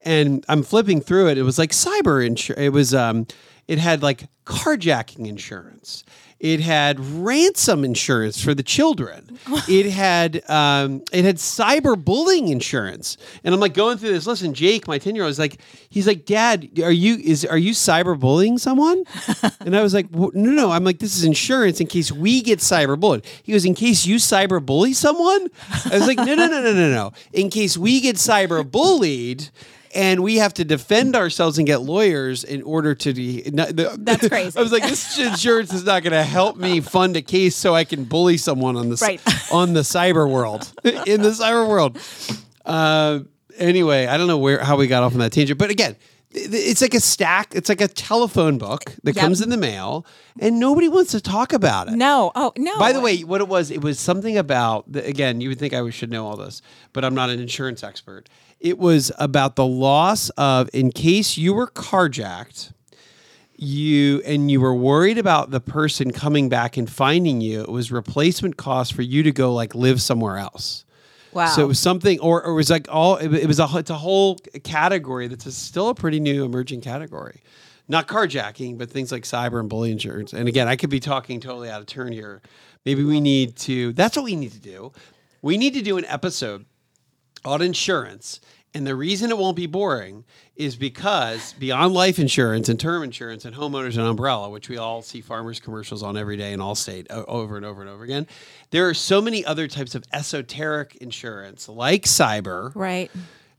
and 0.03 0.45
I'm 0.47 0.61
flipping 0.61 1.01
through 1.01 1.29
it. 1.29 1.39
It 1.39 1.43
was 1.43 1.57
like 1.57 1.71
cyber 1.71 2.23
insurance. 2.23 2.61
It 2.61 2.69
was 2.69 2.93
um 2.93 3.25
it 3.67 3.79
had 3.79 4.03
like 4.03 4.27
carjacking 4.45 5.27
insurance. 5.27 6.03
It 6.39 6.59
had 6.59 6.99
ransom 6.99 7.85
insurance 7.85 8.43
for 8.43 8.53
the 8.53 8.63
children. 8.63 9.39
it 9.69 9.89
had 9.89 10.43
um, 10.49 11.01
it 11.13 11.23
had 11.23 11.37
cyber 11.37 11.97
bullying 11.97 12.49
insurance. 12.49 13.15
And 13.45 13.53
I'm 13.53 13.61
like 13.61 13.73
going 13.73 13.97
through 13.97 14.11
this. 14.11 14.27
Listen, 14.27 14.53
Jake, 14.53 14.85
my 14.85 14.97
ten 14.97 15.15
year 15.15 15.23
old, 15.23 15.31
is 15.31 15.39
like, 15.39 15.61
he's 15.89 16.05
like, 16.05 16.25
Dad, 16.25 16.81
are 16.83 16.91
you 16.91 17.15
is 17.15 17.45
are 17.45 17.57
you 17.57 17.71
cyber 17.71 18.19
bullying 18.19 18.57
someone? 18.57 19.05
and 19.61 19.73
I 19.73 19.81
was 19.81 19.93
like, 19.93 20.11
no, 20.11 20.29
no. 20.33 20.71
I'm 20.71 20.83
like, 20.83 20.99
this 20.99 21.15
is 21.15 21.23
insurance 21.23 21.79
in 21.79 21.87
case 21.87 22.11
we 22.11 22.41
get 22.41 22.59
cyber 22.59 22.99
bullied. 22.99 23.25
He 23.43 23.53
goes, 23.53 23.63
in 23.63 23.73
case 23.73 24.05
you 24.05 24.17
cyberbully 24.17 24.93
someone. 24.93 25.47
I 25.85 25.97
was 25.97 26.07
like, 26.07 26.17
no, 26.17 26.35
no, 26.35 26.47
no, 26.47 26.61
no, 26.61 26.73
no, 26.73 26.91
no. 26.91 27.13
In 27.31 27.49
case 27.49 27.77
we 27.77 28.01
get 28.01 28.17
cyber 28.17 28.69
bullied 28.69 29.49
and 29.93 30.23
we 30.23 30.37
have 30.37 30.53
to 30.55 30.65
defend 30.65 31.15
ourselves 31.15 31.57
and 31.57 31.67
get 31.67 31.81
lawyers 31.81 32.43
in 32.43 32.61
order 32.63 32.95
to 32.95 33.13
be. 33.13 33.41
That's 33.41 34.27
crazy. 34.27 34.57
I 34.59 34.61
was 34.61 34.71
like, 34.71 34.83
this 34.83 35.19
insurance 35.19 35.73
is 35.73 35.85
not 35.85 36.03
going 36.03 36.13
to 36.13 36.23
help 36.23 36.57
me 36.57 36.81
fund 36.81 37.15
a 37.15 37.21
case 37.21 37.55
so 37.55 37.75
I 37.75 37.83
can 37.83 38.03
bully 38.03 38.37
someone 38.37 38.75
on 38.75 38.89
the 38.89 38.97
right. 39.01 39.21
on 39.51 39.73
the 39.73 39.81
cyber 39.81 40.29
world 40.29 40.71
in 40.83 41.21
the 41.21 41.29
cyber 41.29 41.67
world. 41.67 41.99
Uh, 42.65 43.19
anyway, 43.57 44.07
I 44.07 44.17
don't 44.17 44.27
know 44.27 44.39
where 44.39 44.63
how 44.63 44.77
we 44.77 44.87
got 44.87 45.03
off 45.03 45.13
on 45.13 45.19
that 45.19 45.31
tangent, 45.31 45.59
but 45.59 45.69
again. 45.69 45.95
It's 46.35 46.81
like 46.81 46.95
a 46.95 46.99
stack. 46.99 47.53
It's 47.53 47.69
like 47.69 47.79
a 47.79 47.87
telephone 47.87 48.57
book 48.57 48.85
that 49.03 49.15
yep. 49.15 49.21
comes 49.21 49.39
in 49.39 49.51
the 49.51 49.57
mail, 49.57 50.03
and 50.39 50.59
nobody 50.59 50.89
wants 50.89 51.11
to 51.11 51.21
talk 51.21 51.53
about 51.53 51.89
it. 51.89 51.91
No. 51.91 52.31
Oh, 52.33 52.51
no. 52.57 52.79
By 52.79 52.91
the 52.91 53.01
way, 53.01 53.19
what 53.19 53.39
it 53.39 53.47
was, 53.47 53.69
it 53.69 53.83
was 53.83 53.99
something 53.99 54.35
about. 54.35 54.91
The, 54.91 55.05
again, 55.05 55.41
you 55.41 55.49
would 55.49 55.59
think 55.59 55.75
I 55.75 55.87
should 55.91 56.09
know 56.09 56.25
all 56.25 56.35
this, 56.35 56.63
but 56.91 57.05
I'm 57.05 57.13
not 57.13 57.29
an 57.29 57.39
insurance 57.39 57.83
expert. 57.83 58.29
It 58.63 58.79
was 58.79 59.11
about 59.19 59.57
the 59.57 59.65
loss 59.67 60.29
of, 60.31 60.69
in 60.73 60.91
case 60.91 61.37
you 61.37 61.53
were 61.53 61.67
carjacked, 61.67 62.71
you 63.57 64.21
and 64.25 64.49
you 64.49 64.59
were 64.61 64.73
worried 64.73 65.17
about 65.17 65.51
the 65.51 65.59
person 65.59 66.11
coming 66.11 66.49
back 66.49 66.77
and 66.77 66.89
finding 66.89 67.41
you. 67.41 67.61
It 67.61 67.69
was 67.69 67.91
replacement 67.91 68.57
cost 68.57 68.93
for 68.93 69.01
you 69.01 69.21
to 69.23 69.31
go 69.31 69.53
like 69.53 69.75
live 69.75 70.01
somewhere 70.01 70.37
else. 70.37 70.85
Wow. 71.33 71.47
So 71.47 71.63
it 71.63 71.67
was 71.67 71.79
something, 71.79 72.19
or, 72.19 72.43
or 72.43 72.51
it 72.51 72.55
was 72.55 72.69
like 72.69 72.87
all. 72.89 73.17
It, 73.17 73.33
it 73.33 73.47
was 73.47 73.59
a 73.59 73.67
it's 73.75 73.89
a 73.89 73.95
whole 73.95 74.37
category 74.63 75.27
that's 75.27 75.45
a, 75.45 75.51
still 75.51 75.89
a 75.89 75.95
pretty 75.95 76.19
new 76.19 76.45
emerging 76.45 76.81
category. 76.81 77.41
Not 77.89 78.07
carjacking, 78.07 78.77
but 78.77 78.89
things 78.89 79.11
like 79.11 79.23
cyber 79.23 79.59
and 79.59 79.67
bully 79.67 79.91
insurance. 79.91 80.31
And 80.31 80.47
again, 80.47 80.69
I 80.69 80.77
could 80.77 80.89
be 80.89 81.01
talking 81.01 81.41
totally 81.41 81.69
out 81.69 81.81
of 81.81 81.87
turn 81.87 82.13
here. 82.13 82.41
Maybe 82.85 83.03
we 83.03 83.19
need 83.19 83.57
to. 83.57 83.91
That's 83.93 84.15
what 84.15 84.23
we 84.23 84.35
need 84.35 84.53
to 84.53 84.59
do. 84.59 84.93
We 85.41 85.57
need 85.57 85.73
to 85.73 85.81
do 85.81 85.97
an 85.97 86.05
episode 86.05 86.65
on 87.43 87.61
insurance 87.61 88.39
and 88.73 88.87
the 88.87 88.95
reason 88.95 89.29
it 89.29 89.37
won't 89.37 89.55
be 89.55 89.67
boring 89.67 90.23
is 90.55 90.75
because 90.75 91.53
beyond 91.53 91.93
life 91.93 92.17
insurance 92.19 92.69
and 92.69 92.79
term 92.79 93.03
insurance 93.03 93.45
and 93.45 93.55
homeowners 93.55 93.97
and 93.97 94.07
umbrella, 94.07 94.49
which 94.49 94.69
we 94.69 94.77
all 94.77 95.01
see 95.01 95.21
farmers 95.21 95.59
commercials 95.59 96.01
on 96.03 96.17
every 96.17 96.37
day 96.37 96.53
in 96.53 96.59
Allstate 96.59 97.09
over 97.09 97.55
and 97.55 97.65
over 97.65 97.81
and 97.81 97.89
over 97.89 98.03
again, 98.03 98.27
there 98.71 98.87
are 98.89 98.93
so 98.93 99.21
many 99.21 99.45
other 99.45 99.67
types 99.67 99.95
of 99.95 100.03
esoteric 100.11 100.95
insurance 100.97 101.69
like 101.69 102.03
cyber. 102.03 102.71
Right. 102.75 103.11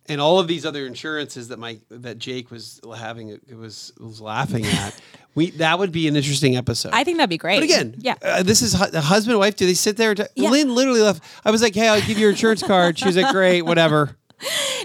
And 0.06 0.20
all 0.20 0.38
of 0.38 0.48
these 0.48 0.66
other 0.66 0.86
insurances 0.86 1.48
that 1.48 1.58
my 1.58 1.78
that 1.88 2.18
Jake 2.18 2.50
was 2.50 2.78
having 2.94 3.40
was 3.56 3.90
was 3.98 4.20
laughing 4.20 4.66
at, 4.66 5.00
we 5.34 5.50
that 5.52 5.78
would 5.78 5.92
be 5.92 6.08
an 6.08 6.16
interesting 6.16 6.56
episode. 6.58 6.90
I 6.92 7.04
think 7.04 7.16
that'd 7.16 7.30
be 7.30 7.38
great. 7.38 7.56
But 7.56 7.64
again, 7.64 7.94
yeah, 7.98 8.16
uh, 8.20 8.42
this 8.42 8.60
is 8.60 8.74
hu- 8.74 8.98
husband 8.98 9.32
and 9.32 9.38
wife. 9.40 9.56
Do 9.56 9.64
they 9.64 9.72
sit 9.72 9.96
there? 9.96 10.14
To, 10.14 10.28
yeah. 10.34 10.50
Lynn 10.50 10.74
literally 10.74 11.00
left. 11.00 11.24
I 11.42 11.50
was 11.50 11.62
like, 11.62 11.74
"Hey, 11.74 11.88
I'll 11.88 12.00
give 12.00 12.18
you 12.18 12.24
your 12.24 12.30
insurance 12.32 12.62
card." 12.62 12.98
She 12.98 13.06
was 13.06 13.16
like, 13.16 13.32
"Great, 13.32 13.62
whatever." 13.62 14.18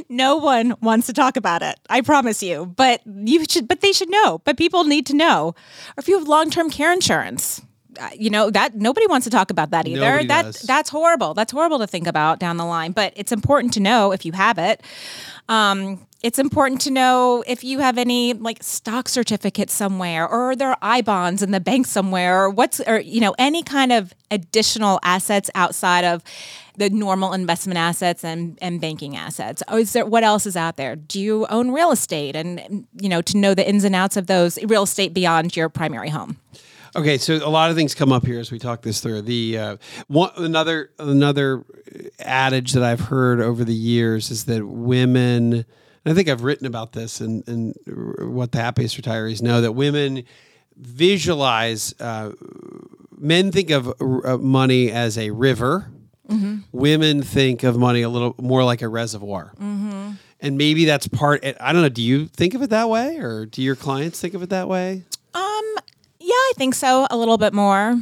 No 0.09 0.35
one 0.37 0.75
wants 0.81 1.07
to 1.07 1.13
talk 1.13 1.37
about 1.37 1.61
it. 1.61 1.79
I 1.89 2.01
promise 2.01 2.41
you. 2.43 2.65
But 2.65 3.01
you 3.05 3.45
should 3.45 3.67
but 3.67 3.81
they 3.81 3.91
should 3.91 4.09
know. 4.09 4.39
But 4.43 4.57
people 4.57 4.83
need 4.83 5.05
to 5.07 5.15
know. 5.15 5.49
Or 5.49 5.99
if 5.99 6.07
you 6.07 6.17
have 6.17 6.27
long-term 6.27 6.69
care 6.69 6.91
insurance, 6.91 7.61
you 8.17 8.29
know 8.29 8.49
that 8.49 8.75
nobody 8.75 9.07
wants 9.07 9.25
to 9.25 9.29
talk 9.29 9.51
about 9.51 9.71
that 9.71 9.87
either. 9.87 10.01
Nobody 10.01 10.27
that 10.27 10.43
does. 10.43 10.61
that's 10.61 10.89
horrible. 10.89 11.33
That's 11.33 11.51
horrible 11.51 11.79
to 11.79 11.87
think 11.87 12.07
about 12.07 12.39
down 12.39 12.57
the 12.57 12.65
line. 12.65 12.91
But 12.91 13.13
it's 13.15 13.31
important 13.31 13.73
to 13.73 13.79
know 13.79 14.11
if 14.11 14.25
you 14.25 14.31
have 14.33 14.57
it. 14.57 14.81
Um, 15.47 16.05
it's 16.21 16.37
important 16.37 16.81
to 16.81 16.91
know 16.91 17.43
if 17.47 17.63
you 17.63 17.79
have 17.79 17.97
any 17.97 18.33
like 18.33 18.61
stock 18.61 19.07
certificates 19.07 19.73
somewhere 19.73 20.27
or 20.27 20.51
are 20.51 20.55
there 20.55 20.75
I 20.81 21.01
bonds 21.01 21.41
in 21.41 21.51
the 21.51 21.61
bank 21.61 21.87
somewhere 21.87 22.43
or 22.43 22.49
what's 22.49 22.81
or 22.81 22.99
you 22.99 23.21
know 23.21 23.35
any 23.39 23.63
kind 23.63 23.91
of 23.91 24.13
additional 24.29 24.99
assets 25.03 25.49
outside 25.55 26.03
of 26.03 26.23
the 26.75 26.89
normal 26.89 27.33
investment 27.33 27.77
assets 27.77 28.23
and, 28.23 28.57
and 28.61 28.79
banking 28.79 29.15
assets. 29.15 29.61
Oh, 29.67 29.77
is 29.77 29.93
there 29.93 30.05
what 30.05 30.23
else 30.23 30.45
is 30.45 30.55
out 30.55 30.77
there? 30.77 30.95
Do 30.95 31.19
you 31.19 31.45
own 31.47 31.71
real 31.71 31.91
estate 31.91 32.35
and 32.35 32.85
you 32.99 33.09
know 33.09 33.21
to 33.21 33.37
know 33.37 33.53
the 33.53 33.67
ins 33.67 33.83
and 33.83 33.95
outs 33.95 34.17
of 34.17 34.27
those 34.27 34.61
real 34.63 34.83
estate 34.83 35.13
beyond 35.13 35.55
your 35.55 35.69
primary 35.69 36.09
home? 36.09 36.37
Okay, 36.99 37.17
so 37.17 37.35
a 37.35 37.49
lot 37.49 37.69
of 37.69 37.75
things 37.75 37.95
come 37.95 38.11
up 38.11 38.25
here 38.25 38.39
as 38.39 38.51
we 38.51 38.59
talk 38.59 38.81
this 38.81 38.99
through. 38.99 39.21
The 39.21 39.57
uh, 39.57 39.77
one 40.07 40.31
another 40.35 40.91
another 40.99 41.63
adage 42.19 42.73
that 42.73 42.83
I've 42.83 42.99
heard 42.99 43.39
over 43.39 43.63
the 43.63 43.73
years 43.73 44.31
is 44.31 44.45
that 44.45 44.65
women. 44.65 45.65
I 46.05 46.13
think 46.13 46.27
I've 46.29 46.43
written 46.43 46.65
about 46.65 46.93
this 46.93 47.21
and 47.21 47.47
and 47.47 47.75
what 48.19 48.51
the 48.51 48.59
happiest 48.59 48.99
retirees 49.01 49.41
know 49.41 49.61
that 49.61 49.73
women 49.73 50.23
visualize. 50.75 51.93
Uh, 51.99 52.31
men 53.17 53.51
think 53.51 53.69
of 53.69 53.93
uh, 54.01 54.37
money 54.37 54.91
as 54.91 55.17
a 55.17 55.29
river 55.31 55.91
Mm-hmm. 56.29 56.57
Women 56.71 57.23
think 57.23 57.63
of 57.63 57.77
money 57.77 58.03
a 58.03 58.09
little 58.09 58.35
more 58.39 58.63
like 58.63 58.81
a 58.81 58.87
reservoir. 58.87 59.53
Mm-hmm. 59.55 60.11
And 60.41 60.57
maybe 60.57 60.85
that's 60.85 61.07
part. 61.07 61.43
I 61.59 61.73
don't 61.73 61.81
know. 61.81 61.89
Do 61.89 62.03
you 62.03 62.27
think 62.27 62.53
of 62.53 62.61
it 62.61 62.69
that 62.69 62.87
way, 62.87 63.17
or 63.17 63.45
do 63.45 63.61
your 63.61 63.75
clients 63.75 64.21
think 64.21 64.35
of 64.35 64.43
it 64.43 64.49
that 64.51 64.69
way? 64.69 65.03
Yeah, 66.29 66.35
I 66.35 66.53
think 66.57 66.75
so. 66.75 67.07
A 67.09 67.17
little 67.17 67.39
bit 67.39 67.53
more. 67.53 67.99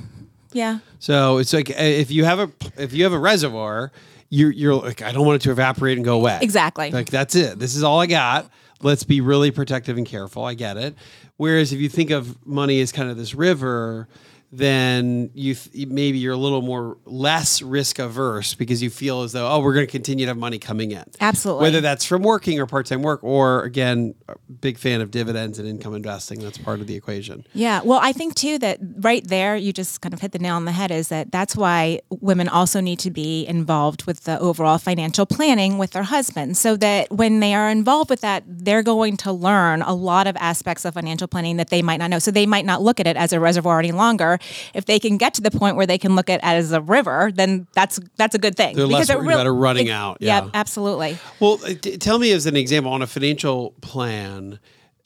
Yeah. 0.52 0.80
So 1.00 1.38
it's 1.38 1.54
like 1.54 1.70
uh, 1.70 1.76
if 1.78 2.12
you 2.12 2.26
have 2.26 2.40
a 2.40 2.52
if 2.76 2.92
you 2.92 3.06
have 3.06 3.14
a 3.14 3.20
reservoir, 3.20 3.90
you're 4.30 4.52
you're 4.52 4.74
like 4.74 5.02
I 5.02 5.14
don't 5.14 5.26
want 5.26 5.38
it 5.38 5.44
to 5.44 5.52
evaporate 5.52 5.98
and 5.98 6.04
go 6.04 6.16
away. 6.18 6.38
Exactly. 6.42 6.92
Like 6.92 7.10
that's 7.10 7.36
it. 7.36 7.58
This 7.58 7.74
is 7.74 7.84
all 7.84 8.02
I 8.02 8.06
got. 8.06 8.52
Let's 8.82 9.06
be 9.06 9.22
really 9.22 9.50
protective 9.50 9.96
and 9.96 10.06
careful. 10.06 10.44
I 10.44 10.56
get 10.56 10.76
it. 10.76 10.96
Whereas 11.38 11.72
if 11.72 11.80
you 11.80 11.88
think 11.88 12.10
of 12.10 12.46
money 12.46 12.82
as 12.82 12.92
kind 12.92 13.10
of 13.10 13.16
this 13.16 13.34
river, 13.34 14.10
then 14.52 15.30
you 15.34 15.54
th- 15.56 15.88
maybe 15.88 16.18
you're 16.18 16.34
a 16.34 16.38
little 16.38 16.62
more 16.62 16.98
less 17.06 17.62
risk 17.62 18.00
averse 18.00 18.54
because 18.54 18.82
you 18.82 18.90
feel 18.90 19.22
as 19.24 19.34
though 19.34 19.48
oh 19.48 19.60
we're 19.60 19.74
going 19.74 19.86
to 19.86 19.92
continue 19.92 20.26
to 20.26 20.30
have 20.30 20.38
money 20.38 20.58
coming 20.58 20.92
in 20.92 21.04
Absolutely. 21.20 21.64
whether 21.64 21.82
that's 21.82 22.06
from 22.06 22.22
working 22.22 22.58
or 22.60 22.66
part-time 22.66 23.02
work 23.02 23.22
or 23.24 23.64
again 23.64 24.16
big 24.62 24.78
fan 24.78 25.02
of 25.02 25.12
dividends 25.12 25.60
and 25.60 25.68
income 25.68 25.94
investing 25.94 26.40
that's 26.40 26.58
part 26.58 26.80
of 26.80 26.88
the 26.88 26.96
equation 26.96 27.46
Yeah. 27.54 27.82
Well, 27.84 28.00
I 28.02 28.14
think 28.14 28.36
too 28.36 28.58
that 28.60 28.80
right 29.00 29.26
there, 29.28 29.56
you 29.56 29.74
just 29.74 30.02
kind 30.02 30.14
of 30.14 30.22
hit 30.22 30.32
the 30.32 30.40
nail 30.40 30.56
on 30.56 30.66
the 30.66 30.72
head 30.72 30.92
is 30.92 31.10
that 31.10 31.32
that's 31.32 31.56
why 31.56 32.00
women 32.10 32.48
also 32.48 32.80
need 32.80 33.00
to 33.00 33.12
be 33.12 33.46
involved 33.48 34.06
with 34.06 34.24
the 34.24 34.40
overall 34.40 34.78
financial 34.78 35.26
planning 35.26 35.78
with 35.78 35.92
their 35.92 36.04
husbands 36.04 36.60
so 36.60 36.76
that 36.78 37.12
when 37.12 37.40
they 37.40 37.54
are 37.54 37.70
involved 37.70 38.10
with 38.10 38.22
that, 38.22 38.44
they're 38.48 38.84
going 38.84 39.18
to 39.18 39.32
learn 39.32 39.82
a 39.82 39.94
lot 39.94 40.28
of 40.28 40.36
aspects 40.38 40.86
of 40.86 40.94
financial 40.94 41.28
planning 41.28 41.58
that 41.58 41.70
they 41.70 41.82
might 41.82 41.98
not 41.98 42.10
know. 42.10 42.20
So 42.20 42.32
they 42.32 42.46
might 42.46 42.66
not 42.66 42.82
look 42.82 43.00
at 43.00 43.08
it 43.08 43.18
as 43.18 43.34
a 43.34 43.40
reservoir 43.40 43.80
any 43.80 43.92
longer. 43.92 44.40
If 44.74 44.86
they 44.86 45.00
can 45.00 45.18
get 45.18 45.34
to 45.36 45.42
the 45.42 45.52
point 45.52 45.76
where 45.76 45.86
they 45.86 45.98
can 45.98 46.16
look 46.16 46.30
at 46.30 46.40
it 46.40 46.44
as 46.44 46.72
a 46.72 46.82
river, 46.82 47.32
then 47.34 47.68
that's 47.74 48.00
that's 48.18 48.36
a 48.36 48.40
good 48.40 48.56
thing. 48.56 48.76
They're 48.76 48.88
less 48.88 49.10
it 49.10 49.18
worried 49.18 49.34
about 49.34 49.48
it 49.48 49.52
running 49.52 49.90
out, 49.90 50.18
yeah. 50.20 50.50
absolutely. 50.54 51.18
Well, 51.40 51.60
uh, 51.66 51.74
t- 51.74 51.98
tell 51.98 52.20
me 52.20 52.32
as 52.32 52.46
an 52.46 52.56
example 52.56 52.92
on 52.92 53.02
a 53.02 53.08
financial 53.08 53.72
plan. 53.82 54.60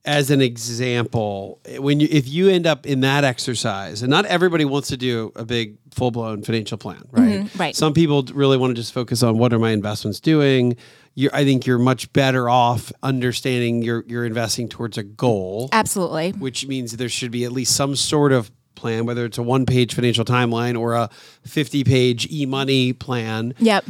As 0.04 0.32
an 0.32 0.42
example, 0.42 1.60
when 1.78 2.00
you 2.00 2.08
if 2.10 2.28
you 2.28 2.50
end 2.50 2.66
up 2.66 2.88
in 2.88 3.02
that 3.02 3.24
exercise, 3.24 4.02
and 4.02 4.10
not 4.10 4.26
everybody 4.26 4.66
wants 4.66 4.88
to 4.88 4.98
do 4.98 5.32
a 5.36 5.46
big 5.46 5.78
full 5.92 6.10
blown 6.10 6.42
financial 6.42 6.80
plan, 6.80 7.04
right? 7.12 7.48
right. 7.56 7.76
Some 7.76 7.94
people 7.94 8.24
really 8.34 8.58
want 8.58 8.72
to 8.72 8.82
just 8.82 8.94
focus 8.94 9.22
on 9.22 9.38
what 9.38 9.54
are 9.54 9.60
my 9.60 9.70
investments 9.70 10.20
doing. 10.20 10.76
You're, 11.14 11.36
I 11.36 11.44
think 11.44 11.68
you're 11.68 11.78
much 11.78 12.12
better 12.14 12.50
off 12.50 12.92
understanding 13.04 13.84
you're 13.84 14.04
you're 14.08 14.26
investing 14.26 14.70
towards 14.70 14.98
a 14.98 15.04
goal, 15.04 15.70
Absolutely. 15.72 16.32
which 16.32 16.66
means 16.66 16.98
there 16.98 17.10
should 17.10 17.32
be 17.32 17.44
at 17.44 17.52
least 17.52 17.76
some 17.76 17.96
sort 17.96 18.32
of 18.32 18.50
plan, 18.82 19.06
whether 19.06 19.24
it's 19.26 19.38
a 19.38 19.44
one 19.44 19.66
page 19.66 19.94
financial 19.94 20.26
timeline 20.26 20.78
or 20.78 20.94
a 20.94 21.10
fifty 21.44 21.84
page 21.84 22.28
e 22.32 22.46
money 22.46 22.94
plan. 22.94 23.54
Yep. 23.60 23.86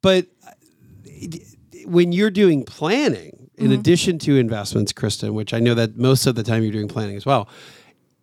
but 0.00 0.26
when 1.84 2.12
you're 2.12 2.30
doing 2.30 2.64
planning 2.64 3.50
in 3.56 3.66
mm-hmm. 3.66 3.80
addition 3.80 4.18
to 4.18 4.36
investments 4.38 4.92
kristen 4.92 5.34
which 5.34 5.52
i 5.52 5.58
know 5.58 5.74
that 5.74 5.96
most 5.96 6.26
of 6.26 6.34
the 6.34 6.42
time 6.42 6.62
you're 6.62 6.72
doing 6.72 6.88
planning 6.88 7.16
as 7.16 7.26
well 7.26 7.48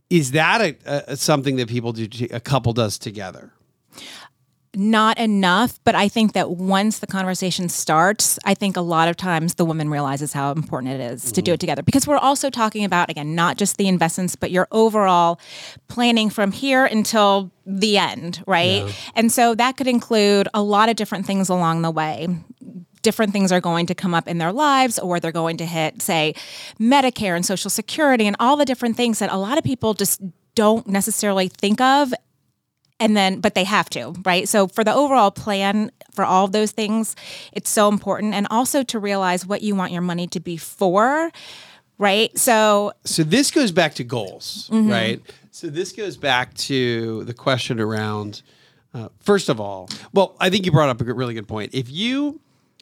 is 0.09 0.31
that 0.31 0.61
a, 0.61 1.11
a 1.11 1.17
something 1.17 1.57
that 1.57 1.67
people 1.67 1.91
do 1.91 2.07
a 2.31 2.39
couple 2.39 2.73
does 2.73 2.97
together 2.97 3.51
not 4.77 5.17
enough, 5.17 5.79
but 5.83 5.95
I 5.95 6.07
think 6.07 6.33
that 6.33 6.51
once 6.51 6.99
the 6.99 7.07
conversation 7.07 7.67
starts, 7.67 8.37
I 8.45 8.53
think 8.53 8.77
a 8.77 8.81
lot 8.81 9.09
of 9.09 9.17
times 9.17 9.55
the 9.55 9.65
woman 9.65 9.89
realizes 9.89 10.33
how 10.33 10.51
important 10.51 10.93
it 10.93 11.01
is 11.01 11.31
to 11.31 11.41
do 11.41 11.51
it 11.51 11.55
mm-hmm. 11.55 11.61
together. 11.61 11.81
Because 11.81 12.05
we're 12.05 12.17
also 12.17 12.51
talking 12.51 12.85
about 12.85 13.09
again 13.09 13.33
not 13.33 13.57
just 13.57 13.77
the 13.77 13.87
investments 13.87 14.35
but 14.35 14.51
your 14.51 14.67
overall 14.71 15.39
planning 15.87 16.29
from 16.29 16.51
here 16.51 16.85
until 16.85 17.51
the 17.65 17.97
end, 17.97 18.43
right? 18.45 18.95
And 19.15 19.31
so 19.31 19.55
that 19.55 19.77
could 19.77 19.87
include 19.87 20.47
a 20.53 20.61
lot 20.61 20.89
of 20.89 20.95
different 20.95 21.25
things 21.25 21.49
along 21.49 21.81
the 21.81 21.91
way. 21.91 22.27
Different 23.01 23.33
things 23.33 23.51
are 23.51 23.61
going 23.61 23.87
to 23.87 23.95
come 23.95 24.13
up 24.13 24.27
in 24.27 24.37
their 24.37 24.53
lives 24.53 24.99
or 24.99 25.19
they're 25.19 25.31
going 25.31 25.57
to 25.57 25.65
hit 25.65 26.01
say 26.03 26.35
medicare 26.79 27.35
and 27.35 27.45
social 27.45 27.71
security 27.71 28.27
and 28.27 28.35
all 28.39 28.55
the 28.55 28.65
different 28.65 28.95
things 28.95 29.19
that 29.19 29.31
a 29.31 29.37
lot 29.37 29.57
of 29.57 29.63
people 29.63 29.95
just 29.95 30.21
don't 30.53 30.87
necessarily 30.87 31.47
think 31.47 31.79
of 31.81 32.13
and 32.99 33.15
then 33.15 33.39
but 33.39 33.53
they 33.55 33.63
have 33.63 33.89
to 33.91 34.13
right? 34.25 34.47
So 34.47 34.67
for 34.67 34.83
the 34.83 34.93
overall 34.93 35.31
plan 35.31 35.91
for 36.12 36.25
all 36.25 36.45
of 36.45 36.51
those 36.51 36.71
things 36.71 37.15
it's 37.51 37.69
so 37.69 37.88
important. 37.89 38.33
And 38.33 38.47
also 38.49 38.83
to 38.83 38.99
realize 38.99 39.45
what 39.45 39.62
you 39.62 39.75
want 39.75 39.91
your 39.91 40.01
money 40.01 40.27
to 40.27 40.39
be 40.39 40.57
for 40.57 41.31
right? 41.97 42.38
So 42.38 42.93
so 43.03 43.23
this 43.23 43.51
goes 43.51 43.71
back 43.71 43.95
to 43.95 44.03
goals 44.03 44.69
right? 44.71 45.21
So 45.51 45.67
this 45.67 45.91
goes 45.91 46.17
back 46.17 46.53
to 46.55 47.23
the 47.23 47.33
question 47.33 47.79
around 47.79 48.41
uh, 48.93 49.10
first 49.19 49.49
of 49.49 49.60
all 49.60 49.89
well 50.13 50.36
i 50.39 50.49
think 50.49 50.65
you 50.65 50.71
brought 50.71 50.89
up 50.89 51.01
a 51.01 51.13
really 51.13 51.33
good 51.33 51.47
point. 51.47 51.73
If 51.73 51.89
you 51.89 52.39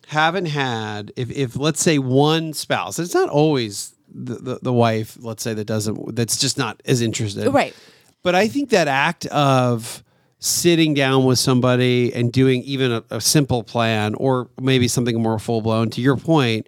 haven't 0.07 0.45
had 0.45 1.11
if, 1.15 1.31
if 1.31 1.55
let's 1.55 1.81
say 1.81 1.97
one 1.97 2.53
spouse 2.53 2.99
it's 2.99 3.13
not 3.13 3.29
always 3.29 3.95
the, 4.13 4.35
the, 4.35 4.59
the 4.61 4.73
wife 4.73 5.17
let's 5.19 5.43
say 5.43 5.53
that 5.53 5.65
doesn't 5.65 6.15
that's 6.15 6.37
just 6.37 6.57
not 6.57 6.81
as 6.85 7.01
interested. 7.01 7.47
Right. 7.49 7.75
But 8.23 8.33
I 8.33 8.47
think 8.47 8.69
that 8.69 8.87
act 8.87 9.25
of 9.27 10.03
sitting 10.45 10.93
down 10.93 11.25
with 11.25 11.39
somebody 11.39 12.13
and 12.13 12.31
doing 12.31 12.61
even 12.63 12.91
a, 12.91 13.03
a 13.09 13.19
simple 13.19 13.63
plan 13.63 14.13
or 14.15 14.47
maybe 14.61 14.87
something 14.87 15.19
more 15.21 15.39
full 15.39 15.61
blown, 15.61 15.89
to 15.89 16.01
your 16.01 16.17
point, 16.17 16.67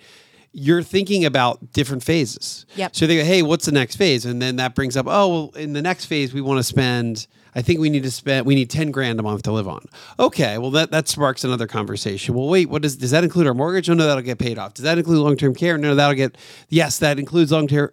you're 0.51 0.81
thinking 0.81 1.25
about 1.25 1.73
different 1.73 2.03
phases. 2.03 2.65
Yep. 2.75 2.95
So 2.95 3.05
they 3.05 3.17
go, 3.17 3.23
hey, 3.23 3.43
what's 3.43 3.65
the 3.65 3.71
next 3.71 3.97
phase? 3.97 4.25
And 4.25 4.41
then 4.41 4.55
that 4.55 4.73
brings 4.73 4.97
up, 4.97 5.05
oh, 5.07 5.27
well, 5.27 5.51
in 5.55 5.73
the 5.73 5.81
next 5.83 6.05
phase, 6.05 6.33
we 6.33 6.41
want 6.41 6.57
to 6.57 6.63
spend. 6.63 7.27
I 7.53 7.61
think 7.61 7.79
we 7.79 7.89
need 7.89 8.03
to 8.03 8.11
spend. 8.11 8.45
We 8.45 8.53
need 8.55 8.69
ten 8.69 8.91
grand 8.91 9.19
a 9.19 9.23
month 9.23 9.43
to 9.43 9.51
live 9.51 9.67
on. 9.67 9.85
Okay, 10.19 10.59
well 10.59 10.69
that 10.71 10.91
that 10.91 11.07
sparks 11.07 11.43
another 11.43 11.65
conversation. 11.65 12.35
Well, 12.35 12.47
wait, 12.47 12.69
what 12.69 12.83
does 12.83 12.97
does 12.97 13.09
that 13.11 13.23
include 13.23 13.47
our 13.47 13.55
mortgage? 13.55 13.89
Oh 13.89 13.95
no, 13.95 14.05
that'll 14.05 14.21
get 14.21 14.37
paid 14.37 14.59
off. 14.59 14.75
Does 14.75 14.83
that 14.83 14.99
include 14.99 15.19
long 15.19 15.37
term 15.37 15.55
care? 15.55 15.75
No, 15.75 15.95
that'll 15.95 16.13
get. 16.13 16.37
Yes, 16.69 16.99
that 16.99 17.17
includes 17.17 17.51
long 17.51 17.67
term 17.67 17.89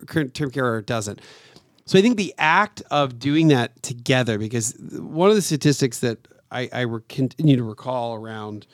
care 0.51 0.66
or 0.66 0.79
it 0.79 0.87
doesn't. 0.87 1.20
So 1.87 1.99
I 1.99 2.03
think 2.03 2.16
the 2.16 2.35
act 2.38 2.83
of 2.90 3.18
doing 3.18 3.49
that 3.49 3.83
together, 3.83 4.38
because 4.38 4.75
one 4.92 5.29
of 5.29 5.37
the 5.37 5.42
statistics 5.42 6.01
that 6.01 6.27
I, 6.51 6.68
I 6.73 6.81
re- 6.83 7.03
continue 7.09 7.57
to 7.57 7.62
recall 7.62 8.14
around 8.14 8.66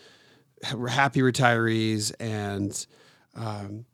happy 0.63 1.21
retirees 1.21 2.13
and 2.21 2.87
um, 3.35 3.85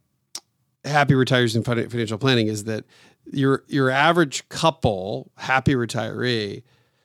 happy 0.85 1.14
retirees 1.14 1.57
in 1.57 1.62
financial 1.62 2.18
planning 2.18 2.48
is 2.48 2.64
that 2.64 2.85
your 3.33 3.64
your 3.68 3.90
average 3.90 4.48
couple, 4.48 5.31
happy 5.37 5.74
retiree, 5.74 6.62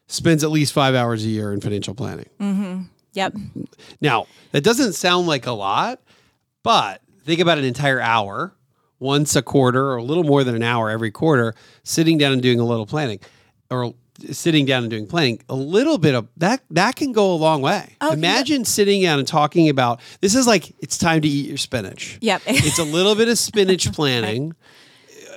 spends 0.08 0.44
at 0.44 0.52
least 0.52 0.74
five 0.74 0.96
hours 0.96 1.24
a 1.26 1.30
year 1.30 1.54
in 1.54 1.62
financial 1.62 1.96
planning. 1.96 2.30
yep. 3.14 3.34
Now, 4.02 4.28
that 4.52 4.64
doesn't 4.64 4.94
sound 4.94 5.28
like 5.28 5.48
a 5.48 5.52
lot, 5.52 6.02
but 6.64 7.02
think 7.24 7.40
about 7.40 7.58
an 7.58 7.64
entire 7.64 8.00
hour 8.00 8.54
once 9.02 9.36
a 9.36 9.42
quarter 9.42 9.92
or 9.92 9.98
a 9.98 10.04
little 10.04 10.24
more 10.24 10.44
than 10.44 10.56
an 10.56 10.64
hour 10.64 10.90
every 10.90 11.12
quarter 11.12 11.54
sitting 11.84 12.18
down 12.18 12.32
and 12.32 12.42
doing 12.42 12.60
a 12.60 12.64
little 12.64 12.86
planning 12.86 13.20
or 13.70 13.94
sitting 14.30 14.66
down 14.66 14.84
and 14.84 14.92
doing 14.92 15.08
planning 15.08 15.42
a 15.50 15.56
little 15.56 15.98
bit 15.98 16.14
of 16.14 16.28
that 16.38 16.62
that 16.70 16.96
can 16.96 17.12
go 17.12 17.34
a 17.34 17.36
long 17.36 17.62
way. 17.62 17.98
Oh, 18.00 18.10
yeah. 18.10 18.14
imagine 18.14 18.64
sitting 18.64 19.02
down 19.02 19.18
and 19.18 19.28
talking 19.28 19.68
about 19.70 20.00
this 20.22 20.36
is 20.36 20.46
like 20.46 20.72
it's 20.80 20.98
time 20.98 21.22
to 21.22 21.28
eat 21.28 21.48
your 21.48 21.58
spinach. 21.58 22.20
Yep. 22.22 22.44
it's 22.48 22.80
a 22.80 22.84
little 22.84 23.16
bit 23.16 23.28
of 23.28 23.38
spinach 23.38 23.92
planning 23.92 24.54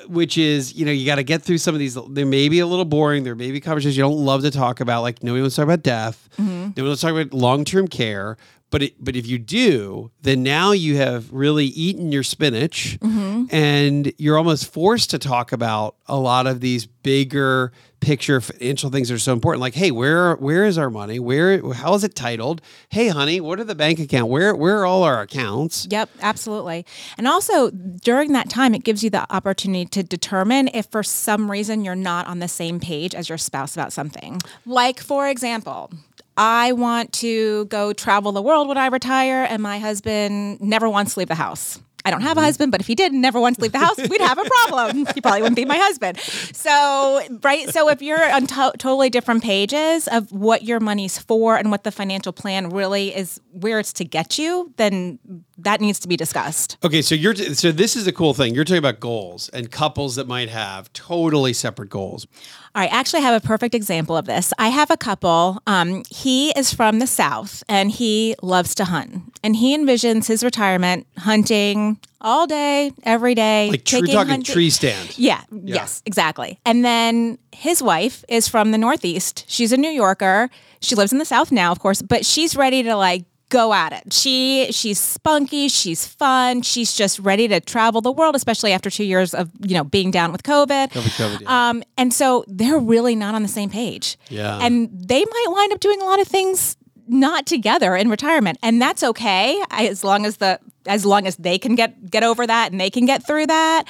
which 0.06 0.36
is 0.36 0.74
you 0.74 0.84
know 0.84 0.92
you 0.92 1.06
got 1.06 1.14
to 1.14 1.22
get 1.22 1.40
through 1.42 1.56
some 1.56 1.74
of 1.74 1.78
these 1.78 1.96
they 2.10 2.24
may 2.24 2.50
be 2.50 2.58
a 2.58 2.66
little 2.66 2.84
boring 2.84 3.24
there 3.24 3.34
may 3.34 3.50
be 3.50 3.58
conversations 3.58 3.96
you 3.96 4.02
don't 4.02 4.22
love 4.22 4.42
to 4.42 4.50
talk 4.50 4.80
about 4.80 5.00
like 5.00 5.22
nobody 5.22 5.40
wants 5.40 5.54
to 5.56 5.62
talk 5.62 5.64
about 5.64 5.82
death. 5.82 6.28
Mm-hmm. 6.36 6.62
Nobody 6.62 6.82
wants 6.82 7.00
to 7.00 7.06
talk 7.06 7.16
about 7.16 7.32
long-term 7.32 7.88
care 7.88 8.36
but 8.70 8.82
it, 8.82 8.94
but 9.02 9.16
if 9.16 9.26
you 9.26 9.38
do 9.38 10.10
then 10.22 10.42
now 10.42 10.72
you 10.72 10.96
have 10.96 11.32
really 11.32 11.66
eaten 11.66 12.10
your 12.10 12.22
spinach 12.22 12.98
mm-hmm. 13.00 13.44
and 13.50 14.12
you're 14.18 14.38
almost 14.38 14.72
forced 14.72 15.10
to 15.10 15.18
talk 15.18 15.52
about 15.52 15.96
a 16.06 16.16
lot 16.16 16.46
of 16.46 16.60
these 16.60 16.86
bigger 16.86 17.72
picture 18.00 18.40
financial 18.40 18.90
things 18.90 19.08
that 19.08 19.14
are 19.14 19.18
so 19.18 19.32
important. 19.32 19.60
Like 19.60 19.74
hey 19.74 19.90
where 19.90 20.34
where 20.36 20.64
is 20.64 20.76
our 20.78 20.90
money? 20.90 21.18
Where 21.18 21.72
how 21.72 21.94
is 21.94 22.04
it 22.04 22.14
titled? 22.14 22.60
Hey 22.88 23.08
honey 23.08 23.40
what 23.40 23.58
are 23.58 23.64
the 23.64 23.74
bank 23.74 23.98
account 23.98 24.28
where 24.28 24.54
where 24.54 24.78
are 24.78 24.86
all 24.86 25.02
our 25.02 25.22
accounts? 25.22 25.86
Yep, 25.90 26.10
absolutely. 26.20 26.84
And 27.16 27.26
also 27.26 27.70
during 27.70 28.32
that 28.32 28.48
time, 28.48 28.74
it 28.74 28.84
gives 28.84 29.02
you 29.02 29.10
the 29.10 29.32
opportunity 29.32 29.86
to 29.86 30.02
determine 30.02 30.68
if 30.74 30.86
for 30.86 31.02
some 31.02 31.50
reason 31.50 31.84
you're 31.84 31.94
not 31.94 32.26
on 32.26 32.38
the 32.38 32.48
same 32.48 32.80
page 32.80 33.14
as 33.14 33.28
your 33.28 33.38
spouse 33.38 33.74
about 33.74 33.92
something. 33.92 34.40
Like, 34.66 35.00
for 35.00 35.28
example, 35.28 35.90
I 36.36 36.72
want 36.72 37.12
to 37.14 37.66
go 37.66 37.92
travel 37.92 38.32
the 38.32 38.42
world 38.42 38.68
when 38.68 38.78
I 38.78 38.86
retire, 38.86 39.46
and 39.48 39.62
my 39.62 39.78
husband 39.78 40.60
never 40.60 40.88
wants 40.88 41.14
to 41.14 41.20
leave 41.20 41.28
the 41.28 41.34
house. 41.34 41.80
I 42.06 42.10
don't 42.10 42.20
have 42.20 42.36
a 42.36 42.40
mm-hmm. 42.40 42.44
husband, 42.44 42.72
but 42.72 42.82
if 42.82 42.86
he 42.86 42.94
did 42.94 43.14
never 43.14 43.40
want 43.40 43.56
to 43.56 43.62
leave 43.62 43.72
the 43.72 43.78
house, 43.78 43.96
we'd 43.96 44.20
have 44.20 44.38
a 44.38 44.44
problem. 44.44 45.06
He 45.14 45.20
probably 45.20 45.42
wouldn't 45.42 45.56
be 45.56 45.64
my 45.64 45.78
husband. 45.78 46.18
So, 46.18 47.22
right. 47.42 47.70
So, 47.70 47.88
if 47.88 48.02
you're 48.02 48.32
on 48.32 48.46
to- 48.46 48.72
totally 48.78 49.08
different 49.08 49.42
pages 49.42 50.08
of 50.08 50.30
what 50.32 50.64
your 50.64 50.80
money's 50.80 51.18
for 51.18 51.56
and 51.56 51.70
what 51.70 51.84
the 51.84 51.92
financial 51.92 52.32
plan 52.32 52.68
really 52.70 53.14
is, 53.14 53.40
where 53.52 53.78
it's 53.78 53.92
to 53.94 54.04
get 54.04 54.38
you, 54.38 54.72
then 54.76 55.18
that 55.58 55.80
needs 55.80 55.98
to 56.00 56.08
be 56.08 56.16
discussed. 56.16 56.76
Okay, 56.84 57.00
so 57.00 57.14
you're 57.14 57.34
so 57.34 57.70
this 57.70 57.96
is 57.96 58.06
a 58.06 58.12
cool 58.12 58.34
thing. 58.34 58.54
You're 58.54 58.64
talking 58.64 58.78
about 58.78 59.00
goals 59.00 59.48
and 59.50 59.70
couples 59.70 60.16
that 60.16 60.26
might 60.26 60.48
have 60.48 60.92
totally 60.92 61.52
separate 61.52 61.90
goals. 61.90 62.26
All 62.76 62.80
right, 62.82 62.92
actually, 62.92 63.20
I 63.20 63.22
have 63.22 63.40
a 63.40 63.46
perfect 63.46 63.72
example 63.72 64.16
of 64.16 64.26
this. 64.26 64.52
I 64.58 64.68
have 64.68 64.90
a 64.90 64.96
couple. 64.96 65.62
Um, 65.64 66.02
he 66.10 66.50
is 66.58 66.74
from 66.74 66.98
the 66.98 67.06
South 67.06 67.62
and 67.68 67.88
he 67.88 68.34
loves 68.42 68.74
to 68.76 68.84
hunt. 68.84 69.22
And 69.44 69.54
he 69.54 69.76
envisions 69.78 70.26
his 70.26 70.42
retirement 70.42 71.06
hunting 71.18 72.00
all 72.20 72.48
day, 72.48 72.90
every 73.04 73.36
day. 73.36 73.68
Like 73.70 73.84
tree, 73.84 74.00
talking 74.00 74.28
hunting- 74.28 74.52
tree 74.52 74.70
stand. 74.70 75.16
Yeah, 75.16 75.42
yes, 75.52 76.02
exactly. 76.04 76.58
And 76.66 76.84
then 76.84 77.38
his 77.52 77.80
wife 77.80 78.24
is 78.28 78.48
from 78.48 78.72
the 78.72 78.78
Northeast. 78.78 79.44
She's 79.46 79.70
a 79.70 79.76
New 79.76 79.90
Yorker. 79.90 80.50
She 80.80 80.96
lives 80.96 81.12
in 81.12 81.18
the 81.18 81.24
South 81.24 81.52
now, 81.52 81.70
of 81.70 81.78
course, 81.78 82.02
but 82.02 82.26
she's 82.26 82.56
ready 82.56 82.82
to 82.82 82.96
like 82.96 83.24
go 83.54 83.72
at 83.72 83.92
it. 83.92 84.12
She 84.12 84.72
she's 84.72 84.98
spunky, 84.98 85.68
she's 85.68 86.04
fun, 86.06 86.62
she's 86.62 86.92
just 86.92 87.20
ready 87.20 87.46
to 87.48 87.60
travel 87.60 88.00
the 88.00 88.10
world, 88.10 88.34
especially 88.34 88.72
after 88.72 88.90
two 88.90 89.04
years 89.04 89.32
of 89.32 89.50
you 89.60 89.74
know 89.74 89.84
being 89.84 90.10
down 90.10 90.32
with 90.32 90.42
COVID. 90.42 90.90
COVID, 90.90 90.90
COVID, 90.90 91.40
yeah. 91.42 91.68
Um, 91.70 91.84
and 91.96 92.12
so 92.12 92.44
they're 92.48 92.78
really 92.78 93.14
not 93.14 93.34
on 93.36 93.42
the 93.42 93.48
same 93.48 93.70
page. 93.70 94.18
Yeah. 94.28 94.58
and 94.60 94.90
they 94.92 95.24
might 95.24 95.46
wind 95.48 95.72
up 95.72 95.80
doing 95.80 96.00
a 96.00 96.04
lot 96.04 96.20
of 96.20 96.26
things 96.26 96.76
not 97.06 97.46
together 97.46 97.94
in 97.94 98.10
retirement, 98.10 98.58
and 98.60 98.82
that's 98.82 99.04
okay 99.04 99.62
as 99.70 100.02
long 100.02 100.26
as 100.26 100.38
the 100.38 100.58
as 100.86 101.06
long 101.06 101.26
as 101.26 101.36
they 101.36 101.56
can 101.56 101.76
get 101.76 102.10
get 102.10 102.24
over 102.24 102.44
that 102.46 102.72
and 102.72 102.80
they 102.80 102.90
can 102.90 103.06
get 103.06 103.24
through 103.24 103.46
that. 103.46 103.84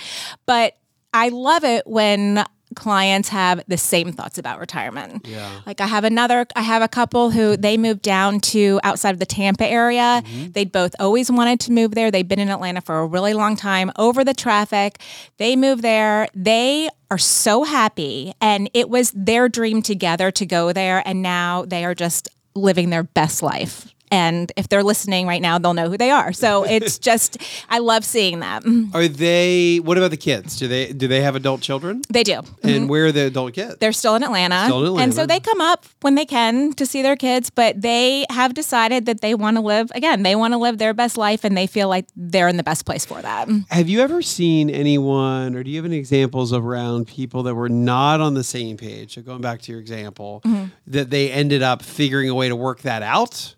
But 0.45 0.77
I 1.15 1.31
love 1.31 1.65
it 1.65 1.87
when 1.87 2.45
clients 2.75 3.29
have 3.29 3.63
the 3.69 3.77
same 3.79 4.13
thoughts 4.13 4.39
about 4.39 4.59
retirement. 4.59 5.27
Yeah. 5.27 5.61
Like 5.67 5.81
I 5.81 5.87
have 5.87 6.05
another 6.05 6.47
I 6.57 6.63
have 6.63 6.83
a 6.83 6.89
couple 6.89 7.31
who 7.31 7.57
they 7.57 7.77
moved 7.77 8.03
down 8.03 8.41
to 8.41 8.81
outside 8.83 9.11
of 9.11 9.19
the 9.19 9.27
Tampa 9.27 9.67
area. 9.67 10.23
Mm-hmm. 10.25 10.53
They'd 10.53 10.73
both 10.73 10.95
always 10.99 11.31
wanted 11.31 11.61
to 11.61 11.73
move 11.73 11.95
there. 11.95 12.11
They've 12.11 12.27
been 12.27 12.39
in 12.39 12.51
Atlanta 12.51 12.81
for 12.81 12.99
a 12.99 13.07
really 13.07 13.35
long 13.35 13.57
time 13.57 13.93
over 13.97 14.25
the 14.25 14.35
traffic. 14.35 15.01
They 15.39 15.57
moved 15.57 15.83
there. 15.83 16.29
They 16.35 16.89
are 17.11 17.19
so 17.19 17.65
happy 17.65 18.35
and 18.41 18.69
it 18.75 18.89
was 18.89 19.13
their 19.13 19.49
dream 19.49 19.83
together 19.83 20.31
to 20.33 20.47
go 20.47 20.73
there 20.73 21.03
and 21.07 21.23
now 21.23 21.65
they 21.65 21.85
are 21.85 21.95
just 21.95 22.29
living 22.55 22.91
their 22.91 23.05
best 23.05 23.43
life. 23.43 23.94
And 24.11 24.53
if 24.57 24.69
they're 24.69 24.83
listening 24.85 25.27
right 25.27 25.43
now, 25.43 25.59
they'll 25.59 25.75
know 25.75 25.89
who 25.89 25.97
they 25.97 26.11
are. 26.11 26.33
So 26.33 26.65
it's 26.69 26.99
just, 26.99 27.39
I 27.69 27.79
love 27.79 28.05
seeing 28.05 28.41
them. 28.41 28.91
Are 28.95 29.09
they? 29.09 29.79
What 29.79 29.99
about 29.99 30.11
the 30.11 30.17
kids? 30.17 30.57
Do 30.59 30.69
they? 30.69 30.93
Do 30.93 31.09
they 31.09 31.21
have 31.23 31.35
adult 31.37 31.61
children? 31.63 32.03
They 32.11 32.23
do. 32.23 32.43
And 32.63 32.89
where 32.89 33.07
are 33.07 33.13
the 33.13 33.27
adult 33.27 33.55
kids? 33.55 33.77
They're 33.81 33.93
still 33.93 34.15
in 34.15 34.23
Atlanta. 34.23 34.65
Still 34.67 34.81
in 34.81 34.87
Atlanta. 34.87 35.03
And 35.05 35.15
so 35.15 35.27
they 35.27 35.41
come 35.41 35.61
up 35.61 35.85
when 36.03 36.15
they 36.15 36.27
can 36.27 36.73
to 36.75 36.87
see 36.87 37.03
their 37.03 37.17
kids, 37.17 37.51
but 37.51 37.81
they 37.81 38.27
have 38.31 38.55
decided 38.55 39.07
that 39.07 39.21
they 39.21 39.35
want 39.35 39.57
to 39.57 39.61
live, 39.63 39.91
again, 39.95 40.23
they 40.23 40.37
want 40.37 40.53
to 40.55 40.59
live 40.59 40.79
their 40.79 40.95
best 40.95 41.17
life 41.17 41.45
and 41.45 41.57
they 41.57 41.67
feel 41.67 41.89
like 41.89 42.07
they're 42.17 42.49
in 42.49 42.57
the 42.57 42.63
best 42.63 42.87
place 42.87 43.05
for 43.05 43.21
that. 43.23 43.49
Have 43.71 43.89
you 43.89 44.01
ever 44.01 44.23
seen 44.23 44.71
anyone, 44.71 45.55
or 45.55 45.63
do 45.65 45.71
you 45.71 45.77
have 45.77 45.85
any 45.85 45.97
examples 45.97 46.53
of 46.53 46.65
around 46.65 47.07
people 47.09 47.43
that 47.45 47.55
were 47.55 47.69
not 47.69 48.21
on 48.21 48.35
the 48.35 48.45
same 48.45 48.77
page? 48.77 49.15
So 49.15 49.23
going 49.23 49.41
back 49.41 49.61
to 49.63 49.73
your 49.73 49.81
example, 49.81 50.43
Mm-hmm. 50.45 50.65
that 50.89 51.11
they 51.11 51.31
ended 51.31 51.63
up 51.63 51.83
figuring 51.83 52.29
a 52.29 52.35
way 52.35 52.49
to 52.49 52.57
work 52.57 52.83
that 52.83 53.03
out, 53.03 53.55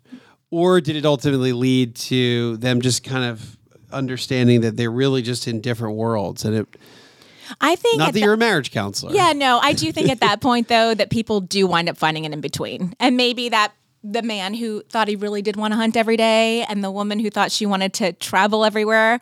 or 0.51 0.81
did 0.81 0.95
it 0.95 1.05
ultimately 1.05 1.53
lead 1.53 1.95
to 1.95 2.57
them 2.57 2.81
just 2.81 3.03
kind 3.03 3.25
of 3.25 3.57
understanding 3.91 4.61
that 4.61 4.77
they're 4.77 4.91
really 4.91 5.21
just 5.21 5.47
in 5.47 5.61
different 5.61 5.95
worlds? 5.95 6.45
And 6.45 6.55
it, 6.55 6.67
I 7.61 7.75
think 7.75 7.97
not 7.99 8.09
at 8.09 8.13
that 8.13 8.19
the- 8.19 8.25
you're 8.25 8.33
a 8.33 8.37
marriage 8.37 8.71
counselor. 8.71 9.13
Yeah, 9.13 9.33
no, 9.33 9.59
I 9.61 9.73
do 9.73 9.91
think 9.91 10.09
at 10.09 10.19
that 10.21 10.41
point 10.41 10.67
though 10.67 10.93
that 10.93 11.09
people 11.09 11.41
do 11.41 11.67
wind 11.67 11.89
up 11.89 11.97
finding 11.97 12.25
an 12.25 12.33
in 12.33 12.41
between. 12.41 12.93
And 12.99 13.17
maybe 13.17 13.49
that 13.49 13.73
the 14.03 14.21
man 14.21 14.53
who 14.53 14.83
thought 14.83 15.07
he 15.07 15.15
really 15.15 15.41
did 15.41 15.55
want 15.55 15.73
to 15.73 15.75
hunt 15.75 15.97
every 15.97 16.15
day 16.17 16.63
and 16.69 16.83
the 16.83 16.91
woman 16.91 17.19
who 17.19 17.29
thought 17.29 17.51
she 17.51 17.65
wanted 17.65 17.93
to 17.95 18.13
travel 18.13 18.63
everywhere, 18.63 19.19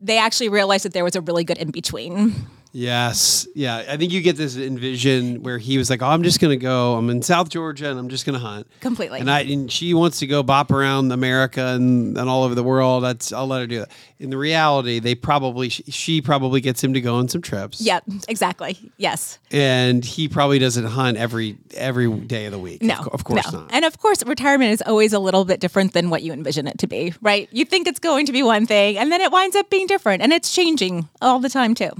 they 0.00 0.18
actually 0.18 0.48
realized 0.48 0.84
that 0.84 0.92
there 0.92 1.02
was 1.04 1.16
a 1.16 1.20
really 1.20 1.44
good 1.44 1.58
in 1.58 1.70
between. 1.70 2.34
Yes. 2.72 3.46
Yeah. 3.54 3.84
I 3.88 3.96
think 3.96 4.12
you 4.12 4.20
get 4.20 4.36
this 4.36 4.56
envision 4.56 5.42
where 5.42 5.58
he 5.58 5.78
was 5.78 5.90
like, 5.90 6.02
"Oh, 6.02 6.06
I'm 6.06 6.22
just 6.22 6.40
going 6.40 6.50
to 6.58 6.62
go. 6.62 6.94
I'm 6.94 7.08
in 7.10 7.22
South 7.22 7.48
Georgia 7.48 7.90
and 7.90 7.98
I'm 7.98 8.08
just 8.08 8.26
going 8.26 8.34
to 8.38 8.44
hunt." 8.44 8.66
Completely. 8.80 9.20
And 9.20 9.30
I 9.30 9.40
and 9.40 9.70
she 9.70 9.94
wants 9.94 10.18
to 10.20 10.26
go 10.26 10.42
bop 10.42 10.70
around 10.70 11.10
America 11.12 11.62
and, 11.68 12.16
and 12.16 12.28
all 12.28 12.44
over 12.44 12.54
the 12.54 12.62
world. 12.62 13.02
That's 13.04 13.32
I'll 13.32 13.46
let 13.46 13.60
her 13.60 13.66
do 13.66 13.78
that. 13.80 13.90
In 14.18 14.30
the 14.30 14.36
reality, 14.36 14.98
they 14.98 15.14
probably 15.14 15.68
she, 15.68 15.82
she 15.84 16.20
probably 16.20 16.60
gets 16.60 16.82
him 16.82 16.92
to 16.94 17.00
go 17.00 17.14
on 17.16 17.28
some 17.28 17.40
trips. 17.42 17.80
Yep, 17.80 18.04
exactly. 18.28 18.78
Yes. 18.96 19.38
And 19.50 20.04
he 20.04 20.28
probably 20.28 20.58
doesn't 20.58 20.86
hunt 20.86 21.16
every 21.16 21.56
every 21.74 22.12
day 22.12 22.46
of 22.46 22.52
the 22.52 22.58
week. 22.58 22.82
No, 22.82 22.96
Of, 22.98 23.08
of 23.08 23.24
course 23.24 23.50
no. 23.52 23.60
not. 23.60 23.70
And 23.72 23.84
of 23.84 23.98
course, 23.98 24.24
retirement 24.24 24.72
is 24.72 24.82
always 24.82 25.12
a 25.12 25.18
little 25.18 25.44
bit 25.44 25.60
different 25.60 25.92
than 25.94 26.10
what 26.10 26.22
you 26.22 26.32
envision 26.32 26.66
it 26.66 26.78
to 26.78 26.86
be, 26.86 27.14
right? 27.22 27.48
You 27.52 27.64
think 27.64 27.86
it's 27.86 28.00
going 28.00 28.26
to 28.26 28.32
be 28.32 28.42
one 28.42 28.66
thing, 28.66 28.98
and 28.98 29.10
then 29.10 29.20
it 29.20 29.32
winds 29.32 29.56
up 29.56 29.70
being 29.70 29.86
different, 29.86 30.22
and 30.22 30.32
it's 30.32 30.54
changing 30.54 31.08
all 31.22 31.38
the 31.38 31.48
time 31.48 31.74
too. 31.74 31.90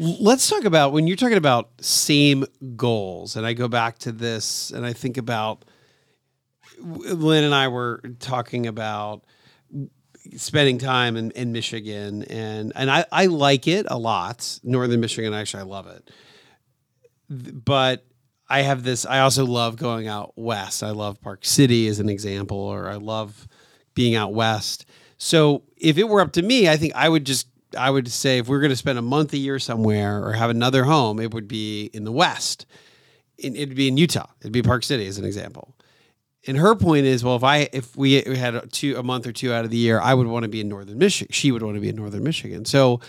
Let's 0.00 0.48
talk 0.48 0.64
about 0.64 0.92
when 0.92 1.08
you're 1.08 1.16
talking 1.16 1.36
about 1.36 1.70
same 1.80 2.44
goals, 2.76 3.34
and 3.34 3.44
I 3.44 3.52
go 3.52 3.66
back 3.66 3.98
to 4.00 4.12
this, 4.12 4.70
and 4.70 4.86
I 4.86 4.92
think 4.92 5.16
about 5.16 5.64
Lynn 6.80 7.42
and 7.42 7.54
I 7.54 7.66
were 7.66 8.00
talking 8.20 8.68
about 8.68 9.24
spending 10.36 10.78
time 10.78 11.16
in, 11.16 11.32
in 11.32 11.50
Michigan, 11.50 12.22
and 12.24 12.72
and 12.76 12.90
I, 12.90 13.06
I 13.10 13.26
like 13.26 13.66
it 13.66 13.86
a 13.88 13.98
lot. 13.98 14.60
Northern 14.62 15.00
Michigan, 15.00 15.34
actually, 15.34 15.62
I 15.62 15.66
love 15.66 15.88
it, 15.88 16.10
but 17.28 18.04
I 18.48 18.62
have 18.62 18.84
this. 18.84 19.04
I 19.04 19.20
also 19.20 19.44
love 19.44 19.76
going 19.76 20.06
out 20.06 20.32
west. 20.36 20.84
I 20.84 20.90
love 20.90 21.20
Park 21.20 21.44
City 21.44 21.88
as 21.88 21.98
an 21.98 22.08
example, 22.08 22.58
or 22.58 22.88
I 22.88 22.96
love 22.96 23.48
being 23.94 24.14
out 24.14 24.32
west. 24.32 24.86
So 25.16 25.64
if 25.76 25.98
it 25.98 26.08
were 26.08 26.20
up 26.20 26.32
to 26.34 26.42
me, 26.42 26.68
I 26.68 26.76
think 26.76 26.94
I 26.94 27.08
would 27.08 27.26
just 27.26 27.48
I 27.76 27.90
would 27.90 28.08
say 28.10 28.38
if 28.38 28.48
we 28.48 28.56
are 28.56 28.60
going 28.60 28.70
to 28.70 28.76
spend 28.76 28.98
a 28.98 29.02
month 29.02 29.32
a 29.32 29.38
year 29.38 29.58
somewhere 29.58 30.24
or 30.24 30.32
have 30.32 30.50
another 30.50 30.84
home, 30.84 31.20
it 31.20 31.34
would 31.34 31.48
be 31.48 31.90
in 31.92 32.04
the 32.04 32.12
west. 32.12 32.66
It- 33.36 33.54
It'd 33.56 33.74
be 33.76 33.88
in 33.88 33.96
Utah. 33.96 34.26
It'd 34.40 34.52
be 34.52 34.62
Park 34.62 34.82
City 34.84 35.06
as 35.06 35.18
an 35.18 35.24
example. 35.24 35.74
And 36.46 36.56
her 36.56 36.74
point 36.76 37.04
is, 37.04 37.22
well, 37.24 37.36
if 37.36 37.44
I 37.44 37.68
if 37.72 37.94
we 37.96 38.22
had 38.22 38.54
a 38.54 38.66
two 38.68 38.96
a 38.96 39.02
month 39.02 39.26
or 39.26 39.32
two 39.32 39.52
out 39.52 39.64
of 39.64 39.70
the 39.70 39.76
year, 39.76 40.00
I 40.00 40.14
would 40.14 40.26
want 40.28 40.44
to 40.44 40.48
be 40.48 40.60
in 40.60 40.68
northern 40.68 40.96
Michigan. 40.96 41.32
She 41.32 41.52
would 41.52 41.62
want 41.62 41.74
to 41.74 41.80
be 41.80 41.88
in 41.90 41.96
northern 41.96 42.22
Michigan. 42.22 42.64
So 42.64 43.00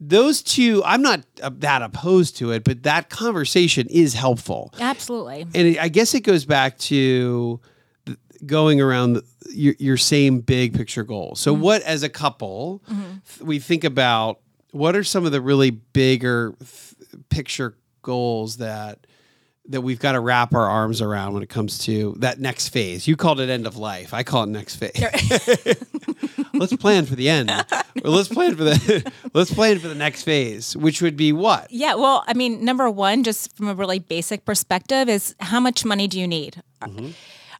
those 0.00 0.42
two, 0.42 0.82
I'm 0.84 1.02
not 1.02 1.24
uh, 1.42 1.50
that 1.58 1.82
opposed 1.82 2.36
to 2.38 2.52
it, 2.52 2.64
but 2.64 2.82
that 2.84 3.10
conversation 3.10 3.86
is 3.90 4.14
helpful. 4.14 4.72
Absolutely. 4.80 5.46
And 5.54 5.78
I 5.78 5.88
guess 5.88 6.14
it 6.14 6.20
goes 6.20 6.44
back 6.44 6.78
to 6.78 7.60
going 8.46 8.80
around 8.80 9.14
the, 9.14 9.24
your, 9.50 9.74
your 9.78 9.96
same 9.96 10.40
big 10.40 10.74
picture 10.74 11.04
goals. 11.04 11.40
So, 11.40 11.52
mm-hmm. 11.52 11.62
what 11.62 11.82
as 11.82 12.02
a 12.02 12.08
couple, 12.08 12.82
mm-hmm. 12.90 13.02
th- 13.02 13.40
we 13.40 13.58
think 13.58 13.84
about 13.84 14.40
what 14.70 14.96
are 14.96 15.04
some 15.04 15.24
of 15.26 15.32
the 15.32 15.40
really 15.40 15.70
bigger 15.70 16.54
th- 16.58 16.94
picture 17.28 17.76
goals 18.02 18.58
that 18.58 19.06
that 19.66 19.80
we've 19.80 19.98
got 19.98 20.12
to 20.12 20.20
wrap 20.20 20.52
our 20.54 20.68
arms 20.68 21.00
around 21.00 21.32
when 21.32 21.42
it 21.42 21.48
comes 21.48 21.78
to 21.78 22.14
that 22.18 22.38
next 22.38 22.68
phase. 22.68 23.08
You 23.08 23.16
called 23.16 23.40
it 23.40 23.48
end 23.48 23.66
of 23.66 23.78
life. 23.78 24.12
I 24.12 24.22
call 24.22 24.42
it 24.42 24.48
next 24.48 24.76
phase. 24.76 24.92
let's 26.54 26.76
plan 26.76 27.06
for 27.06 27.14
the 27.14 27.28
end. 27.28 27.50
Or 28.02 28.10
let's 28.10 28.28
plan 28.28 28.56
for 28.56 28.64
the 28.64 29.12
let's 29.34 29.54
plan 29.54 29.78
for 29.78 29.86
the 29.86 29.94
next 29.94 30.24
phase, 30.24 30.76
which 30.76 31.00
would 31.00 31.16
be 31.16 31.32
what? 31.32 31.70
Yeah, 31.70 31.94
well, 31.94 32.24
I 32.26 32.34
mean, 32.34 32.64
number 32.64 32.90
one, 32.90 33.22
just 33.22 33.56
from 33.56 33.68
a 33.68 33.74
really 33.74 34.00
basic 34.00 34.44
perspective, 34.44 35.08
is 35.08 35.34
how 35.38 35.60
much 35.60 35.84
money 35.84 36.08
do 36.08 36.18
you 36.18 36.26
need? 36.26 36.60
Mm-hmm. 36.82 37.10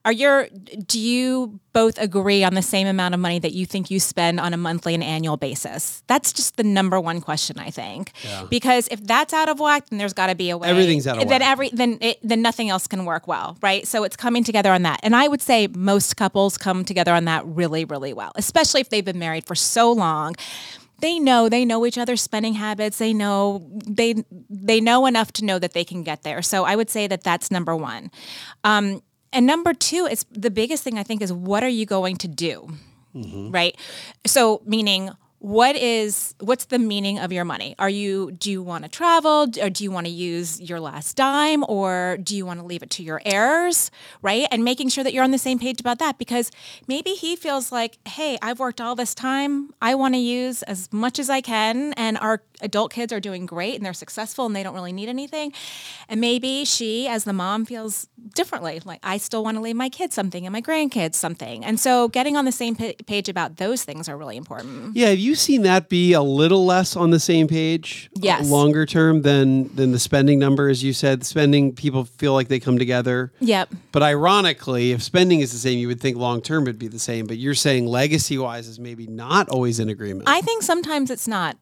Are 0.05 0.12
your 0.12 0.49
do 0.87 1.01
you 1.01 1.61
both 1.73 1.99
agree 1.99 2.45
on 2.45 2.55
the 2.55 2.62
same 2.62 2.87
amount 2.87 3.14
of 3.14 3.21
money 3.21 3.38
that 3.38 3.53
you 3.53 3.64
think 3.64 3.90
you 3.90 3.99
spend 3.99 4.38
on 4.38 4.53
a 4.53 4.57
monthly 4.57 4.93
and 4.93 5.03
annual 5.03 5.38
basis? 5.38 6.03
That's 6.09 6.33
just 6.33 6.57
the 6.57 6.62
number 6.62 7.01
one 7.01 7.23
question, 7.23 7.59
I 7.59 7.71
think. 7.71 8.12
Because 8.51 8.87
if 8.90 9.03
that's 9.03 9.33
out 9.33 9.49
of 9.49 9.61
whack, 9.61 9.88
then 9.88 9.99
there's 9.99 10.12
got 10.12 10.27
to 10.27 10.35
be 10.35 10.51
a 10.51 10.59
way. 10.59 10.69
Everything's 10.69 11.07
out 11.07 11.17
of 11.23 11.29
then 11.29 11.40
whack. 11.40 11.51
every 11.51 11.71
then 11.71 11.99
it, 12.03 12.19
then 12.23 12.43
nothing 12.43 12.69
else 12.69 12.87
can 12.87 13.07
work 13.07 13.27
well, 13.27 13.57
right? 13.62 13.87
So 13.87 14.05
it's 14.05 14.17
coming 14.17 14.45
together 14.45 14.73
on 14.73 14.83
that, 14.83 15.01
and 15.03 15.17
I 15.17 15.27
would 15.27 15.40
say 15.40 15.69
most 15.69 16.17
couples 16.17 16.59
come 16.59 16.85
together 16.85 17.12
on 17.12 17.25
that 17.25 17.47
really, 17.47 17.87
really 17.87 18.12
well, 18.12 18.33
especially 18.37 18.83
if 18.83 18.90
they've 18.90 19.05
been 19.05 19.19
married 19.19 19.47
for 19.47 19.55
so 19.55 19.90
long 19.90 20.35
they 21.01 21.19
know 21.19 21.49
they 21.49 21.64
know 21.64 21.85
each 21.85 21.99
other's 21.99 22.23
spending 22.23 22.55
habits 22.55 22.99
they 22.99 23.12
know 23.12 23.67
they 23.87 24.14
they 24.49 24.81
know 24.81 25.07
enough 25.07 25.33
to 25.33 25.45
know 25.45 25.59
that 25.59 25.73
they 25.73 25.85
can 25.85 26.03
get 26.03 26.23
there 26.23 26.40
so 26.40 26.64
i 26.64 26.77
would 26.77 26.88
say 26.88 27.07
that 27.07 27.23
that's 27.23 27.51
number 27.51 27.75
one 27.77 28.11
um, 28.62 29.03
and 29.35 29.47
number 29.47 29.75
two 29.75 30.07
is 30.07 30.25
the 30.31 30.51
biggest 30.51 30.83
thing 30.83 30.99
i 30.99 31.03
think 31.03 31.20
is 31.20 31.33
what 31.33 31.62
are 31.62 31.68
you 31.68 31.87
going 31.87 32.16
to 32.16 32.29
do? 32.29 32.68
Mm-hmm. 33.14 33.51
Right? 33.53 33.77
So 34.27 34.62
meaning 34.66 35.11
what 35.44 35.77
is 35.77 36.35
what's 36.40 36.64
the 36.64 36.79
meaning 36.79 37.18
of 37.18 37.31
your 37.31 37.44
money? 37.44 37.75
Are 37.79 37.88
you 37.88 38.33
do 38.33 38.51
you 38.51 38.62
want 38.62 38.85
to 38.85 38.90
travel 38.90 39.47
or 39.61 39.68
do 39.68 39.85
you 39.85 39.90
want 39.90 40.07
to 40.07 40.11
use 40.11 40.59
your 40.59 40.81
last 40.81 41.16
dime? 41.16 41.62
Or 41.68 42.16
do 42.23 42.35
you 42.35 42.47
want 42.47 42.61
to 42.61 42.66
leave 42.66 42.83
it 42.83 42.88
to 42.92 43.03
your 43.03 43.20
heirs? 43.27 43.90
Right? 44.23 44.49
And 44.51 44.64
making 44.64 44.88
sure 44.88 45.05
that 45.05 45.12
you're 45.12 45.23
on 45.23 45.33
the 45.33 45.38
same 45.38 45.59
page 45.59 45.81
about 45.81 45.99
that 45.99 46.16
because 46.16 46.51
maybe 46.88 47.11
he 47.11 47.37
feels 47.37 47.70
like 47.70 47.99
hey 48.09 48.38
i've 48.40 48.59
worked 48.59 48.81
all 48.81 48.94
this 48.94 49.14
time. 49.14 49.75
I 49.83 49.94
want 49.97 50.14
to 50.14 50.18
use 50.18 50.62
as 50.62 50.90
much 50.90 51.18
as 51.18 51.29
i 51.29 51.42
can 51.42 51.92
and 51.92 52.16
our 52.16 52.40
adult 52.62 52.90
kids 52.94 53.12
are 53.12 53.20
doing 53.20 53.44
great 53.44 53.75
and 53.75 53.85
they're 53.85 53.92
successful 53.92 54.47
and 54.47 54.57
they 54.57 54.62
don't 54.62 54.75
really 54.75 54.94
need 54.94 55.11
anything. 55.11 55.53
And 56.09 56.23
maybe 56.23 56.64
she 56.64 57.07
as 57.07 57.25
the 57.25 57.35
mom 57.35 57.66
feels 57.66 58.09
differently 58.35 58.81
like 58.85 59.01
i 59.03 59.16
still 59.16 59.42
want 59.44 59.57
to 59.57 59.61
leave 59.61 59.77
my 59.77 59.88
kids 59.88 60.14
something 60.14 60.44
and 60.47 60.53
my 60.53 60.61
grandkids 60.61 61.14
something 61.14 61.64
and 61.64 61.79
so 61.81 62.09
getting 62.09 62.37
on 62.37 62.44
the 62.44 62.53
same 62.53 62.75
pa- 62.75 62.92
page 63.07 63.29
about 63.29 63.57
those 63.57 63.85
things 63.85 64.09
are 64.09 64.16
really 64.16 64.37
important 64.37 64.97
Yeah, 64.97 65.09
have 65.09 65.18
you 65.18 65.35
seen 65.35 65.62
that 65.62 65.88
be 65.88 66.12
a 66.12 66.23
little 66.23 66.64
less 66.66 66.97
on 66.97 67.11
the 67.11 67.20
same 67.20 67.49
page? 67.49 68.11
Yes. 68.16 68.49
Longer 68.49 68.87
term 68.87 69.23
than 69.23 69.75
than 69.75 69.92
the 69.92 69.99
spending 69.99 70.38
number, 70.38 70.68
as 70.68 70.83
you 70.83 70.92
said. 70.92 71.25
Spending 71.25 71.75
people 71.75 72.05
feel 72.05 72.33
like 72.33 72.49
they 72.49 72.61
come 72.61 72.79
together. 72.79 73.33
yep 73.40 73.68
But 73.92 74.03
ironically, 74.03 74.92
if 74.92 75.03
spending 75.03 75.40
is 75.40 75.53
the 75.53 75.59
same, 75.59 75.79
you 75.79 75.88
would 75.88 76.01
think 76.01 76.16
long 76.16 76.40
term 76.42 76.64
it'd 76.64 76.79
be 76.79 76.88
the 76.88 76.99
same. 76.99 77.27
But 77.27 77.38
you're 77.38 77.55
saying 77.55 77.87
legacy 77.87 78.37
wise 78.38 78.66
is 78.68 78.79
maybe 78.81 79.07
not 79.07 79.49
always 79.49 79.79
in 79.81 79.88
agreement. 79.88 80.29
I 80.29 80.40
think 80.40 80.62
sometimes 80.62 81.11
it's 81.11 81.29
not. 81.29 81.57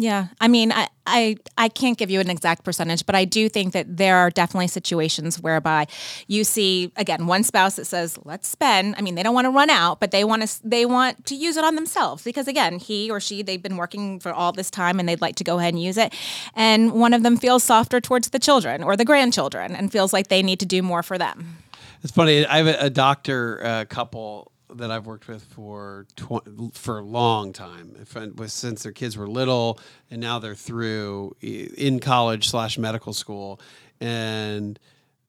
Yeah, 0.00 0.28
I 0.40 0.48
mean, 0.48 0.72
I, 0.72 0.88
I 1.06 1.36
I 1.58 1.68
can't 1.68 1.98
give 1.98 2.10
you 2.10 2.20
an 2.20 2.30
exact 2.30 2.64
percentage, 2.64 3.04
but 3.04 3.14
I 3.14 3.26
do 3.26 3.50
think 3.50 3.74
that 3.74 3.98
there 3.98 4.16
are 4.16 4.30
definitely 4.30 4.68
situations 4.68 5.38
whereby 5.38 5.88
you 6.26 6.42
see 6.42 6.90
again 6.96 7.26
one 7.26 7.44
spouse 7.44 7.76
that 7.76 7.84
says, 7.84 8.18
"Let's 8.24 8.48
spend." 8.48 8.94
I 8.96 9.02
mean, 9.02 9.14
they 9.14 9.22
don't 9.22 9.34
want 9.34 9.44
to 9.44 9.50
run 9.50 9.68
out, 9.68 10.00
but 10.00 10.10
they 10.10 10.24
want 10.24 10.48
to 10.48 10.68
they 10.68 10.86
want 10.86 11.26
to 11.26 11.34
use 11.34 11.58
it 11.58 11.64
on 11.64 11.74
themselves 11.74 12.24
because 12.24 12.48
again, 12.48 12.78
he 12.78 13.10
or 13.10 13.20
she 13.20 13.42
they've 13.42 13.62
been 13.62 13.76
working 13.76 14.20
for 14.20 14.32
all 14.32 14.52
this 14.52 14.70
time 14.70 14.98
and 14.98 15.06
they'd 15.06 15.20
like 15.20 15.36
to 15.36 15.44
go 15.44 15.58
ahead 15.58 15.74
and 15.74 15.82
use 15.82 15.98
it. 15.98 16.14
And 16.54 16.92
one 16.92 17.12
of 17.12 17.22
them 17.22 17.36
feels 17.36 17.62
softer 17.62 18.00
towards 18.00 18.30
the 18.30 18.38
children 18.38 18.82
or 18.82 18.96
the 18.96 19.04
grandchildren 19.04 19.76
and 19.76 19.92
feels 19.92 20.14
like 20.14 20.28
they 20.28 20.42
need 20.42 20.60
to 20.60 20.66
do 20.66 20.82
more 20.82 21.02
for 21.02 21.18
them. 21.18 21.58
It's 22.02 22.12
funny. 22.12 22.46
I 22.46 22.56
have 22.56 22.68
a, 22.68 22.86
a 22.86 22.90
doctor 22.90 23.60
uh, 23.62 23.84
couple 23.84 24.50
that 24.76 24.90
I've 24.90 25.06
worked 25.06 25.28
with 25.28 25.42
for 25.42 26.06
tw- 26.16 26.74
for 26.74 26.98
a 26.98 27.04
long 27.04 27.52
time, 27.52 27.94
with, 28.36 28.52
since 28.52 28.82
their 28.82 28.92
kids 28.92 29.16
were 29.16 29.28
little, 29.28 29.78
and 30.10 30.20
now 30.20 30.38
they're 30.38 30.54
through 30.54 31.36
in 31.40 32.00
college 32.00 32.48
slash 32.48 32.78
medical 32.78 33.12
school, 33.12 33.60
and 34.00 34.78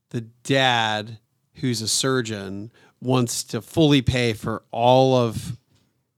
the 0.09 0.21
dad, 0.43 1.19
who's 1.55 1.81
a 1.81 1.87
surgeon, 1.87 2.71
wants 3.01 3.43
to 3.45 3.61
fully 3.61 4.01
pay 4.01 4.33
for 4.33 4.63
all 4.71 5.15
of, 5.15 5.57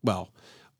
well, 0.03 0.29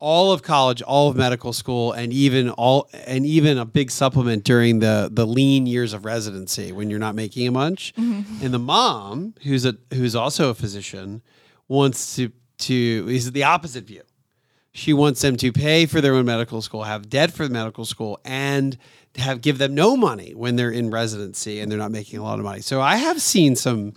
all 0.00 0.32
of 0.32 0.42
college, 0.42 0.82
all 0.82 1.08
of 1.08 1.16
medical 1.16 1.54
school, 1.54 1.92
and 1.92 2.12
even 2.12 2.50
all 2.50 2.90
and 3.06 3.24
even 3.24 3.56
a 3.56 3.64
big 3.64 3.90
supplement 3.90 4.44
during 4.44 4.80
the 4.80 5.08
the 5.10 5.26
lean 5.26 5.66
years 5.66 5.94
of 5.94 6.04
residency 6.04 6.72
when 6.72 6.90
you're 6.90 6.98
not 6.98 7.14
making 7.14 7.46
a 7.46 7.52
bunch. 7.52 7.94
Mm-hmm. 7.94 8.44
And 8.44 8.52
the 8.52 8.58
mom, 8.58 9.34
who's 9.44 9.64
a 9.64 9.76
who's 9.94 10.14
also 10.14 10.50
a 10.50 10.54
physician, 10.54 11.22
wants 11.68 12.16
to 12.16 12.30
to 12.58 13.06
is 13.10 13.32
the 13.32 13.44
opposite 13.44 13.84
view. 13.84 14.02
She 14.72 14.92
wants 14.92 15.20
them 15.20 15.36
to 15.36 15.52
pay 15.52 15.86
for 15.86 16.00
their 16.00 16.14
own 16.14 16.24
medical 16.24 16.60
school, 16.60 16.82
have 16.82 17.08
debt 17.08 17.30
for 17.32 17.46
the 17.46 17.52
medical 17.52 17.84
school, 17.84 18.18
and 18.24 18.76
have 19.16 19.40
give 19.40 19.58
them 19.58 19.74
no 19.74 19.96
money 19.96 20.34
when 20.34 20.56
they're 20.56 20.70
in 20.70 20.90
residency 20.90 21.60
and 21.60 21.70
they're 21.70 21.78
not 21.78 21.92
making 21.92 22.18
a 22.18 22.22
lot 22.22 22.38
of 22.38 22.44
money. 22.44 22.60
So 22.60 22.80
I 22.80 22.96
have 22.96 23.20
seen 23.22 23.54
some, 23.54 23.92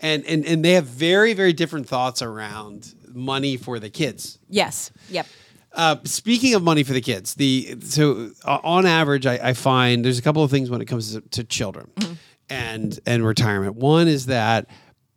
and 0.00 0.24
and 0.26 0.44
and 0.46 0.64
they 0.64 0.72
have 0.72 0.86
very 0.86 1.34
very 1.34 1.52
different 1.52 1.86
thoughts 1.86 2.22
around 2.22 2.94
money 3.14 3.56
for 3.56 3.78
the 3.78 3.90
kids. 3.90 4.38
Yes. 4.48 4.90
Yep. 5.10 5.26
Uh, 5.74 5.96
speaking 6.04 6.54
of 6.54 6.62
money 6.62 6.82
for 6.82 6.92
the 6.92 7.00
kids, 7.00 7.34
the 7.34 7.76
so 7.80 8.30
uh, 8.44 8.58
on 8.62 8.84
average, 8.84 9.24
I, 9.24 9.38
I, 9.42 9.52
find 9.54 10.04
there's 10.04 10.18
a 10.18 10.22
couple 10.22 10.44
of 10.44 10.50
things 10.50 10.68
when 10.68 10.82
it 10.82 10.84
comes 10.84 11.12
to, 11.12 11.22
to 11.22 11.44
children 11.44 11.90
mm-hmm. 11.96 12.12
and 12.50 13.00
and 13.06 13.24
retirement. 13.24 13.76
One 13.76 14.06
is 14.06 14.26
that 14.26 14.66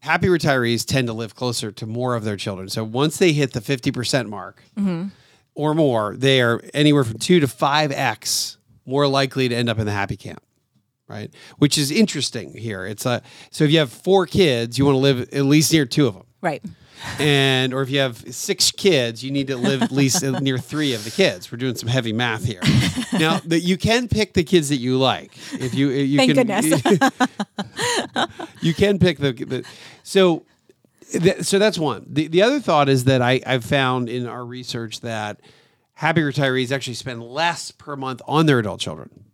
happy 0.06 0.28
retirees 0.28 0.86
tend 0.86 1.08
to 1.08 1.14
live 1.14 1.36
closer 1.36 1.72
to 1.72 1.86
more 1.86 2.16
of 2.16 2.24
their 2.24 2.38
children. 2.38 2.70
So 2.70 2.84
once 2.84 3.18
they 3.18 3.34
hit 3.34 3.54
the 3.54 3.60
50% 3.60 4.30
mark 4.30 4.62
mm-hmm. 4.78 5.08
or 5.56 5.74
more, 5.74 6.16
they 6.16 6.42
are 6.42 6.62
anywhere 6.74 7.04
from 7.04 7.18
two 7.18 7.40
to 7.40 7.48
five 7.48 7.92
X 7.92 8.58
more 8.86 9.08
likely 9.08 9.50
to 9.50 9.56
end 9.56 9.68
up 9.68 9.80
in 9.80 9.86
the 9.86 9.92
happy 9.92 10.16
camp. 10.16 10.42
Right. 11.08 11.34
Which 11.58 11.78
is 11.78 11.92
interesting 11.92 12.56
here. 12.56 12.86
It's 12.86 13.06
a, 13.06 13.22
so 13.52 13.64
if 13.64 13.72
you 13.72 13.80
have 13.80 13.92
four 13.92 14.26
kids, 14.26 14.78
you 14.78 14.86
want 14.86 14.96
to 14.96 15.00
live 15.00 15.34
at 15.34 15.46
least 15.46 15.72
near 15.72 15.86
two 15.86 16.08
of 16.08 16.16
them. 16.16 16.26
Right 16.42 16.64
and 17.20 17.74
or 17.74 17.82
if 17.82 17.90
you 17.90 18.00
have 18.00 18.18
six 18.34 18.72
kids, 18.72 19.24
you 19.24 19.32
need 19.32 19.48
to 19.48 19.58
live 19.58 19.82
at 19.82 19.92
least 19.92 20.24
near 20.42 20.58
three 20.58 20.94
of 20.94 21.04
the 21.04 21.12
kids. 21.12 21.52
We're 21.52 21.58
doing 21.58 21.76
some 21.76 21.90
heavy 21.90 22.14
math 22.14 22.46
here. 22.46 22.62
Now 23.14 23.40
that 23.46 23.62
you 23.62 23.78
can 23.78 24.10
pick 24.10 24.34
the 24.34 24.44
kids 24.44 24.68
that 24.70 24.78
you 24.78 24.98
like. 24.98 25.32
If 25.54 25.74
you 25.74 25.90
you 25.90 26.18
Thank 26.18 26.36
can, 26.36 26.48
goodness. 26.48 27.12
you 28.62 28.74
can 28.74 29.00
pick 29.00 29.20
the, 29.20 29.32
the 29.32 29.64
so 30.04 30.44
so 31.42 31.60
that's 31.60 31.80
one. 31.80 32.06
The 32.10 32.28
the 32.28 32.42
other 32.42 32.60
thought 32.60 32.90
is 32.90 33.06
that 33.06 33.22
I 33.22 33.42
I've 33.46 33.64
found 33.64 34.10
in 34.10 34.28
our 34.28 34.44
research 34.44 35.00
that 35.02 35.40
happy 35.94 36.22
retirees 36.22 36.72
actually 36.74 36.96
spend 36.96 37.24
less 37.24 37.72
per 37.72 37.96
month 37.96 38.22
on 38.28 38.48
their 38.48 38.60
adult 38.60 38.82
children. 38.82 39.25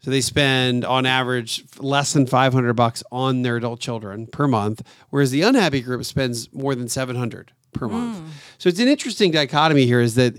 So 0.00 0.10
they 0.10 0.20
spend 0.20 0.84
on 0.84 1.06
average 1.06 1.64
less 1.78 2.12
than 2.12 2.26
500 2.26 2.72
bucks 2.74 3.02
on 3.10 3.42
their 3.42 3.56
adult 3.56 3.80
children 3.80 4.26
per 4.26 4.46
month, 4.46 4.82
whereas 5.10 5.30
the 5.30 5.42
unhappy 5.42 5.80
group 5.80 6.04
spends 6.04 6.52
more 6.52 6.74
than 6.74 6.88
700 6.88 7.52
per 7.72 7.88
mm. 7.88 7.92
month. 7.92 8.18
So 8.58 8.68
it's 8.68 8.78
an 8.78 8.88
interesting 8.88 9.32
dichotomy 9.32 9.86
here 9.86 10.00
is 10.00 10.14
that 10.14 10.36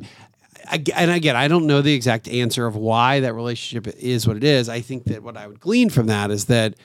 and 0.95 1.09
again, 1.09 1.35
I 1.35 1.47
don't 1.47 1.65
know 1.65 1.81
the 1.81 1.93
exact 1.93 2.27
answer 2.27 2.67
of 2.67 2.75
why 2.75 3.21
that 3.21 3.33
relationship 3.33 3.91
is 3.97 4.27
what 4.27 4.37
it 4.37 4.43
is. 4.43 4.69
I 4.69 4.81
think 4.81 5.05
that 5.05 5.23
what 5.23 5.35
I 5.35 5.47
would 5.47 5.59
glean 5.59 5.89
from 5.89 6.07
that 6.07 6.29
is 6.29 6.45
that 6.45 6.75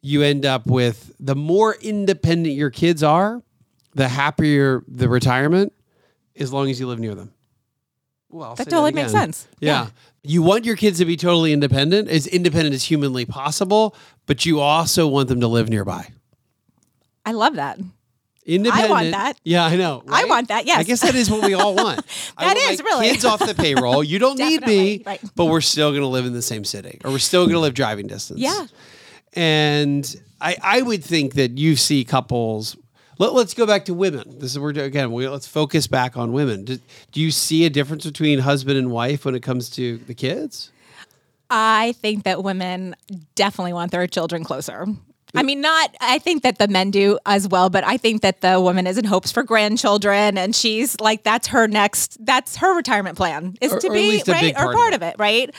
you 0.00 0.22
end 0.22 0.46
up 0.46 0.66
with 0.66 1.12
the 1.18 1.34
more 1.34 1.74
independent 1.80 2.54
your 2.54 2.70
kids 2.70 3.02
are, 3.02 3.42
the 3.94 4.08
happier 4.08 4.84
the 4.86 5.08
retirement, 5.08 5.72
as 6.36 6.52
long 6.52 6.70
as 6.70 6.78
you 6.78 6.86
live 6.86 7.00
near 7.00 7.14
them. 7.14 7.32
Well, 8.28 8.54
that 8.54 8.68
totally 8.68 8.90
that 8.92 8.96
makes 8.96 9.12
sense. 9.12 9.48
Yeah. 9.60 9.84
yeah. 9.84 9.88
You 10.28 10.42
want 10.42 10.64
your 10.64 10.76
kids 10.76 10.98
to 10.98 11.04
be 11.04 11.16
totally 11.16 11.52
independent, 11.52 12.08
as 12.08 12.26
independent 12.26 12.74
as 12.74 12.84
humanly 12.84 13.24
possible, 13.24 13.94
but 14.26 14.44
you 14.46 14.60
also 14.60 15.06
want 15.06 15.28
them 15.28 15.40
to 15.40 15.48
live 15.48 15.68
nearby. 15.68 16.08
I 17.24 17.32
love 17.32 17.54
that. 17.56 17.78
Independent. 18.46 18.90
I 18.90 18.92
want 18.92 19.10
that. 19.10 19.40
Yeah, 19.42 19.64
I 19.64 19.74
know. 19.74 20.02
Right? 20.06 20.24
I 20.24 20.28
want 20.28 20.48
that. 20.48 20.66
Yes. 20.66 20.78
I 20.78 20.82
guess 20.84 21.00
that 21.00 21.16
is 21.16 21.28
what 21.28 21.44
we 21.44 21.54
all 21.54 21.74
want. 21.74 22.06
that 22.38 22.56
is 22.56 22.80
really 22.80 23.08
kids 23.10 23.24
off 23.24 23.44
the 23.44 23.54
payroll. 23.54 24.04
You 24.04 24.20
don't 24.20 24.38
need 24.38 24.64
me, 24.64 25.02
right. 25.04 25.20
but 25.34 25.46
we're 25.46 25.60
still 25.60 25.90
going 25.90 26.02
to 26.02 26.08
live 26.08 26.26
in 26.26 26.32
the 26.32 26.42
same 26.42 26.64
city, 26.64 27.00
or 27.04 27.10
we're 27.10 27.18
still 27.18 27.46
going 27.46 27.54
to 27.54 27.60
live 27.60 27.74
driving 27.74 28.06
distance. 28.06 28.38
Yeah. 28.38 28.66
And 29.32 30.22
I, 30.40 30.56
I 30.62 30.82
would 30.82 31.02
think 31.02 31.34
that 31.34 31.58
you 31.58 31.74
see 31.74 32.04
couples 32.04 32.76
let, 33.18 33.32
us 33.32 33.54
go 33.54 33.66
back 33.66 33.84
to 33.86 33.94
women. 33.94 34.38
This 34.38 34.52
is 34.52 34.58
where 34.58 34.70
again. 34.70 35.12
We, 35.12 35.28
let's 35.28 35.46
focus 35.46 35.86
back 35.86 36.16
on 36.16 36.32
women. 36.32 36.64
Do, 36.64 36.78
do 37.12 37.20
you 37.20 37.30
see 37.30 37.64
a 37.64 37.70
difference 37.70 38.04
between 38.04 38.40
husband 38.40 38.78
and 38.78 38.90
wife 38.90 39.24
when 39.24 39.34
it 39.34 39.42
comes 39.42 39.70
to 39.70 39.98
the 39.98 40.14
kids? 40.14 40.70
I 41.48 41.92
think 42.00 42.24
that 42.24 42.42
women 42.42 42.96
definitely 43.34 43.72
want 43.72 43.92
their 43.92 44.06
children 44.06 44.44
closer. 44.44 44.86
I 45.34 45.42
mean, 45.42 45.60
not, 45.60 45.94
I 46.00 46.18
think 46.18 46.44
that 46.44 46.58
the 46.58 46.66
men 46.66 46.90
do 46.90 47.18
as 47.26 47.46
well, 47.46 47.68
but 47.68 47.84
I 47.84 47.98
think 47.98 48.22
that 48.22 48.40
the 48.40 48.60
woman 48.60 48.86
is 48.86 48.96
in 48.96 49.04
hopes 49.04 49.30
for 49.30 49.42
grandchildren 49.42 50.38
and 50.38 50.56
she's 50.56 50.98
like, 50.98 51.24
that's 51.24 51.48
her 51.48 51.68
next, 51.68 52.24
that's 52.24 52.56
her 52.56 52.74
retirement 52.74 53.18
plan 53.18 53.54
is 53.60 53.72
or, 53.72 53.80
to 53.80 53.88
or 53.88 53.92
be, 53.92 54.22
right? 54.26 54.54
Part 54.54 54.68
or 54.68 54.72
part 54.72 54.94
of 54.94 55.02
it. 55.02 55.06
of 55.06 55.14
it, 55.14 55.16
right? 55.18 55.54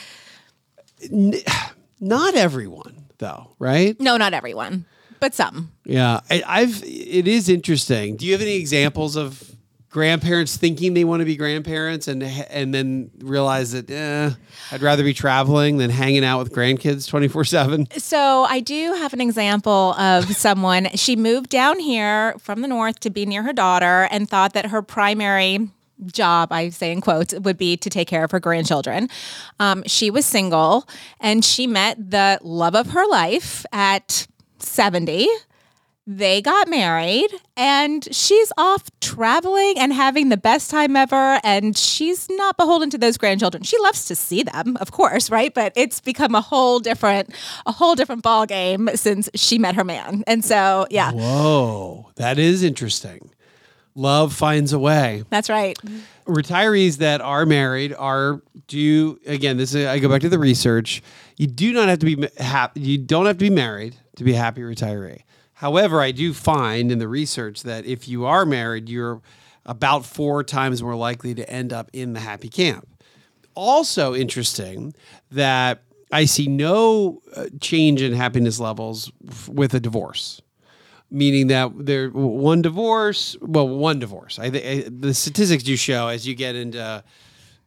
Not 2.00 2.34
everyone, 2.34 3.04
though, 3.18 3.52
right? 3.58 3.98
No, 4.00 4.16
not 4.16 4.32
everyone 4.32 4.84
but 5.20 5.34
some. 5.34 5.72
Yeah, 5.84 6.20
I, 6.30 6.60
have 6.60 6.82
It 6.84 7.28
is 7.28 7.48
interesting. 7.48 8.16
Do 8.16 8.26
you 8.26 8.32
have 8.32 8.42
any 8.42 8.56
examples 8.56 9.16
of 9.16 9.56
grandparents 9.90 10.56
thinking 10.56 10.94
they 10.94 11.04
want 11.04 11.20
to 11.20 11.24
be 11.24 11.36
grandparents 11.36 12.08
and 12.08 12.22
and 12.22 12.74
then 12.74 13.10
realize 13.20 13.72
that 13.72 13.90
eh, 13.90 14.30
I'd 14.70 14.82
rather 14.82 15.02
be 15.02 15.14
traveling 15.14 15.78
than 15.78 15.90
hanging 15.90 16.24
out 16.24 16.38
with 16.38 16.52
grandkids 16.52 17.08
twenty 17.08 17.28
four 17.28 17.44
seven? 17.44 17.88
So 17.96 18.44
I 18.44 18.60
do 18.60 18.94
have 18.94 19.12
an 19.12 19.20
example 19.20 19.94
of 19.94 20.24
someone. 20.36 20.88
She 20.94 21.16
moved 21.16 21.50
down 21.50 21.78
here 21.78 22.34
from 22.38 22.60
the 22.60 22.68
north 22.68 23.00
to 23.00 23.10
be 23.10 23.26
near 23.26 23.42
her 23.42 23.52
daughter 23.52 24.08
and 24.10 24.28
thought 24.28 24.52
that 24.52 24.66
her 24.66 24.82
primary 24.82 25.70
job, 26.06 26.52
I 26.52 26.68
say 26.68 26.92
in 26.92 27.00
quotes, 27.00 27.34
would 27.34 27.58
be 27.58 27.76
to 27.78 27.90
take 27.90 28.08
care 28.08 28.24
of 28.24 28.30
her 28.30 28.40
grandchildren. 28.40 29.08
Um, 29.58 29.82
she 29.86 30.10
was 30.10 30.26
single 30.26 30.88
and 31.20 31.44
she 31.44 31.66
met 31.66 32.10
the 32.10 32.38
love 32.42 32.74
of 32.74 32.90
her 32.90 33.06
life 33.08 33.66
at 33.72 34.26
70. 34.62 35.28
They 36.10 36.40
got 36.40 36.68
married 36.68 37.28
and 37.54 38.08
she's 38.14 38.50
off 38.56 38.88
traveling 39.00 39.74
and 39.76 39.92
having 39.92 40.30
the 40.30 40.38
best 40.38 40.70
time 40.70 40.96
ever. 40.96 41.38
And 41.44 41.76
she's 41.76 42.30
not 42.30 42.56
beholden 42.56 42.88
to 42.90 42.98
those 42.98 43.18
grandchildren. 43.18 43.62
She 43.62 43.78
loves 43.80 44.06
to 44.06 44.14
see 44.14 44.42
them, 44.42 44.78
of 44.80 44.90
course, 44.90 45.28
right? 45.28 45.52
But 45.52 45.74
it's 45.76 46.00
become 46.00 46.34
a 46.34 46.40
whole 46.40 46.80
different, 46.80 47.34
a 47.66 47.72
whole 47.72 47.94
different 47.94 48.22
ball 48.22 48.46
game 48.46 48.88
since 48.94 49.28
she 49.34 49.58
met 49.58 49.74
her 49.74 49.84
man. 49.84 50.24
And 50.26 50.42
so, 50.42 50.86
yeah. 50.88 51.12
Whoa, 51.12 52.10
that 52.16 52.38
is 52.38 52.62
interesting. 52.62 53.30
Love 53.94 54.32
finds 54.32 54.72
a 54.72 54.78
way. 54.78 55.24
That's 55.28 55.50
right. 55.50 55.76
Retirees 56.26 56.98
that 56.98 57.20
are 57.20 57.44
married 57.44 57.92
are 57.92 58.40
do 58.66 59.18
again. 59.26 59.56
This 59.56 59.74
is 59.74 59.86
I 59.86 59.98
go 59.98 60.08
back 60.08 60.20
to 60.22 60.28
the 60.28 60.38
research. 60.38 61.02
You 61.36 61.48
do 61.48 61.72
not 61.72 61.88
have 61.88 61.98
to 61.98 62.06
be 62.06 62.28
happy. 62.38 62.80
You 62.80 62.96
don't 62.96 63.26
have 63.26 63.36
to 63.36 63.44
be 63.44 63.50
married 63.50 63.96
to 64.18 64.24
be 64.24 64.34
a 64.34 64.36
happy 64.36 64.60
retiree. 64.60 65.22
However, 65.54 66.00
I 66.00 66.10
do 66.10 66.34
find 66.34 66.92
in 66.92 66.98
the 66.98 67.08
research 67.08 67.62
that 67.62 67.86
if 67.86 68.06
you 68.06 68.26
are 68.26 68.44
married, 68.44 68.88
you're 68.88 69.22
about 69.64 70.04
four 70.04 70.44
times 70.44 70.82
more 70.82 70.94
likely 70.94 71.34
to 71.34 71.48
end 71.50 71.72
up 71.72 71.90
in 71.92 72.12
the 72.12 72.20
happy 72.20 72.48
camp. 72.48 72.86
Also 73.54 74.14
interesting 74.14 74.94
that 75.30 75.82
I 76.12 76.24
see 76.24 76.46
no 76.46 77.22
uh, 77.34 77.46
change 77.60 78.02
in 78.02 78.12
happiness 78.12 78.60
levels 78.60 79.10
with 79.48 79.74
a 79.74 79.80
divorce 79.80 80.40
meaning 81.10 81.46
that 81.46 81.72
there 81.74 82.10
one 82.10 82.60
divorce, 82.60 83.34
well, 83.40 83.66
one 83.66 83.98
divorce. 83.98 84.38
I, 84.38 84.50
think 84.50 85.00
the 85.00 85.14
statistics 85.14 85.62
do 85.62 85.74
show 85.74 86.08
as 86.08 86.26
you 86.26 86.34
get 86.34 86.54
into 86.54 87.02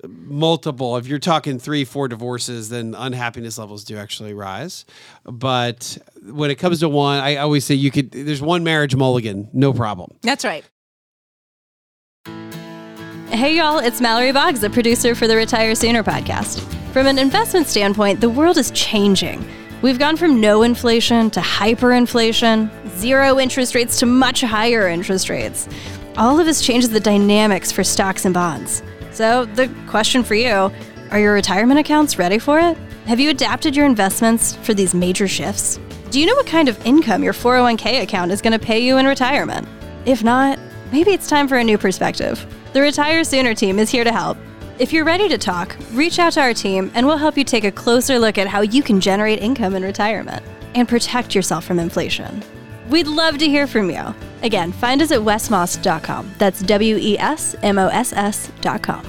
multiple 0.08 0.98
if 0.98 1.08
you're 1.08 1.20
talking 1.20 1.60
three 1.60 1.86
four 1.86 2.08
divorces 2.08 2.70
then 2.70 2.96
unhappiness 2.98 3.58
levels 3.58 3.84
do 3.84 3.98
actually 3.98 4.34
rise 4.34 4.86
but 5.26 5.98
when 6.24 6.50
it 6.50 6.56
comes 6.56 6.80
to 6.80 6.90
one 6.90 7.20
i 7.20 7.36
always 7.36 7.64
say 7.66 7.76
you 7.76 7.92
could 7.92 8.12
there's 8.12 8.42
one 8.42 8.64
marriage 8.64 8.96
mulligan 8.96 9.48
no 9.54 9.74
problem 9.74 10.12
that's 10.22 10.44
right 10.44 10.66
hey 13.30 13.56
y'all 13.58 13.78
it's 13.78 14.02
mallory 14.02 14.32
boggs 14.32 14.60
the 14.60 14.70
producer 14.70 15.14
for 15.14 15.28
the 15.28 15.36
retire 15.36 15.76
sooner 15.76 16.04
podcast 16.04 16.60
From 16.92 17.08
an 17.08 17.18
investment 17.18 17.68
standpoint, 17.68 18.20
the 18.20 18.30
world 18.30 18.58
is 18.58 18.70
changing. 18.72 19.48
We've 19.82 19.98
gone 19.98 20.18
from 20.18 20.42
no 20.42 20.62
inflation 20.62 21.30
to 21.32 21.40
hyperinflation, 21.40 22.70
zero 22.98 23.40
interest 23.40 23.76
rates 23.76 23.98
to 24.00 24.06
much 24.06 24.42
higher 24.42 24.90
interest 24.90 25.30
rates. 25.30 25.70
All 26.18 26.38
of 26.38 26.46
this 26.46 26.62
changes 26.62 26.90
the 26.90 27.00
dynamics 27.00 27.72
for 27.72 27.86
stocks 27.86 28.26
and 28.26 28.34
bonds. 28.34 28.84
So, 29.12 29.46
the 29.46 29.68
question 29.88 30.24
for 30.24 30.36
you 30.36 30.72
are 31.12 31.20
your 31.20 31.34
retirement 31.34 31.80
accounts 31.80 32.18
ready 32.18 32.40
for 32.40 32.60
it? 32.60 32.78
Have 33.06 33.20
you 33.20 33.30
adapted 33.30 33.76
your 33.76 33.86
investments 33.86 34.56
for 34.58 34.74
these 34.74 34.94
major 34.94 35.28
shifts? 35.28 35.80
Do 36.10 36.20
you 36.20 36.26
know 36.26 36.36
what 36.36 36.48
kind 36.48 36.70
of 36.70 36.86
income 36.86 37.24
your 37.24 37.34
401k 37.34 38.04
account 38.04 38.32
is 38.32 38.42
going 38.42 38.58
to 38.58 38.66
pay 38.66 38.80
you 38.80 38.98
in 38.98 39.06
retirement? 39.06 39.68
If 40.06 40.24
not, 40.24 40.60
maybe 40.92 41.12
it's 41.12 41.28
time 41.28 41.48
for 41.48 41.58
a 41.58 41.64
new 41.64 41.78
perspective. 41.78 42.46
The 42.74 42.82
Retire 42.82 43.24
Sooner 43.24 43.54
team 43.54 43.80
is 43.80 43.90
here 43.90 44.04
to 44.04 44.12
help. 44.12 44.38
If 44.80 44.94
you're 44.94 45.06
ready 45.06 45.28
to 45.28 45.38
talk, 45.38 45.76
reach 45.92 46.18
out 46.18 46.34
to 46.34 46.42
our 46.42 46.54
team 46.54 46.90
and 46.96 47.06
we'll 47.06 47.18
help 47.18 47.38
you 47.38 47.44
take 47.44 47.66
a 47.66 47.72
closer 47.72 48.18
look 48.18 48.38
at 48.38 48.48
how 48.48 48.62
you 48.62 48.82
can 48.82 49.02
generate 49.02 49.40
income 49.40 49.76
in 49.76 49.84
retirement 49.84 50.44
and 50.74 50.88
protect 50.88 51.36
yourself 51.36 51.66
from 51.66 51.80
inflation. 51.80 52.42
We'd 52.90 53.08
love 53.08 53.38
to 53.40 53.48
hear 53.48 53.68
from 53.68 53.90
you. 53.90 54.16
Again, 54.44 54.72
find 54.72 55.02
us 55.02 55.12
at 55.12 55.20
wesmoss.com. 55.20 56.32
That's 56.38 56.62
W 56.62 56.98
E 56.98 57.18
S 57.18 57.56
M 57.62 57.78
O 57.78 57.88
S 57.88 58.14
S.com. 58.14 59.06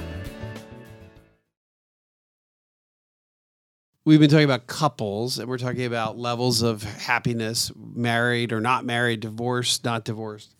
We've 4.05 4.19
been 4.19 4.29
talking 4.29 4.43
about 4.43 4.67
couples 4.67 5.39
and 5.39 5.47
we're 5.47 5.57
talking 5.57 5.85
about 5.85 6.17
levels 6.17 6.61
of 6.61 6.83
happiness, 6.83 7.71
married 7.77 8.51
or 8.51 8.59
not 8.59 8.83
married, 8.83 9.21
divorced, 9.21 9.85
not 9.85 10.03
divorced. 10.03 10.55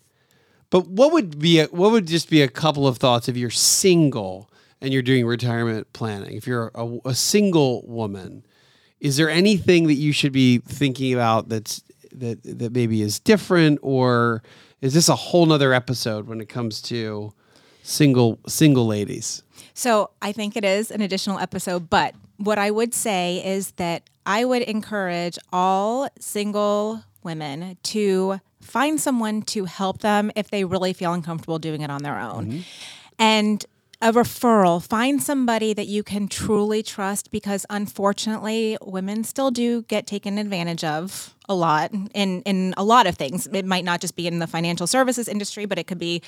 But 0.70 0.88
what 0.88 1.12
would 1.12 1.40
be 1.40 1.60
a, 1.60 1.66
what 1.66 1.92
would 1.92 2.08
just 2.08 2.30
be 2.30 2.42
a 2.42 2.48
couple 2.48 2.88
of 2.88 2.98
thoughts 2.98 3.28
if 3.28 3.36
you're 3.36 3.50
single 3.50 4.50
and 4.80 4.94
you're 4.94 5.02
doing 5.02 5.26
retirement 5.26 5.92
planning? 5.92 6.38
If 6.38 6.48
you're 6.48 6.72
a, 6.74 7.00
a 7.04 7.14
single 7.14 7.86
woman, 7.86 8.46
is 9.02 9.18
there 9.18 9.30
anything 9.30 9.88
that 9.88 9.96
you 9.96 10.14
should 10.14 10.32
be 10.32 10.60
thinking 10.60 11.14
about 11.14 11.50
that's 11.50 11.84
that 12.20 12.40
that 12.44 12.74
maybe 12.74 13.02
is 13.02 13.20
different 13.20 13.80
or 13.82 14.44
is 14.82 14.94
this 14.94 15.10
a 15.10 15.16
whole 15.16 15.46
nother 15.46 15.74
episode 15.74 16.28
when 16.28 16.42
it 16.42 16.50
comes 16.50 16.82
to 16.84 17.34
single 17.84 18.40
single 18.48 18.88
ladies? 18.88 19.44
So 19.74 20.12
I 20.22 20.32
think 20.32 20.56
it 20.56 20.64
is 20.64 20.92
an 20.92 21.02
additional 21.02 21.40
episode, 21.40 21.90
but 21.90 22.16
what 22.38 22.58
I 22.58 22.72
would 22.72 22.94
say 22.94 23.42
is 23.46 23.72
that 23.72 24.04
I 24.26 24.46
would 24.46 24.62
encourage 24.64 25.38
all 25.52 26.08
single 26.20 27.04
women 27.24 27.78
to 27.84 28.40
find 28.62 29.00
someone 29.00 29.42
to 29.42 29.66
help 29.66 30.00
them 30.00 30.32
if 30.36 30.50
they 30.50 30.64
really 30.64 30.94
feel 30.94 31.14
uncomfortable 31.14 31.60
doing 31.60 31.82
it 31.82 31.90
on 31.90 32.04
their 32.04 32.20
own. 32.20 32.46
Mm-hmm. 32.46 32.60
And 33.20 33.66
a 34.02 34.12
referral, 34.12 34.86
find 34.86 35.24
somebody 35.24 35.74
that 35.74 35.88
you 35.88 36.04
can 36.04 36.28
truly 36.28 36.84
trust 36.84 37.32
because 37.32 37.66
unfortunately, 37.70 38.78
women 38.82 39.24
still 39.24 39.50
do 39.50 39.84
get 39.84 40.06
taken 40.06 40.38
advantage 40.38 40.84
of 40.84 41.34
a 41.50 41.56
lot 41.56 41.92
in 42.14 42.42
in 42.44 42.74
a 42.78 42.84
lot 42.84 43.08
of 43.08 43.16
things. 43.16 43.48
It 43.52 43.66
might 43.66 43.84
not 43.84 44.02
just 44.02 44.16
be 44.16 44.28
in 44.28 44.40
the 44.40 44.48
financial 44.48 44.88
services 44.88 45.28
industry, 45.28 45.66
but 45.66 45.78
it 45.78 45.88
could 45.88 46.00
be 46.00 46.22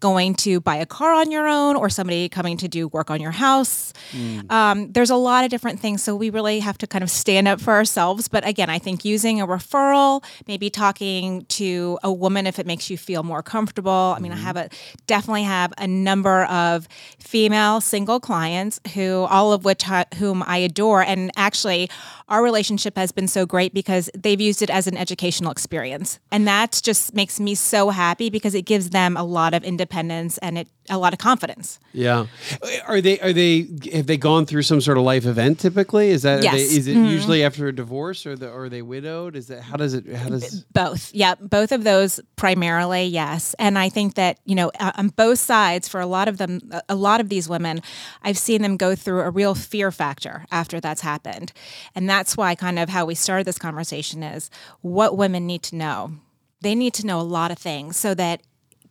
going 0.00 0.34
to 0.36 0.60
buy 0.60 0.76
a 0.76 0.86
car 0.86 1.12
on 1.12 1.30
your 1.30 1.46
own 1.46 1.76
or 1.76 1.90
somebody 1.90 2.28
coming 2.28 2.56
to 2.58 2.68
do 2.68 2.88
work 2.88 3.10
on 3.10 3.20
your 3.20 3.30
house. 3.30 3.92
Mm. 4.12 4.50
Um, 4.50 4.92
there's 4.92 5.10
a 5.10 5.16
lot 5.16 5.44
of 5.44 5.50
different 5.50 5.80
things, 5.80 6.02
so 6.02 6.16
we 6.16 6.30
really 6.30 6.60
have 6.60 6.78
to 6.78 6.86
kind 6.86 7.04
of 7.04 7.10
stand 7.10 7.48
up 7.48 7.60
for 7.60 7.72
ourselves. 7.72 8.28
But 8.28 8.46
again, 8.46 8.70
I 8.70 8.78
think 8.78 9.04
using 9.04 9.40
a 9.40 9.46
referral, 9.46 10.24
maybe 10.46 10.70
talking 10.70 11.44
to 11.46 11.98
a 12.02 12.12
woman 12.12 12.46
if 12.46 12.58
it 12.58 12.66
makes 12.66 12.88
you 12.90 12.96
feel 12.96 13.22
more 13.22 13.42
comfortable. 13.42 14.14
I 14.16 14.20
mean, 14.20 14.32
mm. 14.32 14.36
I 14.36 14.38
mm-hmm. 14.38 14.46
have 14.46 14.56
a 14.56 14.68
definitely 15.06 15.44
have 15.44 15.72
a 15.78 15.86
number 15.86 16.44
of 16.44 16.88
female 17.18 17.80
single 17.80 18.20
clients 18.20 18.80
who 18.94 19.26
all 19.28 19.52
of 19.52 19.64
which 19.64 19.82
ha- 19.82 20.06
whom 20.16 20.42
I 20.46 20.58
adore, 20.58 21.02
and 21.02 21.30
actually 21.36 21.90
our 22.32 22.42
relationship 22.42 22.96
has 22.96 23.12
been 23.12 23.28
so 23.28 23.44
great 23.44 23.74
because 23.74 24.08
they've 24.16 24.40
used 24.40 24.62
it 24.62 24.70
as 24.70 24.86
an 24.86 24.96
educational 24.96 25.52
experience. 25.52 26.18
And 26.30 26.48
that 26.48 26.80
just 26.82 27.14
makes 27.14 27.38
me 27.38 27.54
so 27.54 27.90
happy 27.90 28.30
because 28.30 28.54
it 28.54 28.62
gives 28.62 28.88
them 28.88 29.18
a 29.18 29.22
lot 29.22 29.52
of 29.52 29.62
independence 29.62 30.38
and 30.38 30.56
it 30.56 30.68
a 30.90 30.98
lot 30.98 31.12
of 31.12 31.18
confidence. 31.18 31.78
Yeah. 31.92 32.26
Are 32.86 33.00
they 33.00 33.20
are 33.20 33.32
they 33.32 33.68
have 33.92 34.06
they 34.06 34.16
gone 34.16 34.46
through 34.46 34.62
some 34.62 34.80
sort 34.80 34.98
of 34.98 35.04
life 35.04 35.26
event 35.26 35.60
typically? 35.60 36.10
Is 36.10 36.22
that 36.22 36.42
yes. 36.42 36.54
they, 36.54 36.62
is 36.62 36.86
it 36.88 36.96
mm-hmm. 36.96 37.06
usually 37.06 37.44
after 37.44 37.68
a 37.68 37.74
divorce 37.74 38.26
or 38.26 38.36
the 38.36 38.50
or 38.50 38.64
are 38.64 38.68
they 38.68 38.82
widowed? 38.82 39.36
Is 39.36 39.46
that 39.48 39.62
how 39.62 39.76
does 39.76 39.94
it 39.94 40.06
how 40.12 40.28
does 40.28 40.64
both? 40.72 41.14
Yeah, 41.14 41.34
both 41.36 41.72
of 41.72 41.84
those 41.84 42.20
primarily, 42.36 43.04
yes. 43.04 43.54
And 43.58 43.78
I 43.78 43.88
think 43.88 44.14
that, 44.14 44.38
you 44.44 44.54
know, 44.54 44.70
on 44.80 45.08
both 45.08 45.38
sides 45.38 45.88
for 45.88 46.00
a 46.00 46.06
lot 46.06 46.28
of 46.28 46.38
them 46.38 46.60
a 46.88 46.94
lot 46.94 47.20
of 47.20 47.28
these 47.28 47.48
women, 47.48 47.80
I've 48.22 48.38
seen 48.38 48.62
them 48.62 48.76
go 48.76 48.94
through 48.96 49.20
a 49.20 49.30
real 49.30 49.54
fear 49.54 49.92
factor 49.92 50.46
after 50.50 50.80
that's 50.80 51.02
happened. 51.02 51.52
And 51.94 52.08
that's 52.08 52.36
why 52.36 52.54
kind 52.54 52.78
of 52.78 52.88
how 52.88 53.04
we 53.04 53.14
started 53.14 53.46
this 53.46 53.58
conversation 53.58 54.22
is 54.22 54.50
what 54.80 55.16
women 55.16 55.46
need 55.46 55.62
to 55.64 55.76
know. 55.76 56.12
They 56.60 56.74
need 56.74 56.94
to 56.94 57.06
know 57.06 57.20
a 57.20 57.22
lot 57.22 57.50
of 57.50 57.58
things 57.58 57.96
so 57.96 58.14
that 58.14 58.42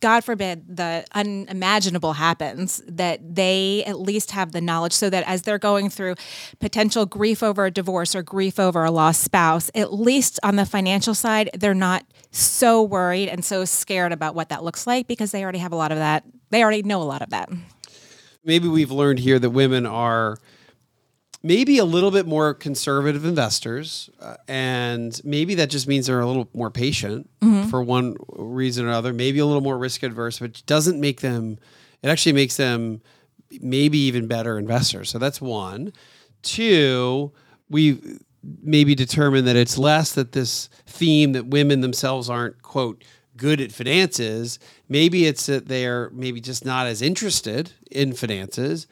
God 0.02 0.24
forbid 0.24 0.76
the 0.76 1.06
unimaginable 1.12 2.14
happens, 2.14 2.82
that 2.88 3.20
they 3.36 3.84
at 3.86 4.00
least 4.00 4.32
have 4.32 4.50
the 4.50 4.60
knowledge 4.60 4.92
so 4.92 5.08
that 5.08 5.22
as 5.28 5.42
they're 5.42 5.60
going 5.60 5.88
through 5.88 6.16
potential 6.58 7.06
grief 7.06 7.40
over 7.40 7.66
a 7.66 7.70
divorce 7.70 8.16
or 8.16 8.22
grief 8.22 8.58
over 8.58 8.84
a 8.84 8.90
lost 8.90 9.22
spouse, 9.22 9.70
at 9.76 9.94
least 9.94 10.40
on 10.42 10.56
the 10.56 10.66
financial 10.66 11.14
side, 11.14 11.50
they're 11.54 11.72
not 11.72 12.04
so 12.32 12.82
worried 12.82 13.28
and 13.28 13.44
so 13.44 13.64
scared 13.64 14.10
about 14.10 14.34
what 14.34 14.48
that 14.48 14.64
looks 14.64 14.88
like 14.88 15.06
because 15.06 15.30
they 15.30 15.44
already 15.44 15.60
have 15.60 15.72
a 15.72 15.76
lot 15.76 15.92
of 15.92 15.98
that. 15.98 16.24
They 16.50 16.64
already 16.64 16.82
know 16.82 17.00
a 17.00 17.04
lot 17.04 17.22
of 17.22 17.30
that. 17.30 17.48
Maybe 18.44 18.66
we've 18.66 18.90
learned 18.90 19.20
here 19.20 19.38
that 19.38 19.50
women 19.50 19.86
are 19.86 20.36
maybe 21.42 21.78
a 21.78 21.84
little 21.84 22.10
bit 22.10 22.26
more 22.26 22.54
conservative 22.54 23.24
investors, 23.24 24.08
uh, 24.20 24.36
and 24.46 25.20
maybe 25.24 25.54
that 25.56 25.70
just 25.70 25.88
means 25.88 26.06
they're 26.06 26.20
a 26.20 26.26
little 26.26 26.48
more 26.54 26.70
patient 26.70 27.28
mm-hmm. 27.40 27.68
for 27.68 27.82
one 27.82 28.16
reason 28.28 28.86
or 28.86 28.88
another. 28.88 29.12
Maybe 29.12 29.38
a 29.38 29.46
little 29.46 29.60
more 29.60 29.78
risk 29.78 30.02
adverse, 30.02 30.38
but 30.38 30.64
doesn't 30.66 31.00
make 31.00 31.20
them. 31.20 31.58
It 32.02 32.08
actually 32.08 32.32
makes 32.32 32.56
them 32.56 33.00
maybe 33.60 33.98
even 33.98 34.26
better 34.26 34.58
investors. 34.58 35.10
So 35.10 35.18
that's 35.18 35.40
one. 35.40 35.92
Two, 36.42 37.32
we 37.68 38.18
maybe 38.62 38.94
determine 38.94 39.44
that 39.44 39.56
it's 39.56 39.78
less 39.78 40.12
that 40.12 40.32
this 40.32 40.68
theme 40.86 41.32
that 41.32 41.46
women 41.46 41.80
themselves 41.80 42.28
aren't 42.28 42.62
quote 42.62 43.04
good 43.36 43.60
at 43.60 43.72
finances. 43.72 44.58
Maybe 44.88 45.26
it's 45.26 45.46
that 45.46 45.68
they're 45.68 46.10
maybe 46.10 46.40
just 46.40 46.64
not 46.64 46.86
as 46.86 47.02
interested 47.02 47.72
in 47.90 48.12
finances 48.12 48.86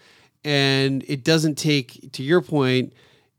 and 0.44 1.04
it 1.06 1.24
doesn't 1.24 1.56
take 1.56 2.12
to 2.12 2.22
your 2.22 2.40
point 2.40 2.92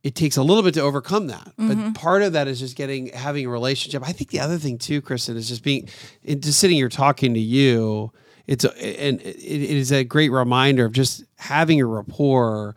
it 0.04 0.16
takes 0.16 0.36
a 0.36 0.42
little 0.42 0.64
bit 0.64 0.74
to 0.74 0.82
overcome 0.82 1.28
that. 1.28 1.54
Mm-hmm. 1.60 1.92
but 1.92 1.94
part 1.94 2.24
of 2.24 2.34
that 2.34 2.48
is 2.48 2.60
just 2.60 2.76
getting 2.76 3.08
having 3.08 3.46
a 3.46 3.50
relationship. 3.50 4.02
I 4.08 4.12
think 4.12 4.32
the 4.32 4.40
other 4.40 4.58
thing 4.58 4.78
too 4.78 5.02
kristen 5.02 5.38
is 5.38 5.48
just 5.48 5.64
being 5.64 5.90
just 6.26 6.60
sitting 6.60 6.78
here 6.78 6.90
talking 6.90 7.34
to 7.34 7.40
you 7.40 8.12
it's 8.48 8.66
a, 8.66 9.00
and 9.00 9.22
it 9.22 9.38
is 9.38 9.92
a 9.92 10.04
great 10.04 10.30
reminder 10.30 10.86
of 10.86 10.92
just 10.92 11.24
having 11.38 11.80
a 11.80 11.86
rapport 11.86 12.76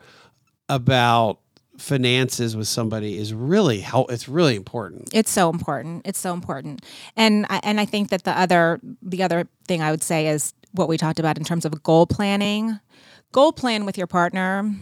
about 0.69 1.39
finances 1.77 2.55
with 2.55 2.67
somebody 2.67 3.17
is 3.17 3.33
really 3.33 3.81
help 3.81 4.11
it's 4.11 4.29
really 4.29 4.55
important. 4.55 5.09
It's 5.11 5.31
so 5.31 5.49
important. 5.49 6.03
It's 6.05 6.19
so 6.19 6.33
important. 6.33 6.85
And 7.17 7.45
I, 7.49 7.59
and 7.63 7.79
i 7.79 7.85
think 7.85 8.09
that 8.09 8.23
the 8.23 8.37
other 8.37 8.79
the 9.01 9.23
other 9.23 9.47
thing 9.67 9.81
i 9.81 9.91
would 9.91 10.03
say 10.03 10.27
is 10.27 10.53
what 10.71 10.87
we 10.87 10.97
talked 10.97 11.19
about 11.19 11.37
in 11.37 11.43
terms 11.43 11.65
of 11.65 11.83
goal 11.83 12.05
planning 12.05 12.79
goal 13.35 13.51
plan 13.51 13.83
with 13.85 13.97
your 13.97 14.07
partner 14.07 14.73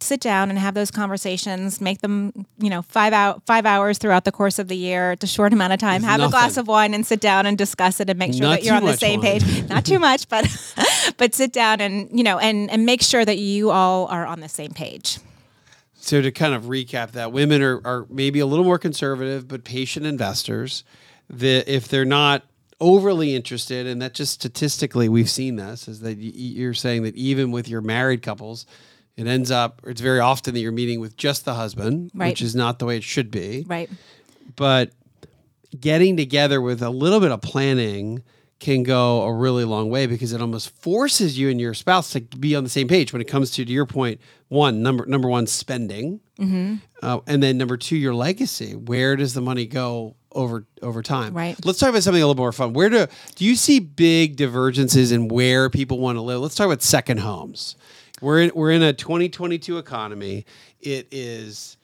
sit 0.00 0.18
down 0.18 0.48
and 0.48 0.58
have 0.58 0.72
those 0.72 0.90
conversations 0.90 1.82
make 1.82 2.00
them 2.00 2.46
you 2.56 2.70
know 2.70 2.80
five 2.80 3.12
out 3.12 3.44
five 3.44 3.66
hours 3.66 3.98
throughout 3.98 4.24
the 4.24 4.32
course 4.32 4.58
of 4.58 4.68
the 4.68 4.74
year 4.74 5.12
it's 5.12 5.24
a 5.24 5.26
short 5.26 5.52
amount 5.52 5.70
of 5.70 5.78
time 5.78 6.02
have 6.02 6.18
Nothing. 6.18 6.30
a 6.30 6.30
glass 6.30 6.56
of 6.56 6.66
wine 6.66 6.94
and 6.94 7.06
sit 7.06 7.20
down 7.20 7.44
and 7.44 7.58
discuss 7.58 8.00
it 8.00 8.08
and 8.08 8.18
make 8.18 8.32
sure 8.32 8.40
Not 8.40 8.50
that 8.60 8.64
you're 8.64 8.74
on 8.74 8.86
the 8.86 8.96
same 8.96 9.20
wine. 9.20 9.38
page 9.40 9.68
not 9.68 9.84
too 9.84 9.98
much 9.98 10.30
but 10.30 10.46
but 11.18 11.34
sit 11.34 11.52
down 11.52 11.82
and 11.82 12.08
you 12.10 12.24
know 12.24 12.38
and 12.38 12.70
and 12.70 12.86
make 12.86 13.02
sure 13.02 13.22
that 13.22 13.36
you 13.36 13.70
all 13.70 14.06
are 14.06 14.24
on 14.24 14.40
the 14.40 14.48
same 14.48 14.70
page 14.70 15.18
so 15.92 16.22
to 16.22 16.32
kind 16.32 16.54
of 16.54 16.62
recap 16.64 17.12
that 17.12 17.32
women 17.32 17.60
are, 17.60 17.82
are 17.86 18.06
maybe 18.08 18.40
a 18.40 18.46
little 18.46 18.64
more 18.64 18.78
conservative 18.78 19.46
but 19.46 19.62
patient 19.62 20.06
investors 20.06 20.84
that 21.28 21.70
if 21.70 21.88
they're 21.88 22.06
not 22.06 22.44
overly 22.84 23.34
interested, 23.34 23.86
and 23.86 24.02
that 24.02 24.12
just 24.12 24.34
statistically 24.34 25.08
we've 25.08 25.30
seen 25.30 25.56
this, 25.56 25.88
is 25.88 26.00
that 26.00 26.18
you're 26.18 26.74
saying 26.74 27.02
that 27.04 27.16
even 27.16 27.50
with 27.50 27.66
your 27.66 27.80
married 27.80 28.20
couples, 28.20 28.66
it 29.16 29.26
ends 29.26 29.50
up, 29.50 29.80
it's 29.86 30.02
very 30.02 30.20
often 30.20 30.52
that 30.52 30.60
you're 30.60 30.70
meeting 30.70 31.00
with 31.00 31.16
just 31.16 31.46
the 31.46 31.54
husband, 31.54 32.10
right. 32.14 32.28
which 32.28 32.42
is 32.42 32.54
not 32.54 32.78
the 32.78 32.84
way 32.84 32.98
it 32.98 33.02
should 33.02 33.30
be. 33.30 33.64
Right. 33.66 33.88
But 34.54 34.92
getting 35.80 36.16
together 36.16 36.60
with 36.60 36.82
a 36.82 36.90
little 36.90 37.20
bit 37.20 37.30
of 37.30 37.40
planning 37.40 38.22
can 38.60 38.82
go 38.82 39.22
a 39.22 39.32
really 39.32 39.64
long 39.64 39.88
way 39.88 40.06
because 40.06 40.32
it 40.32 40.40
almost 40.40 40.70
forces 40.70 41.38
you 41.38 41.48
and 41.48 41.60
your 41.60 41.74
spouse 41.74 42.10
to 42.12 42.20
be 42.20 42.54
on 42.54 42.64
the 42.64 42.70
same 42.70 42.86
page 42.86 43.12
when 43.12 43.22
it 43.22 43.28
comes 43.28 43.50
to, 43.52 43.64
to 43.64 43.72
your 43.72 43.86
point, 43.86 44.20
one 44.48 44.82
number 44.82 45.06
number 45.06 45.28
one 45.28 45.46
spending, 45.46 46.20
mm-hmm. 46.38 46.76
uh, 47.02 47.20
and 47.26 47.42
then 47.42 47.56
number 47.56 47.76
two 47.76 47.96
your 47.96 48.14
legacy. 48.14 48.74
Where 48.74 49.16
does 49.16 49.34
the 49.34 49.40
money 49.40 49.66
go 49.66 50.16
over 50.34 50.66
over 50.82 51.02
time. 51.02 51.34
Right. 51.34 51.56
Let's 51.64 51.78
talk 51.78 51.90
about 51.90 52.02
something 52.02 52.22
a 52.22 52.26
little 52.26 52.40
more 52.40 52.52
fun. 52.52 52.72
Where 52.72 52.90
do 52.90 53.06
do 53.34 53.44
you 53.44 53.56
see 53.56 53.78
big 53.78 54.36
divergences 54.36 55.12
in 55.12 55.28
where 55.28 55.70
people 55.70 55.98
want 55.98 56.16
to 56.16 56.22
live? 56.22 56.40
Let's 56.40 56.54
talk 56.54 56.66
about 56.66 56.82
second 56.82 57.18
homes. 57.18 57.76
We're 58.20 58.42
in 58.42 58.52
we're 58.54 58.70
in 58.70 58.82
a 58.82 58.92
2022 58.92 59.78
economy. 59.78 60.46
It 60.80 61.08
is 61.10 61.76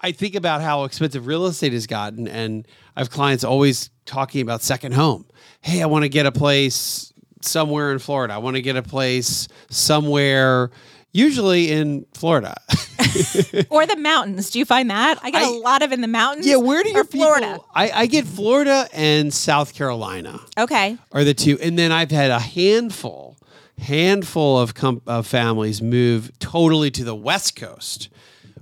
I 0.00 0.12
think 0.12 0.34
about 0.34 0.62
how 0.62 0.84
expensive 0.84 1.26
real 1.26 1.46
estate 1.46 1.72
has 1.72 1.86
gotten 1.86 2.26
and 2.26 2.66
I 2.96 3.00
have 3.00 3.10
clients 3.10 3.44
always 3.44 3.90
talking 4.04 4.42
about 4.42 4.62
second 4.62 4.92
home. 4.92 5.26
Hey, 5.60 5.82
I 5.82 5.86
want 5.86 6.04
to 6.04 6.08
get 6.08 6.26
a 6.26 6.32
place 6.32 7.12
somewhere 7.40 7.92
in 7.92 7.98
Florida. 7.98 8.34
I 8.34 8.38
want 8.38 8.56
to 8.56 8.62
get 8.62 8.76
a 8.76 8.82
place 8.82 9.48
somewhere 9.70 10.70
usually 11.12 11.70
in 11.70 12.06
Florida. 12.14 12.54
or 13.70 13.86
the 13.86 13.96
mountains. 13.96 14.50
Do 14.50 14.58
you 14.58 14.64
find 14.64 14.90
that? 14.90 15.18
I 15.22 15.30
get 15.30 15.42
a 15.42 15.46
I- 15.46 15.60
lot 15.62 15.82
of 15.82 15.92
in 15.92 16.00
the 16.00 16.08
mountains. 16.08 16.46
yeah, 16.46 16.56
where 16.56 16.82
do 16.82 16.90
your 16.90 17.04
Florida? 17.04 17.52
people- 17.52 17.68
I, 17.74 17.90
I 17.90 18.06
get 18.06 18.26
Florida 18.26 18.88
and 18.92 19.32
South 19.32 19.74
Carolina. 19.74 20.40
Okay. 20.58 20.96
are 21.12 21.24
the 21.24 21.34
two. 21.34 21.58
And 21.60 21.78
then 21.78 21.92
I've 21.92 22.10
had 22.10 22.30
a 22.30 22.38
handful, 22.38 23.36
handful 23.78 24.58
of, 24.58 24.74
com- 24.74 25.02
of 25.06 25.26
families 25.26 25.82
move 25.82 26.30
totally 26.38 26.90
to 26.92 27.04
the 27.04 27.14
West 27.14 27.56
Coast, 27.56 28.08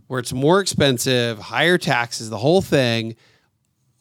where 0.06 0.20
it's 0.20 0.32
more 0.32 0.60
expensive, 0.60 1.38
higher 1.38 1.78
taxes, 1.78 2.30
the 2.30 2.38
whole 2.38 2.62
thing. 2.62 3.16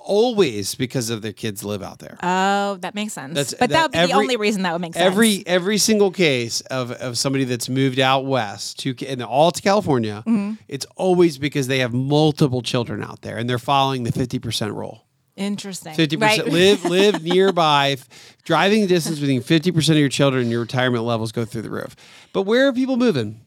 Always 0.02 0.76
because 0.76 1.10
of 1.10 1.22
their 1.22 1.34
kids 1.34 1.64
live 1.64 1.84
out 1.84 2.00
there. 2.00 2.18
Oh, 2.24 2.78
that 2.82 2.96
makes 2.96 3.14
sense. 3.14 3.34
That's- 3.36 3.54
but 3.60 3.70
that, 3.70 3.84
would 3.84 3.92
be 3.92 3.98
every- 4.00 4.12
the 4.14 4.18
only 4.18 4.38
reason 4.38 4.64
that 4.64 4.72
would 4.74 4.82
make 4.82 4.94
sense. 4.94 5.06
Every 5.06 5.44
every 5.46 5.78
single 5.78 6.10
case 6.10 6.62
of, 6.62 6.92
of 6.92 7.18
somebody 7.18 7.44
that's 7.44 7.68
moved 7.70 8.00
out 8.00 8.26
west 8.26 8.80
to 8.80 8.96
and 9.06 9.22
all 9.22 9.52
to 9.52 9.62
California, 9.62 10.24
Mm-hmm. 10.26 10.54
it's 10.68 10.86
always 10.96 11.38
because 11.38 11.68
they 11.68 11.80
have 11.80 11.94
multiple 11.94 12.62
children 12.62 13.04
out 13.04 13.22
there 13.22 13.38
and 13.38 13.50
they're 13.50 13.60
following 13.60 14.04
the 14.04 14.12
fifty 14.12 14.40
percent 14.40 14.74
rule. 14.74 15.04
Interesting. 15.36 15.94
Fifty 15.94 16.18
percent 16.18 16.44
Right. 16.46 16.54
live 16.54 16.86
live 16.86 17.24
nearby. 17.34 17.98
Driving 18.46 18.88
distance 18.88 19.20
between 19.20 19.42
fifty 19.42 19.72
percent 19.72 19.98
of 19.98 20.00
your 20.00 20.10
children, 20.10 20.50
your 20.50 20.62
retirement 20.62 21.04
levels 21.04 21.32
go 21.32 21.46
through 21.46 21.62
the 21.64 21.70
roof. 21.70 21.96
But 22.34 22.44
where 22.44 22.68
are 22.68 22.74
people 22.74 22.98
moving? 22.98 23.42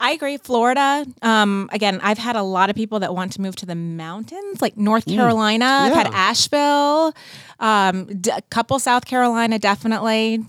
I 0.00 0.12
agree. 0.12 0.36
Florida. 0.36 1.06
Um, 1.22 1.68
again, 1.72 2.00
I've 2.02 2.18
had 2.18 2.34
a 2.36 2.42
lot 2.42 2.70
of 2.70 2.76
people 2.76 3.00
that 3.00 3.14
want 3.14 3.32
to 3.34 3.40
move 3.40 3.54
to 3.56 3.66
the 3.66 3.74
mountains, 3.74 4.60
like 4.60 4.76
North 4.76 5.06
Carolina. 5.06 5.64
I've 5.64 5.92
had 5.94 6.06
Mm. 6.08 6.14
Asheville, 6.14 7.14
um, 7.60 8.06
d- 8.20 8.30
a 8.30 8.42
couple 8.42 8.78
South 8.78 9.04
Carolina, 9.04 9.58
definitely. 9.58 10.44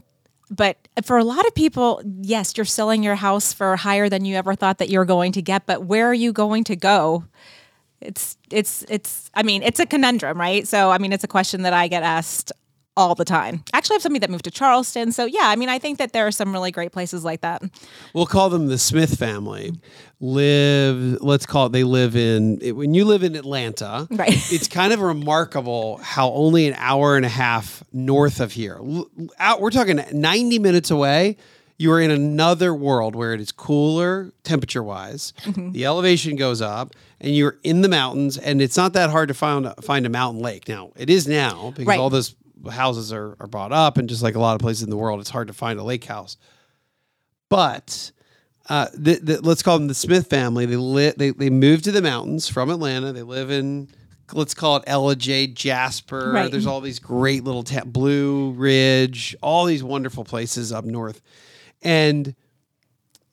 But 0.50 0.78
for 1.04 1.18
a 1.18 1.24
lot 1.24 1.46
of 1.48 1.56
people, 1.56 2.02
yes, 2.22 2.54
you're 2.58 2.66
selling 2.66 3.04
your 3.04 3.16
house 3.16 3.54
for 3.54 3.76
higher 3.76 4.10
than 4.10 4.26
you 4.26 4.36
ever 4.36 4.56
thought 4.56 4.78
that 4.80 4.90
you're 4.90 5.06
going 5.06 5.32
to 5.34 5.42
get. 5.42 5.66
But 5.66 5.86
where 5.86 6.08
are 6.08 6.14
you 6.14 6.32
going 6.34 6.64
to 6.66 6.76
go? 6.76 7.24
It's 8.02 8.38
it's 8.52 8.84
it's. 8.90 9.30
I 9.34 9.44
mean, 9.44 9.64
it's 9.64 9.80
a 9.80 9.86
conundrum, 9.86 10.40
right? 10.40 10.68
So, 10.68 10.92
I 10.92 10.98
mean, 10.98 11.14
it's 11.14 11.24
a 11.24 11.28
question 11.28 11.62
that 11.62 11.74
I 11.74 11.88
get 11.88 12.04
asked 12.04 12.52
all 12.96 13.16
the 13.16 13.26
time. 13.26 13.64
Actually, 13.74 13.96
I 13.96 13.98
have 13.98 14.02
somebody 14.04 14.20
that 14.20 14.30
moved 14.30 14.44
to 14.46 14.52
Charleston. 14.52 15.12
So, 15.12 15.26
yeah, 15.26 15.46
I 15.46 15.56
mean, 15.56 15.70
I 15.70 15.80
think 15.80 15.98
that 15.98 16.14
there 16.14 16.28
are 16.28 16.32
some 16.32 16.52
really 16.54 16.72
great 16.72 16.92
places 16.92 17.24
like 17.26 17.42
that. 17.42 17.64
We'll 18.14 18.26
call 18.28 18.50
them 18.50 18.68
the 18.68 18.78
Smith 18.78 19.18
family. 19.18 19.72
Live. 20.28 21.22
Let's 21.22 21.46
call 21.46 21.66
it. 21.68 21.72
They 21.74 21.84
live 21.84 22.16
in. 22.16 22.60
When 22.76 22.94
you 22.94 23.06
live 23.06 23.24
in 23.24 23.36
Atlanta, 23.36 24.08
Right. 24.10 24.30
It's 24.52 24.68
kind 24.68 24.94
of 24.94 25.02
remarkable 25.02 25.98
how 25.98 26.30
only 26.32 26.68
an 26.68 26.76
hour 26.78 27.18
and 27.18 27.26
a 27.26 27.30
half 27.30 27.84
north 27.92 28.40
of 28.40 28.52
here. 28.54 28.80
Out. 29.40 29.60
We're 29.62 29.70
talking 29.72 30.00
ninety 30.14 30.60
minutes 30.60 30.90
away. 30.92 31.38
You 31.78 31.92
are 31.92 32.00
in 32.00 32.12
another 32.12 32.74
world 32.74 33.16
where 33.16 33.34
it 33.34 33.42
is 33.42 33.52
cooler 33.52 34.32
temperature 34.44 34.84
wise. 34.84 35.34
Mm-hmm. 35.42 35.72
The 35.72 35.86
elevation 35.86 36.36
goes 36.36 36.62
up, 36.62 36.94
and 37.20 37.36
you're 37.36 37.58
in 37.64 37.82
the 37.82 37.90
mountains. 37.90 38.38
And 38.38 38.62
it's 38.62 38.78
not 38.78 38.94
that 38.94 39.10
hard 39.10 39.28
to 39.28 39.34
find 39.34 39.74
find 39.84 40.06
a 40.06 40.10
mountain 40.10 40.42
lake 40.42 40.68
now. 40.70 40.92
It 40.96 41.10
is 41.10 41.28
now 41.28 41.72
because 41.72 41.88
Right. 41.88 42.00
all 42.00 42.10
those 42.10 42.36
houses 42.72 43.12
are, 43.12 43.36
are 43.40 43.48
bought 43.48 43.72
up, 43.72 43.98
and 43.98 44.08
just 44.08 44.24
like 44.24 44.36
a 44.36 44.40
lot 44.40 44.56
of 44.56 44.62
places 44.62 44.84
in 44.84 44.90
the 44.90 44.98
world, 44.98 45.20
it's 45.20 45.30
hard 45.30 45.48
to 45.48 45.54
find 45.54 45.80
a 45.80 45.84
lake 45.84 46.06
house. 46.06 46.38
But 47.50 48.12
uh, 48.70 48.88
the, 48.94 49.16
the, 49.16 49.42
let's 49.42 49.62
call 49.62 49.78
them 49.78 49.88
the 49.88 49.94
Smith 49.94 50.30
family. 50.30 50.66
They 50.66 50.76
li- 50.76 51.14
they 51.16 51.32
they 51.32 51.50
moved 51.50 51.84
to 51.86 51.92
the 51.92 52.02
mountains 52.02 52.48
from 52.48 52.70
Atlanta. 52.70 53.12
They 53.12 53.24
live 53.24 53.52
in 53.52 53.90
let's 54.32 54.54
call 54.54 54.78
it 54.78 54.86
Ellijay 54.86 55.54
Jasper. 55.54 56.32
Right. 56.32 56.52
There's 56.52 56.66
all 56.66 56.82
these 56.82 57.00
great 57.00 57.44
little 57.44 57.64
ta- 57.64 57.84
Blue 57.86 58.52
Ridge, 58.52 59.36
all 59.42 59.66
these 59.66 59.84
wonderful 59.84 60.24
places 60.24 60.72
up 60.72 60.86
north, 60.86 61.22
and 61.82 62.36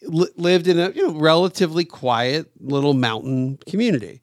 li- 0.03 0.31
lived 0.37 0.67
in 0.67 0.79
a 0.79 0.91
you 0.91 1.07
know 1.07 1.19
relatively 1.19 1.85
quiet 1.85 2.51
little 2.61 2.95
mountain 2.95 3.59
community. 3.69 4.21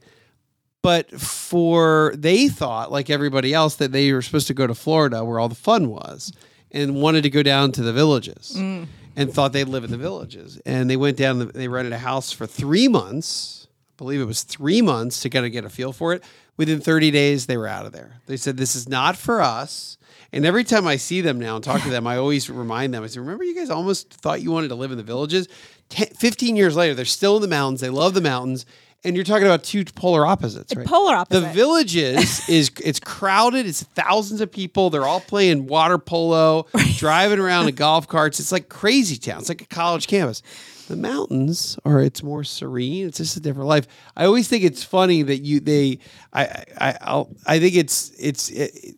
But 0.88 1.11
for 1.19 2.13
they 2.15 2.47
thought, 2.47 2.93
like 2.93 3.09
everybody 3.09 3.53
else, 3.53 3.75
that 3.75 3.91
they 3.91 4.13
were 4.13 4.21
supposed 4.21 4.47
to 4.47 4.53
go 4.53 4.65
to 4.65 4.73
Florida 4.73 5.25
where 5.25 5.38
all 5.38 5.49
the 5.49 5.53
fun 5.53 5.89
was, 5.89 6.31
and 6.71 6.95
wanted 6.95 7.23
to 7.23 7.29
go 7.29 7.43
down 7.43 7.73
to 7.73 7.81
the 7.81 7.91
villages, 7.91 8.53
mm. 8.55 8.88
and 9.17 9.33
thought 9.33 9.51
they'd 9.51 9.67
live 9.67 9.83
in 9.83 9.91
the 9.91 9.97
villages. 9.97 10.61
And 10.65 10.89
they 10.89 10.95
went 10.95 11.17
down. 11.17 11.51
They 11.53 11.67
rented 11.67 11.91
a 11.91 11.97
house 11.97 12.31
for 12.31 12.47
three 12.47 12.88
months. 12.88 13.67
I 13.67 13.97
believe 13.97 14.21
it 14.21 14.27
was 14.27 14.43
three 14.43 14.81
months 14.81 15.19
to 15.23 15.29
kind 15.29 15.45
of 15.45 15.51
get 15.51 15.65
a 15.65 15.69
feel 15.69 15.91
for 15.91 16.13
it. 16.13 16.23
Within 16.55 16.79
30 16.79 17.11
days, 17.11 17.47
they 17.47 17.57
were 17.57 17.67
out 17.67 17.85
of 17.85 17.91
there. 17.91 18.21
They 18.25 18.38
said, 18.38 18.55
"This 18.55 18.73
is 18.73 18.88
not 18.88 19.17
for 19.17 19.41
us." 19.41 19.97
And 20.31 20.45
every 20.45 20.63
time 20.63 20.88
I 20.88 20.95
see 20.95 21.19
them 21.19 21.38
now 21.38 21.55
and 21.55 21.63
talk 21.65 21.81
to 21.83 21.89
them, 21.89 22.07
I 22.07 22.15
always 22.15 22.49
remind 22.49 22.93
them. 22.93 23.03
I 23.03 23.07
say, 23.07 23.19
"Remember, 23.19 23.43
you 23.43 23.55
guys 23.55 23.69
almost 23.69 24.13
thought 24.13 24.41
you 24.41 24.51
wanted 24.51 24.69
to 24.69 24.75
live 24.75 24.91
in 24.91 24.97
the 24.97 25.03
villages. 25.03 25.49
10, 25.89 26.07
15 26.15 26.55
years 26.55 26.77
later, 26.77 26.93
they're 26.93 27.03
still 27.03 27.35
in 27.35 27.41
the 27.41 27.49
mountains. 27.49 27.81
They 27.81 27.89
love 27.89 28.13
the 28.13 28.21
mountains." 28.21 28.65
And 29.03 29.15
you're 29.15 29.25
talking 29.25 29.45
about 29.45 29.63
two 29.63 29.85
polar 29.85 30.25
opposites, 30.25 30.75
right? 30.75 30.85
Polar 30.85 31.23
The 31.29 31.41
villages 31.41 32.47
is 32.49 32.71
it's 32.83 32.99
crowded. 32.99 33.65
It's 33.65 33.83
thousands 33.83 34.41
of 34.41 34.51
people. 34.51 34.89
They're 34.89 35.05
all 35.05 35.21
playing 35.21 35.67
water 35.67 35.97
polo, 35.97 36.67
driving 36.97 37.39
around 37.39 37.69
in 37.69 37.75
golf 37.75 38.07
carts. 38.07 38.39
It's 38.39 38.51
like 38.51 38.69
crazy 38.69 39.17
town. 39.17 39.39
It's 39.39 39.49
like 39.49 39.61
a 39.61 39.67
college 39.67 40.07
campus. 40.07 40.41
The 40.87 40.95
mountains 40.95 41.77
are 41.85 42.01
it's 42.01 42.23
more 42.23 42.43
serene. 42.43 43.07
It's 43.07 43.17
just 43.17 43.37
a 43.37 43.39
different 43.39 43.67
life. 43.67 43.87
I 44.15 44.25
always 44.25 44.47
think 44.47 44.63
it's 44.63 44.83
funny 44.83 45.21
that 45.21 45.39
you 45.39 45.59
they 45.59 45.99
I 46.33 46.45
I 46.45 46.63
I, 46.77 46.97
I'll, 47.01 47.35
I 47.45 47.59
think 47.59 47.75
it's 47.75 48.11
it's 48.19 48.49
it, 48.49 48.95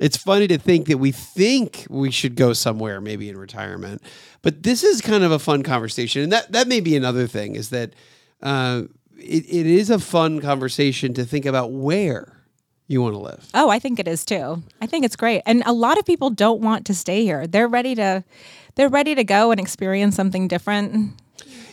it's 0.00 0.16
funny 0.16 0.48
to 0.48 0.58
think 0.58 0.86
that 0.88 0.98
we 0.98 1.12
think 1.12 1.86
we 1.88 2.10
should 2.10 2.34
go 2.34 2.52
somewhere 2.52 3.00
maybe 3.00 3.28
in 3.28 3.36
retirement 3.36 4.02
but 4.42 4.62
this 4.62 4.82
is 4.82 5.02
kind 5.02 5.22
of 5.22 5.30
a 5.30 5.38
fun 5.38 5.62
conversation 5.62 6.22
and 6.22 6.32
that 6.32 6.50
that 6.52 6.66
may 6.66 6.80
be 6.80 6.96
another 6.96 7.26
thing 7.26 7.54
is 7.54 7.68
that 7.70 7.92
uh, 8.42 8.82
it, 9.20 9.44
it 9.48 9.66
is 9.66 9.90
a 9.90 9.98
fun 9.98 10.40
conversation 10.40 11.14
to 11.14 11.24
think 11.24 11.46
about 11.46 11.72
where 11.72 12.36
you 12.88 13.00
want 13.02 13.14
to 13.14 13.20
live 13.20 13.48
Oh, 13.54 13.68
I 13.68 13.78
think 13.78 14.00
it 14.00 14.08
is 14.08 14.24
too. 14.24 14.62
I 14.80 14.86
think 14.86 15.04
it's 15.04 15.16
great. 15.16 15.42
And 15.46 15.62
a 15.64 15.72
lot 15.72 15.98
of 15.98 16.04
people 16.04 16.30
don't 16.30 16.60
want 16.60 16.86
to 16.86 16.94
stay 16.94 17.22
here. 17.22 17.46
They're 17.46 17.68
ready 17.68 17.94
to 17.94 18.24
they're 18.74 18.88
ready 18.88 19.14
to 19.14 19.24
go 19.24 19.50
and 19.50 19.60
experience 19.60 20.16
something 20.16 20.48
different. 20.48 21.14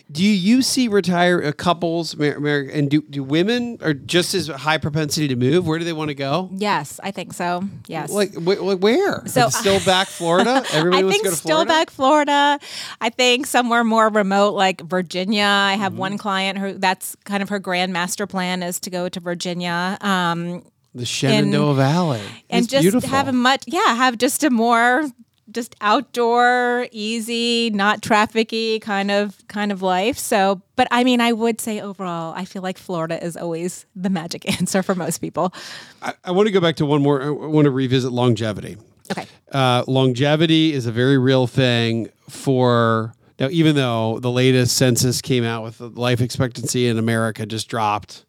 Do 0.10 0.24
you 0.24 0.62
see 0.62 0.88
retire 0.88 1.44
uh, 1.44 1.52
couples 1.52 2.16
Mar- 2.16 2.40
Mar- 2.40 2.66
and 2.72 2.90
do, 2.90 3.02
do 3.02 3.24
women 3.24 3.78
are 3.82 3.94
just 3.94 4.34
as 4.34 4.48
high 4.48 4.78
propensity 4.78 5.28
to 5.28 5.36
move 5.36 5.68
where 5.68 5.78
do 5.80 5.86
they 5.86 5.94
want 5.94 6.08
to 6.10 6.16
go 6.16 6.50
Yes, 6.54 7.00
I 7.04 7.12
think 7.12 7.34
so. 7.34 7.64
Yes. 7.88 8.10
like 8.12 8.34
wh- 8.34 8.58
wh- 8.58 8.82
where 8.82 9.26
So- 9.28 9.50
still 9.50 9.80
back 9.86 10.08
florida 10.08 10.64
everybody 10.72 11.06
I 11.08 11.12
think 11.12 11.24
to 11.26 11.30
to 11.32 11.36
still 11.36 11.58
florida 11.66 11.70
back 11.70 11.90
Florida. 11.90 12.60
I 13.02 13.10
think 13.10 13.46
somewhere 13.48 13.84
more 13.84 14.08
remote 14.10 14.54
like 14.56 14.82
Virginia. 14.82 15.44
I 15.46 15.74
have 15.76 15.92
Mm-hmm. 15.92 16.00
one 16.00 16.18
client 16.18 16.58
who 16.58 16.74
that's 16.74 17.16
kind 17.26 17.44
of 17.44 17.50
her 17.50 17.60
grand 17.60 17.92
master 17.94 18.26
plan 18.28 18.64
is 18.64 18.80
to 18.82 18.90
go 18.90 19.10
to 19.10 19.20
Virginia. 19.20 19.98
Um, 20.02 20.64
the 20.96 21.06
shenandoah 21.06 21.76
valley 21.76 22.22
and 22.50 22.64
It's 22.64 22.72
just 22.72 22.82
beautiful. 22.82 23.10
have 23.10 23.28
a 23.28 23.34
much 23.34 23.64
yeah 23.68 23.94
have 23.96 24.18
just 24.18 24.44
a 24.44 24.50
more 24.50 25.06
just 25.52 25.76
outdoor 25.82 26.88
easy 26.92 27.70
not 27.70 28.02
trafficy 28.02 28.82
kind 28.82 29.10
of 29.12 29.48
kind 29.48 29.72
of 29.72 29.82
life 29.82 30.18
so 30.18 30.62
but 30.76 30.88
i 30.92 31.04
mean 31.04 31.22
i 31.22 31.32
would 31.32 31.62
say 31.62 31.80
overall 31.80 32.34
i 32.36 32.44
feel 32.44 32.62
like 32.62 32.78
florida 32.78 33.24
is 33.24 33.38
always 33.38 33.86
the 33.96 34.10
magic 34.10 34.48
answer 34.60 34.84
for 34.84 34.96
most 34.96 35.20
people 35.20 35.54
I, 36.02 36.14
I 36.24 36.32
want 36.32 36.48
to 36.48 36.52
go 36.52 36.60
back 36.60 36.76
to 36.78 36.86
one 36.86 37.02
more. 37.02 37.22
I 37.24 37.30
want 37.30 37.66
to 37.66 37.72
revisit 37.72 38.12
longevity. 38.12 38.78
okay 39.12 39.26
Uh, 39.52 39.84
longevity 39.88 40.74
is 40.74 40.86
a 40.86 40.92
very 40.92 41.18
real 41.18 41.48
thing 41.48 42.10
for 42.30 43.14
now. 43.40 43.48
Even 43.50 43.76
though 43.76 44.20
the 44.20 44.32
latest 44.32 44.76
census 44.78 45.22
came 45.22 45.44
out 45.44 45.64
with 45.64 45.80
life 45.80 46.22
expectancy 46.22 46.88
in 46.88 46.98
America 46.98 47.46
just 47.46 47.70
dropped 47.70 48.26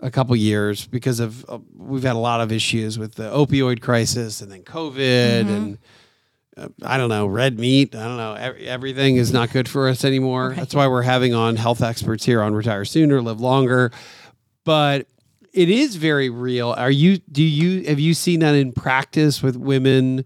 a 0.00 0.10
couple 0.10 0.34
years 0.36 0.86
because 0.86 1.20
of 1.20 1.44
uh, 1.48 1.58
we've 1.76 2.02
had 2.02 2.16
a 2.16 2.18
lot 2.18 2.40
of 2.40 2.52
issues 2.52 2.98
with 2.98 3.14
the 3.14 3.30
opioid 3.30 3.80
crisis 3.80 4.40
and 4.40 4.50
then 4.52 4.62
COVID 4.62 5.40
and. 5.48 5.78
I 6.82 6.96
don't 6.98 7.08
know, 7.08 7.26
red 7.26 7.58
meat. 7.58 7.94
I 7.94 8.04
don't 8.04 8.16
know. 8.16 8.34
Every, 8.34 8.66
everything 8.66 9.16
is 9.16 9.32
not 9.32 9.50
good 9.50 9.68
for 9.68 9.88
us 9.88 10.04
anymore. 10.04 10.54
That's 10.54 10.74
why 10.74 10.88
we're 10.88 11.02
having 11.02 11.32
on 11.32 11.56
health 11.56 11.82
experts 11.82 12.24
here 12.24 12.42
on 12.42 12.54
Retire 12.54 12.84
Sooner, 12.84 13.22
Live 13.22 13.40
Longer. 13.40 13.92
But 14.64 15.06
it 15.52 15.70
is 15.70 15.96
very 15.96 16.28
real. 16.28 16.70
Are 16.70 16.90
you? 16.90 17.18
Do 17.30 17.42
you 17.42 17.84
have 17.88 18.00
you 18.00 18.14
seen 18.14 18.40
that 18.40 18.54
in 18.54 18.72
practice 18.72 19.42
with 19.42 19.56
women 19.56 20.24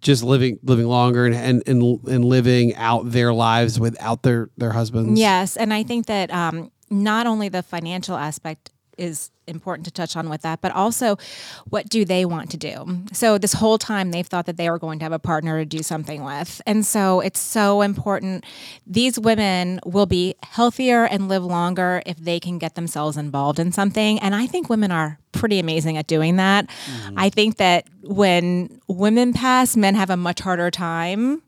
just 0.00 0.22
living 0.22 0.58
living 0.62 0.86
longer 0.86 1.26
and 1.26 1.34
and 1.34 1.62
and, 1.66 2.00
and 2.08 2.24
living 2.24 2.74
out 2.76 3.10
their 3.10 3.32
lives 3.32 3.78
without 3.78 4.22
their 4.22 4.50
their 4.56 4.72
husbands? 4.72 5.20
yes 5.20 5.56
and 5.56 5.74
i 5.74 5.82
think 5.82 6.06
that 6.06 6.30
um, 6.30 6.70
not 6.88 7.26
only 7.26 7.48
the 7.48 7.62
financial 7.62 8.16
aspect 8.16 8.70
is 9.00 9.30
important 9.46 9.84
to 9.84 9.90
touch 9.90 10.16
on 10.16 10.28
with 10.28 10.42
that, 10.42 10.60
but 10.60 10.72
also 10.72 11.16
what 11.68 11.88
do 11.88 12.04
they 12.04 12.24
want 12.24 12.50
to 12.50 12.56
do? 12.56 13.04
So 13.12 13.38
this 13.38 13.54
whole 13.54 13.78
time 13.78 14.12
they've 14.12 14.26
thought 14.26 14.46
that 14.46 14.56
they 14.56 14.70
were 14.70 14.78
going 14.78 14.98
to 15.00 15.04
have 15.04 15.12
a 15.12 15.18
partner 15.18 15.58
to 15.58 15.64
do 15.64 15.82
something 15.82 16.22
with. 16.24 16.62
And 16.66 16.86
so 16.86 17.20
it's 17.20 17.40
so 17.40 17.82
important. 17.82 18.44
These 18.86 19.18
women 19.18 19.80
will 19.84 20.06
be 20.06 20.36
healthier 20.42 21.04
and 21.04 21.28
live 21.28 21.44
longer 21.44 22.02
if 22.06 22.16
they 22.18 22.38
can 22.38 22.58
get 22.58 22.74
themselves 22.76 23.16
involved 23.16 23.58
in 23.58 23.72
something. 23.72 24.18
And 24.20 24.34
I 24.34 24.46
think 24.46 24.68
women 24.68 24.92
are 24.92 25.18
pretty 25.32 25.58
amazing 25.58 25.96
at 25.96 26.06
doing 26.06 26.36
that. 26.36 26.68
Mm-hmm. 26.68 27.18
I 27.18 27.30
think 27.30 27.56
that 27.56 27.88
when 28.02 28.80
women 28.88 29.32
pass, 29.32 29.76
men 29.76 29.94
have 29.94 30.10
a 30.10 30.16
much 30.16 30.40
harder 30.40 30.70
time 30.70 31.42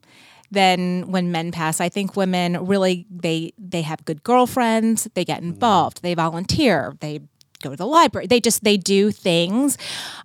than 0.53 1.11
when 1.11 1.31
men 1.31 1.51
pass. 1.51 1.81
I 1.81 1.89
think 1.89 2.15
women 2.15 2.65
really 2.65 3.05
they 3.09 3.53
they 3.57 3.81
have 3.81 4.05
good 4.05 4.23
girlfriends, 4.23 5.07
they 5.15 5.25
get 5.25 5.41
involved, 5.41 6.03
they 6.03 6.13
volunteer, 6.13 6.95
they 6.99 7.21
go 7.63 7.71
to 7.71 7.75
the 7.75 7.87
library. 7.87 8.27
They 8.27 8.39
just 8.39 8.63
they 8.63 8.77
do 8.77 9.11
things. 9.11 9.77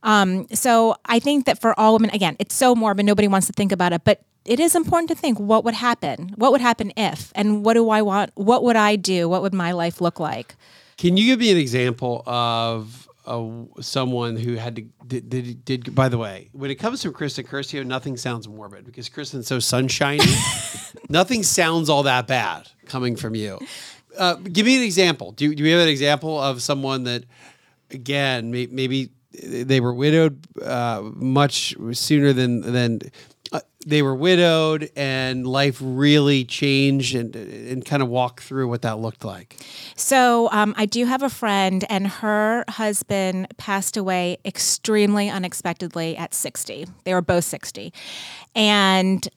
Um, 0.02 0.46
so 0.52 0.96
I 1.06 1.18
think 1.18 1.46
that 1.46 1.60
for 1.60 1.78
all 1.78 1.94
women, 1.94 2.10
again, 2.10 2.36
it's 2.38 2.54
so 2.54 2.74
morbid. 2.74 3.06
Nobody 3.06 3.28
wants 3.28 3.46
to 3.46 3.52
think 3.52 3.72
about 3.72 3.92
it, 3.92 4.02
but 4.04 4.22
it 4.44 4.60
is 4.60 4.74
important 4.74 5.08
to 5.10 5.14
think 5.14 5.38
what 5.38 5.64
would 5.64 5.74
happen. 5.74 6.34
What 6.36 6.52
would 6.52 6.60
happen 6.60 6.92
if? 6.96 7.32
And 7.34 7.64
what 7.64 7.74
do 7.74 7.90
I 7.90 8.02
want? 8.02 8.32
What 8.34 8.62
would 8.64 8.76
I 8.76 8.96
do? 8.96 9.28
What 9.28 9.42
would 9.42 9.54
my 9.54 9.72
life 9.72 10.00
look 10.00 10.18
like? 10.18 10.56
Can 10.96 11.16
you 11.16 11.26
give 11.26 11.38
me 11.38 11.52
an 11.52 11.58
example 11.58 12.22
of 12.26 13.08
uh, 13.28 13.46
someone 13.80 14.36
who 14.36 14.54
had 14.54 14.76
to 14.76 14.82
did, 15.06 15.28
did, 15.28 15.64
did, 15.64 15.94
by 15.94 16.08
the 16.08 16.16
way 16.16 16.48
when 16.52 16.70
it 16.70 16.76
comes 16.76 17.02
to 17.02 17.12
kristen 17.12 17.44
curcio 17.44 17.84
nothing 17.84 18.16
sounds 18.16 18.48
morbid 18.48 18.86
because 18.86 19.08
kristen's 19.10 19.46
so 19.46 19.58
sunshiny 19.58 20.24
nothing 21.10 21.42
sounds 21.42 21.90
all 21.90 22.02
that 22.02 22.26
bad 22.26 22.68
coming 22.86 23.16
from 23.16 23.34
you 23.34 23.58
uh, 24.18 24.34
give 24.34 24.66
me 24.66 24.76
an 24.76 24.82
example 24.82 25.32
do, 25.32 25.54
do 25.54 25.64
have 25.64 25.80
an 25.80 25.88
example 25.88 26.40
of 26.40 26.60
someone 26.62 27.04
that 27.04 27.24
again 27.90 28.50
may, 28.50 28.66
maybe 28.66 29.10
they 29.42 29.80
were 29.80 29.94
widowed 29.94 30.46
uh, 30.62 31.02
much 31.14 31.74
sooner 31.92 32.32
than 32.32 32.60
than 32.60 33.00
uh, 33.52 33.60
they 33.86 34.02
were 34.02 34.14
widowed 34.14 34.90
and 34.96 35.46
life 35.46 35.78
really 35.80 36.44
changed 36.44 37.14
and 37.14 37.34
and 37.36 37.84
kind 37.84 38.02
of 38.02 38.08
walk 38.08 38.42
through 38.42 38.68
what 38.68 38.82
that 38.82 38.98
looked 38.98 39.24
like. 39.24 39.56
So 39.96 40.48
um, 40.52 40.74
I 40.76 40.86
do 40.86 41.06
have 41.06 41.22
a 41.22 41.30
friend 41.30 41.84
and 41.88 42.06
her 42.06 42.64
husband 42.68 43.48
passed 43.56 43.96
away 43.96 44.38
extremely 44.44 45.28
unexpectedly 45.28 46.16
at 46.16 46.34
60. 46.34 46.86
They 47.04 47.14
were 47.14 47.22
both 47.22 47.44
60. 47.44 47.92
And 48.54 49.28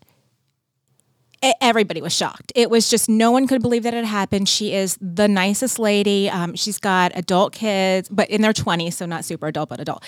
everybody 1.59 2.01
was 2.01 2.13
shocked. 2.13 2.51
It 2.55 2.69
was 2.69 2.89
just 2.89 3.09
no 3.09 3.31
one 3.31 3.47
could 3.47 3.61
believe 3.61 3.83
that 3.83 3.93
it 3.93 4.05
happened. 4.05 4.47
She 4.47 4.73
is 4.73 4.97
the 5.01 5.27
nicest 5.27 5.79
lady. 5.79 6.29
Um, 6.29 6.55
she's 6.55 6.77
got 6.77 7.11
adult 7.15 7.53
kids, 7.53 8.09
but 8.09 8.29
in 8.29 8.41
their 8.41 8.53
20s, 8.53 8.93
so 8.93 9.05
not 9.05 9.25
super 9.25 9.47
adult, 9.47 9.69
but 9.69 9.79
adult. 9.79 10.03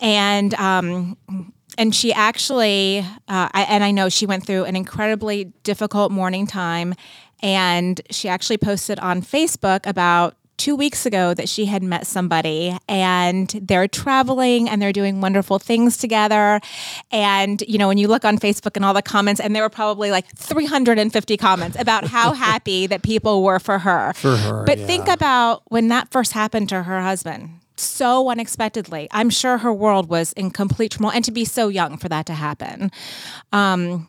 And 0.00 0.54
um, 0.54 1.16
and 1.76 1.94
she 1.94 2.12
actually, 2.12 2.98
uh, 3.28 3.48
I, 3.52 3.66
and 3.68 3.84
I 3.84 3.92
know 3.92 4.08
she 4.08 4.26
went 4.26 4.44
through 4.44 4.64
an 4.64 4.74
incredibly 4.74 5.44
difficult 5.62 6.10
mourning 6.10 6.46
time. 6.46 6.94
And 7.40 8.00
she 8.10 8.28
actually 8.28 8.58
posted 8.58 8.98
on 8.98 9.22
Facebook 9.22 9.86
about 9.86 10.34
two 10.58 10.76
weeks 10.76 11.06
ago 11.06 11.32
that 11.34 11.48
she 11.48 11.64
had 11.66 11.82
met 11.82 12.06
somebody 12.06 12.76
and 12.88 13.48
they're 13.62 13.88
traveling 13.88 14.68
and 14.68 14.82
they're 14.82 14.92
doing 14.92 15.20
wonderful 15.20 15.58
things 15.58 15.96
together. 15.96 16.60
And, 17.10 17.62
you 17.66 17.78
know, 17.78 17.88
when 17.88 17.96
you 17.96 18.08
look 18.08 18.24
on 18.24 18.38
Facebook 18.38 18.76
and 18.76 18.84
all 18.84 18.92
the 18.92 19.02
comments, 19.02 19.40
and 19.40 19.56
there 19.56 19.62
were 19.62 19.70
probably 19.70 20.10
like 20.10 20.26
350 20.36 21.36
comments 21.36 21.76
about 21.78 22.04
how 22.04 22.32
happy 22.34 22.86
that 22.88 23.02
people 23.02 23.42
were 23.42 23.58
for 23.58 23.78
her. 23.78 24.12
For 24.14 24.36
her. 24.36 24.64
But 24.64 24.78
yeah. 24.78 24.86
think 24.86 25.08
about 25.08 25.62
when 25.68 25.88
that 25.88 26.10
first 26.10 26.32
happened 26.32 26.68
to 26.70 26.82
her 26.82 27.00
husband 27.00 27.50
so 27.80 28.28
unexpectedly. 28.28 29.08
I'm 29.12 29.30
sure 29.30 29.58
her 29.58 29.72
world 29.72 30.08
was 30.08 30.32
in 30.32 30.50
complete 30.50 30.92
turmoil, 30.92 31.12
and 31.12 31.24
to 31.24 31.30
be 31.30 31.44
so 31.44 31.68
young 31.68 31.96
for 31.96 32.08
that 32.08 32.26
to 32.26 32.34
happen. 32.34 32.90
Um, 33.52 34.08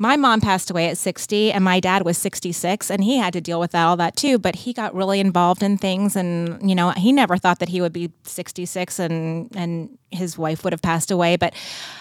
my 0.00 0.16
mom 0.16 0.40
passed 0.40 0.70
away 0.70 0.88
at 0.88 0.96
60 0.96 1.52
and 1.52 1.62
my 1.62 1.78
dad 1.78 2.04
was 2.04 2.16
66 2.16 2.90
and 2.90 3.04
he 3.04 3.18
had 3.18 3.34
to 3.34 3.40
deal 3.40 3.60
with 3.60 3.72
that, 3.72 3.84
all 3.84 3.96
that 3.96 4.16
too 4.16 4.38
but 4.38 4.56
he 4.56 4.72
got 4.72 4.94
really 4.94 5.20
involved 5.20 5.62
in 5.62 5.76
things 5.76 6.16
and 6.16 6.68
you 6.68 6.74
know 6.74 6.90
he 6.90 7.12
never 7.12 7.36
thought 7.36 7.58
that 7.58 7.68
he 7.68 7.80
would 7.80 7.92
be 7.92 8.10
66 8.24 8.98
and 8.98 9.54
and 9.54 9.96
his 10.10 10.36
wife 10.36 10.64
would 10.64 10.72
have 10.72 10.82
passed 10.82 11.10
away 11.10 11.36
but 11.36 11.54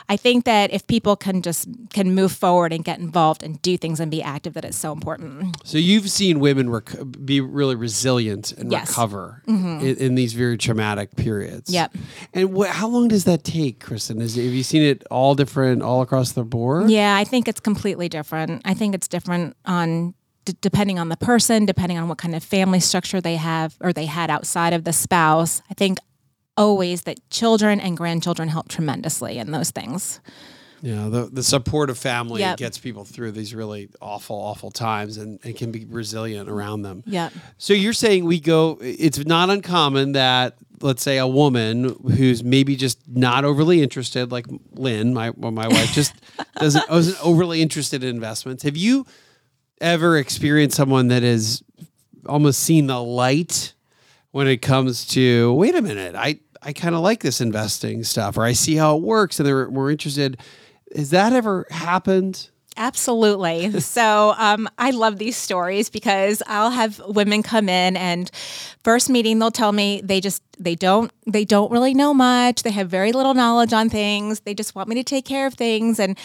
i 0.08 0.18
think 0.18 0.46
that 0.46 0.72
if 0.72 0.88
people 0.88 1.16
can 1.16 1.42
just 1.42 1.68
can 1.92 2.16
move 2.16 2.32
forward 2.32 2.74
and 2.74 2.84
get 2.84 2.98
involved 3.00 3.44
and 3.44 3.62
do 3.62 3.78
things 3.78 4.00
and 4.00 4.10
be 4.10 4.24
active 4.24 4.54
that 4.54 4.66
it's 4.66 4.78
so 4.78 4.92
important. 4.92 5.56
So 5.64 5.78
you've 5.78 6.10
seen 6.10 6.40
women 6.40 6.70
rec- 6.70 6.96
be 7.24 7.42
really 7.42 7.76
resilient 7.76 8.52
and 8.54 8.72
yes. 8.72 8.90
recover 8.90 9.44
mm-hmm. 9.48 9.86
in, 9.86 9.98
in, 9.98 10.16
these 10.16 10.34
very 10.34 10.58
traumatic 10.58 11.16
periods. 11.16 11.72
Yep. 11.72 11.96
And 12.34 12.58
wh- 12.58 12.68
how 12.68 12.88
long 12.88 13.08
does 13.08 13.26
that 13.26 13.44
take 13.44 13.80
kristen? 13.80 14.22
Is, 14.22 14.36
have 14.36 14.46
you 14.46 14.64
seen 14.64 14.82
it 14.82 15.06
all 15.12 15.36
different 15.36 15.82
all 15.82 16.02
across 16.02 16.32
the 16.32 16.44
board? 16.44 16.90
Yeah 16.90 17.16
i 17.16 17.24
think 17.24 17.48
it's 17.48 17.60
completely 17.60 17.89
different 18.10 18.62
i 18.66 18.74
think 18.74 18.94
it's 18.94 19.08
different 19.08 19.56
on 19.66 20.14
D- 20.46 20.56
depending 20.62 20.98
on 21.00 21.10
the 21.10 21.18
person, 21.18 21.66
depending 21.66 21.98
on 21.98 22.08
what 22.08 22.18
kind 22.18 22.36
of 22.36 22.44
family 22.44 22.80
structure 22.80 23.22
they 23.22 23.36
have 23.36 23.76
or 23.82 23.94
they 23.94 24.06
had 24.06 24.30
outside 24.30 24.74
of 24.74 24.84
the 24.84 24.94
spouse. 24.94 25.62
I 25.70 25.74
think 25.74 26.00
always 26.56 27.04
that 27.04 27.18
children 27.30 27.80
and 27.80 27.96
grandchildren 27.96 28.50
help 28.50 28.68
tremendously 28.68 29.38
in 29.38 29.52
those 29.52 29.72
things. 29.72 30.20
Yeah, 30.82 31.10
the, 31.10 31.26
the 31.26 31.44
support 31.44 31.90
of 31.90 31.98
family 31.98 32.42
yep. 32.42 32.58
gets 32.58 32.78
people 32.78 33.04
through 33.04 33.32
these 33.32 33.54
really 33.54 33.90
awful, 34.02 34.36
awful 34.36 34.72
times 34.72 35.18
and, 35.18 35.40
and 35.44 35.56
can 35.56 35.72
be 35.72 35.86
resilient 35.86 36.50
around 36.50 36.84
them. 36.84 37.04
Yeah. 37.06 37.30
So 37.58 37.74
you're 37.74 37.94
saying 37.94 38.26
we 38.26 38.40
go, 38.40 38.78
it's 38.82 39.18
not 39.26 39.50
uncommon 39.50 40.14
that, 40.14 40.58
let's 40.82 41.04
say, 41.04 41.18
a 41.18 41.28
woman 41.28 41.96
who's 42.16 42.44
maybe 42.44 42.76
just 42.76 43.00
not 43.08 43.46
overly 43.46 43.82
interested, 43.82 44.32
like 44.32 44.46
Lynn, 44.72 45.14
my, 45.14 45.32
well, 45.32 45.52
my 45.52 45.68
wife, 45.68 45.92
just 45.92 46.14
doesn't, 46.56 46.90
wasn't 46.90 47.24
overly 47.26 47.62
interested 47.62 48.04
in 48.04 48.10
investments. 48.10 48.64
Have 48.64 48.78
you 48.78 49.06
ever 49.82 50.18
experienced 50.18 50.78
someone 50.78 51.10
that 51.10 51.24
has 51.24 51.64
almost 52.26 52.62
seen 52.62 52.88
the 52.88 53.02
light 53.02 53.74
when 54.32 54.48
it 54.48 54.58
comes 54.58 55.06
to, 55.08 55.54
wait 55.54 55.76
a 55.76 55.82
minute, 55.82 56.16
I, 56.16 56.40
I 56.62 56.74
kind 56.74 56.96
of 56.96 57.02
like 57.02 57.22
this 57.22 57.42
investing 57.42 58.04
stuff, 58.04 58.38
or 58.38 58.44
I 58.44 58.54
see 58.54 58.76
how 58.76 58.98
it 58.98 59.02
works, 59.02 59.40
and 59.40 59.48
they're 59.48 59.70
more 59.70 59.90
interested. 59.90 60.40
Has 60.96 61.12
that 61.12 61.34
ever 61.34 61.68
happened? 61.70 62.50
Absolutely. 62.80 63.78
so 63.82 64.34
um, 64.38 64.70
I 64.78 64.92
love 64.92 65.18
these 65.18 65.36
stories 65.36 65.90
because 65.90 66.42
I'll 66.48 66.70
have 66.70 67.00
women 67.06 67.44
come 67.44 67.68
in 67.68 67.98
and 67.98 68.32
first 68.84 69.10
meeting 69.10 69.38
they'll 69.38 69.52
tell 69.52 69.74
me 69.74 70.00
they 70.02 70.22
just 70.22 70.42
they 70.58 70.76
don't 70.76 71.12
they 71.28 71.44
don't 71.44 71.72
really 71.72 71.94
know 71.94 72.14
much. 72.14 72.64
They 72.64 72.72
have 72.72 72.90
very 72.90 73.12
little 73.12 73.34
knowledge 73.34 73.74
on 73.74 73.90
things. 73.90 74.40
They 74.42 74.54
just 74.54 74.76
want 74.76 74.88
me 74.88 74.96
to 74.96 75.04
take 75.04 75.26
care 75.26 75.46
of 75.46 75.56
things. 75.56 76.00
And 76.00 76.18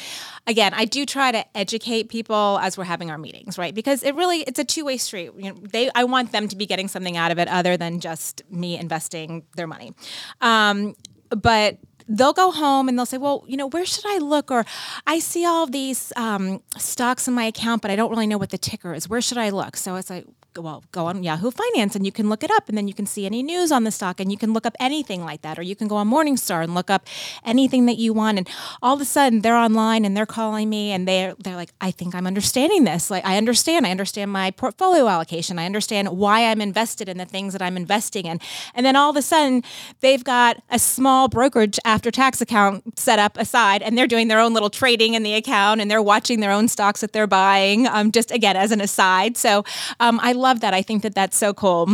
again, 0.47 0.73
I 0.75 0.85
do 0.85 1.05
try 1.05 1.33
to 1.33 1.45
educate 1.57 2.09
people 2.09 2.61
as 2.63 2.79
we're 2.79 2.85
having 2.85 3.11
our 3.11 3.19
meetings, 3.19 3.59
right? 3.59 3.75
Because 3.75 4.05
it 4.05 4.15
really 4.15 4.43
it's 4.43 4.61
a 4.61 4.65
two 4.65 4.85
way 4.85 4.97
street. 4.97 5.33
You 5.37 5.53
know, 5.53 5.59
they 5.61 5.91
I 5.97 6.05
want 6.05 6.31
them 6.31 6.47
to 6.47 6.57
be 6.57 6.67
getting 6.67 6.87
something 6.87 7.17
out 7.17 7.33
of 7.33 7.39
it 7.41 7.49
other 7.49 7.77
than 7.77 7.99
just 7.99 8.43
me 8.49 8.79
investing 8.79 9.45
their 9.57 9.67
money. 9.67 9.93
Um, 10.41 10.95
but 11.31 11.79
they'll 12.09 12.33
go 12.33 12.51
home 12.51 12.89
and 12.89 12.99
they'll 12.99 13.07
say, 13.07 13.19
well, 13.19 13.45
you 13.47 13.57
know, 13.57 13.67
where 13.67 13.87
should 13.87 14.05
I 14.07 14.19
look? 14.19 14.51
Or 14.51 14.65
I 15.07 15.19
see 15.19 15.45
all 15.45 15.67
these 15.67 16.13
um, 16.17 16.63
stocks 16.77 17.27
in 17.29 17.35
my 17.35 17.45
account, 17.45 17.83
but 17.83 17.91
I 17.91 17.97
don't 17.97 18.11
really 18.11 18.27
know 18.27 18.39
what 18.39 18.51
the 18.51 18.59
ticker 18.59 18.95
is. 18.95 19.09
Where 19.09 19.21
should 19.21 19.39
I 19.39 19.51
look? 19.51 19.77
So 19.77 19.97
it's 19.97 20.11
like, 20.11 20.27
well, 20.59 20.83
go 20.93 21.07
on 21.07 21.23
Yahoo 21.23 21.51
Finance 21.51 21.95
and 21.95 22.07
you 22.07 22.13
can 22.13 22.29
look 22.29 22.43
it 22.43 22.51
up 22.51 22.69
and 22.69 22.79
then 22.79 22.89
you 22.89 22.95
can 22.95 23.07
see 23.07 23.27
any 23.27 23.43
news 23.43 23.71
on 23.71 23.85
the 23.85 23.91
stock 23.91 24.21
and 24.21 24.31
you 24.31 24.39
can 24.39 24.53
look 24.53 24.67
up 24.67 24.75
anything 24.81 25.23
like 25.23 25.43
that. 25.43 25.59
Or 25.59 25.63
you 25.63 25.77
can 25.77 25.89
go 25.89 25.97
on 25.97 26.11
Morningstar 26.11 26.63
and 26.63 26.75
look 26.75 26.91
up 26.91 27.07
anything 27.45 27.87
that 27.87 27.99
you 27.99 28.13
want. 28.13 28.39
And 28.39 28.49
all 28.83 28.95
of 28.95 29.01
a 29.01 29.05
sudden 29.05 29.41
they're 29.41 29.57
online 29.57 30.05
and 30.05 30.17
they're 30.17 30.27
calling 30.27 30.69
me 30.71 30.93
and 30.93 31.07
they're 31.07 31.35
they're 31.39 31.57
like, 31.57 31.71
I 31.81 31.91
think 31.91 32.15
I'm 32.15 32.27
understanding 32.27 32.85
this. 32.85 33.11
Like 33.11 33.25
I 33.27 33.37
understand. 33.37 33.87
I 33.87 33.91
understand 33.91 34.31
my 34.33 34.51
portfolio 34.51 35.07
allocation. 35.09 35.59
I 35.59 35.67
understand 35.67 36.09
why 36.09 36.45
I'm 36.51 36.61
invested 36.61 37.09
in 37.09 37.19
the 37.19 37.27
things 37.27 37.53
that 37.53 37.63
I'm 37.63 37.77
investing 37.77 38.27
in. 38.27 38.41
And 38.75 38.87
then 38.87 38.97
all 38.97 39.11
of 39.11 39.17
a 39.17 39.23
sudden 39.23 39.63
they've 40.01 40.25
got 40.25 40.63
a 40.71 40.79
small 40.79 41.29
brokerage 41.29 41.79
after 41.85 42.11
tax 42.11 42.41
account 42.41 42.99
set 42.99 43.19
up 43.19 43.37
aside 43.37 43.83
and 43.83 43.99
they're 43.99 44.07
doing 44.07 44.29
their 44.29 44.41
own 44.41 44.55
little 44.55 44.71
trading 44.71 45.15
in 45.15 45.23
the 45.23 45.35
account 45.35 45.81
and 45.81 45.91
they're 45.91 46.03
watching 46.03 46.41
their 46.41 46.53
own 46.53 46.69
stocks 46.69 47.01
that 47.01 47.13
they're 47.13 47.27
buying. 47.27 47.87
Um, 47.87 48.13
just 48.13 48.31
again 48.31 48.57
as 48.57 48.73
an 48.73 48.81
aside. 48.81 49.37
So 49.37 49.65
um, 50.01 50.19
I 50.23 50.33
love 50.45 50.61
that. 50.61 50.73
I 50.75 50.83
think 50.83 51.03
that 51.03 51.15
that's 51.15 51.37
so 51.37 51.53
cool. 51.53 51.89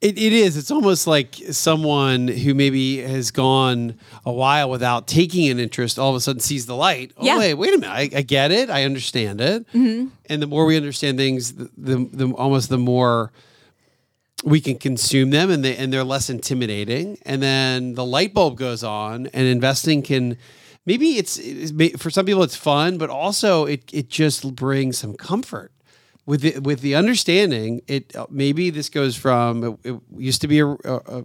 It, 0.00 0.16
it 0.16 0.32
is. 0.32 0.56
It's 0.56 0.70
almost 0.70 1.08
like 1.08 1.34
someone 1.50 2.28
who 2.28 2.54
maybe 2.54 2.98
has 2.98 3.32
gone 3.32 3.98
a 4.24 4.32
while 4.32 4.70
without 4.70 5.08
taking 5.08 5.50
an 5.50 5.58
interest, 5.58 5.98
all 5.98 6.10
of 6.10 6.16
a 6.16 6.20
sudden 6.20 6.40
sees 6.40 6.66
the 6.66 6.76
light. 6.76 7.12
Oh, 7.16 7.24
yeah. 7.26 7.36
wait, 7.36 7.54
wait 7.54 7.74
a 7.74 7.78
minute. 7.78 7.92
I, 7.92 8.08
I 8.18 8.22
get 8.22 8.52
it. 8.52 8.70
I 8.70 8.84
understand 8.84 9.40
it. 9.40 9.66
Mm-hmm. 9.72 10.06
And 10.26 10.40
the 10.40 10.46
more 10.46 10.66
we 10.66 10.76
understand 10.76 11.18
things, 11.18 11.54
the, 11.54 11.68
the, 11.76 11.96
the 12.12 12.32
almost 12.34 12.68
the 12.68 12.78
more 12.78 13.32
we 14.44 14.60
can 14.60 14.78
consume 14.78 15.30
them 15.30 15.50
and 15.50 15.64
they 15.64 15.76
and 15.76 15.92
they're 15.92 16.04
less 16.04 16.30
intimidating. 16.30 17.18
And 17.26 17.42
then 17.42 17.94
the 17.94 18.06
light 18.06 18.32
bulb 18.32 18.56
goes 18.56 18.84
on, 18.84 19.26
and 19.34 19.48
investing 19.48 20.02
can 20.02 20.36
maybe 20.86 21.18
it's, 21.18 21.38
it's 21.38 21.72
for 22.00 22.10
some 22.10 22.24
people 22.24 22.44
it's 22.44 22.54
fun, 22.54 22.98
but 22.98 23.10
also 23.10 23.64
it 23.64 23.82
it 23.92 24.08
just 24.08 24.54
brings 24.54 24.96
some 24.96 25.14
comfort 25.14 25.72
with 26.28 26.42
the, 26.42 26.58
with 26.58 26.82
the 26.82 26.94
understanding 26.94 27.80
it 27.88 28.14
uh, 28.14 28.26
maybe 28.28 28.68
this 28.68 28.90
goes 28.90 29.16
from 29.16 29.64
it, 29.64 29.78
it 29.82 30.00
used 30.18 30.42
to 30.42 30.46
be 30.46 30.58
a, 30.58 30.66
a, 30.66 30.76
a 30.84 31.24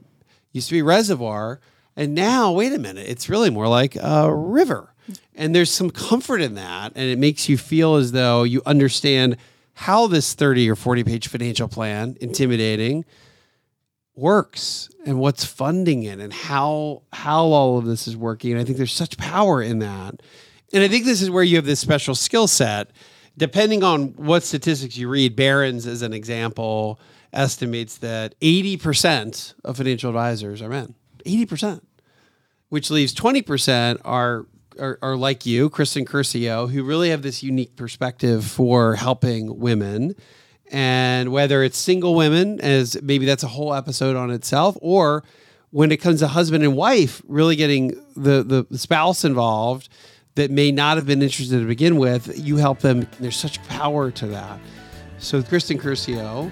used 0.53 0.69
to 0.69 0.73
be 0.73 0.81
reservoir 0.81 1.59
and 1.97 2.15
now 2.15 2.53
wait 2.53 2.71
a 2.71 2.79
minute 2.79 3.05
it's 3.05 3.27
really 3.27 3.49
more 3.49 3.67
like 3.67 3.97
a 3.97 4.33
river. 4.33 4.89
And 5.35 5.53
there's 5.53 5.69
some 5.69 5.89
comfort 5.89 6.39
in 6.39 6.55
that 6.55 6.93
and 6.95 7.05
it 7.09 7.19
makes 7.19 7.49
you 7.49 7.57
feel 7.57 7.95
as 7.95 8.13
though 8.13 8.43
you 8.43 8.61
understand 8.65 9.35
how 9.73 10.07
this 10.07 10.33
30 10.33 10.69
or 10.69 10.77
40 10.77 11.03
page 11.03 11.27
financial 11.27 11.67
plan 11.67 12.15
intimidating 12.21 13.03
works 14.15 14.89
and 15.05 15.19
what's 15.19 15.43
funding 15.43 16.03
it 16.03 16.19
and 16.19 16.31
how 16.31 17.01
how 17.11 17.43
all 17.47 17.77
of 17.77 17.83
this 17.83 18.07
is 18.07 18.15
working. 18.15 18.53
And 18.53 18.61
i 18.61 18.63
think 18.63 18.77
there's 18.77 18.93
such 18.93 19.17
power 19.17 19.61
in 19.61 19.79
that. 19.79 20.21
And 20.71 20.81
i 20.81 20.87
think 20.87 21.03
this 21.03 21.21
is 21.21 21.29
where 21.29 21.43
you 21.43 21.57
have 21.57 21.65
this 21.65 21.81
special 21.81 22.15
skill 22.15 22.47
set 22.47 22.89
depending 23.37 23.83
on 23.83 24.09
what 24.09 24.43
statistics 24.43 24.97
you 24.97 25.09
read 25.09 25.35
barron's 25.35 25.87
as 25.87 26.01
an 26.01 26.13
example 26.13 26.99
estimates 27.31 27.97
that 27.97 28.39
80% 28.41 29.55
of 29.63 29.77
financial 29.77 30.09
advisors 30.09 30.61
are 30.61 30.69
men. 30.69 30.95
80% 31.25 31.81
which 32.73 32.89
leaves 32.89 33.13
20% 33.13 34.01
are 34.03 34.47
are, 34.79 34.97
are 35.03 35.15
like 35.15 35.45
you 35.45 35.69
kristen 35.69 36.05
curcio 36.05 36.71
who 36.71 36.83
really 36.83 37.11
have 37.11 37.21
this 37.21 37.43
unique 37.43 37.75
perspective 37.75 38.43
for 38.43 38.95
helping 38.95 39.59
women. 39.59 40.15
And 40.71 41.31
whether 41.31 41.61
it's 41.61 41.77
single 41.77 42.15
women 42.15 42.59
as 42.61 42.99
maybe 43.03 43.27
that's 43.27 43.43
a 43.43 43.47
whole 43.47 43.75
episode 43.75 44.15
on 44.15 44.31
itself 44.31 44.75
or 44.81 45.23
when 45.69 45.91
it 45.91 45.97
comes 45.97 46.21
to 46.21 46.27
husband 46.27 46.63
and 46.63 46.75
wife 46.75 47.21
really 47.27 47.55
getting 47.55 47.89
the 48.15 48.65
the 48.69 48.79
spouse 48.79 49.23
involved 49.23 49.87
that 50.35 50.51
may 50.51 50.71
not 50.71 50.97
have 50.97 51.05
been 51.05 51.21
interested 51.21 51.59
to 51.59 51.65
begin 51.65 51.97
with 51.97 52.37
you 52.39 52.57
help 52.57 52.79
them 52.79 53.07
there's 53.19 53.35
such 53.35 53.61
power 53.67 54.11
to 54.11 54.27
that. 54.27 54.59
So 55.19 55.41
kristen 55.43 55.77
curcio 55.77 56.51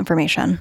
information. 0.00 0.60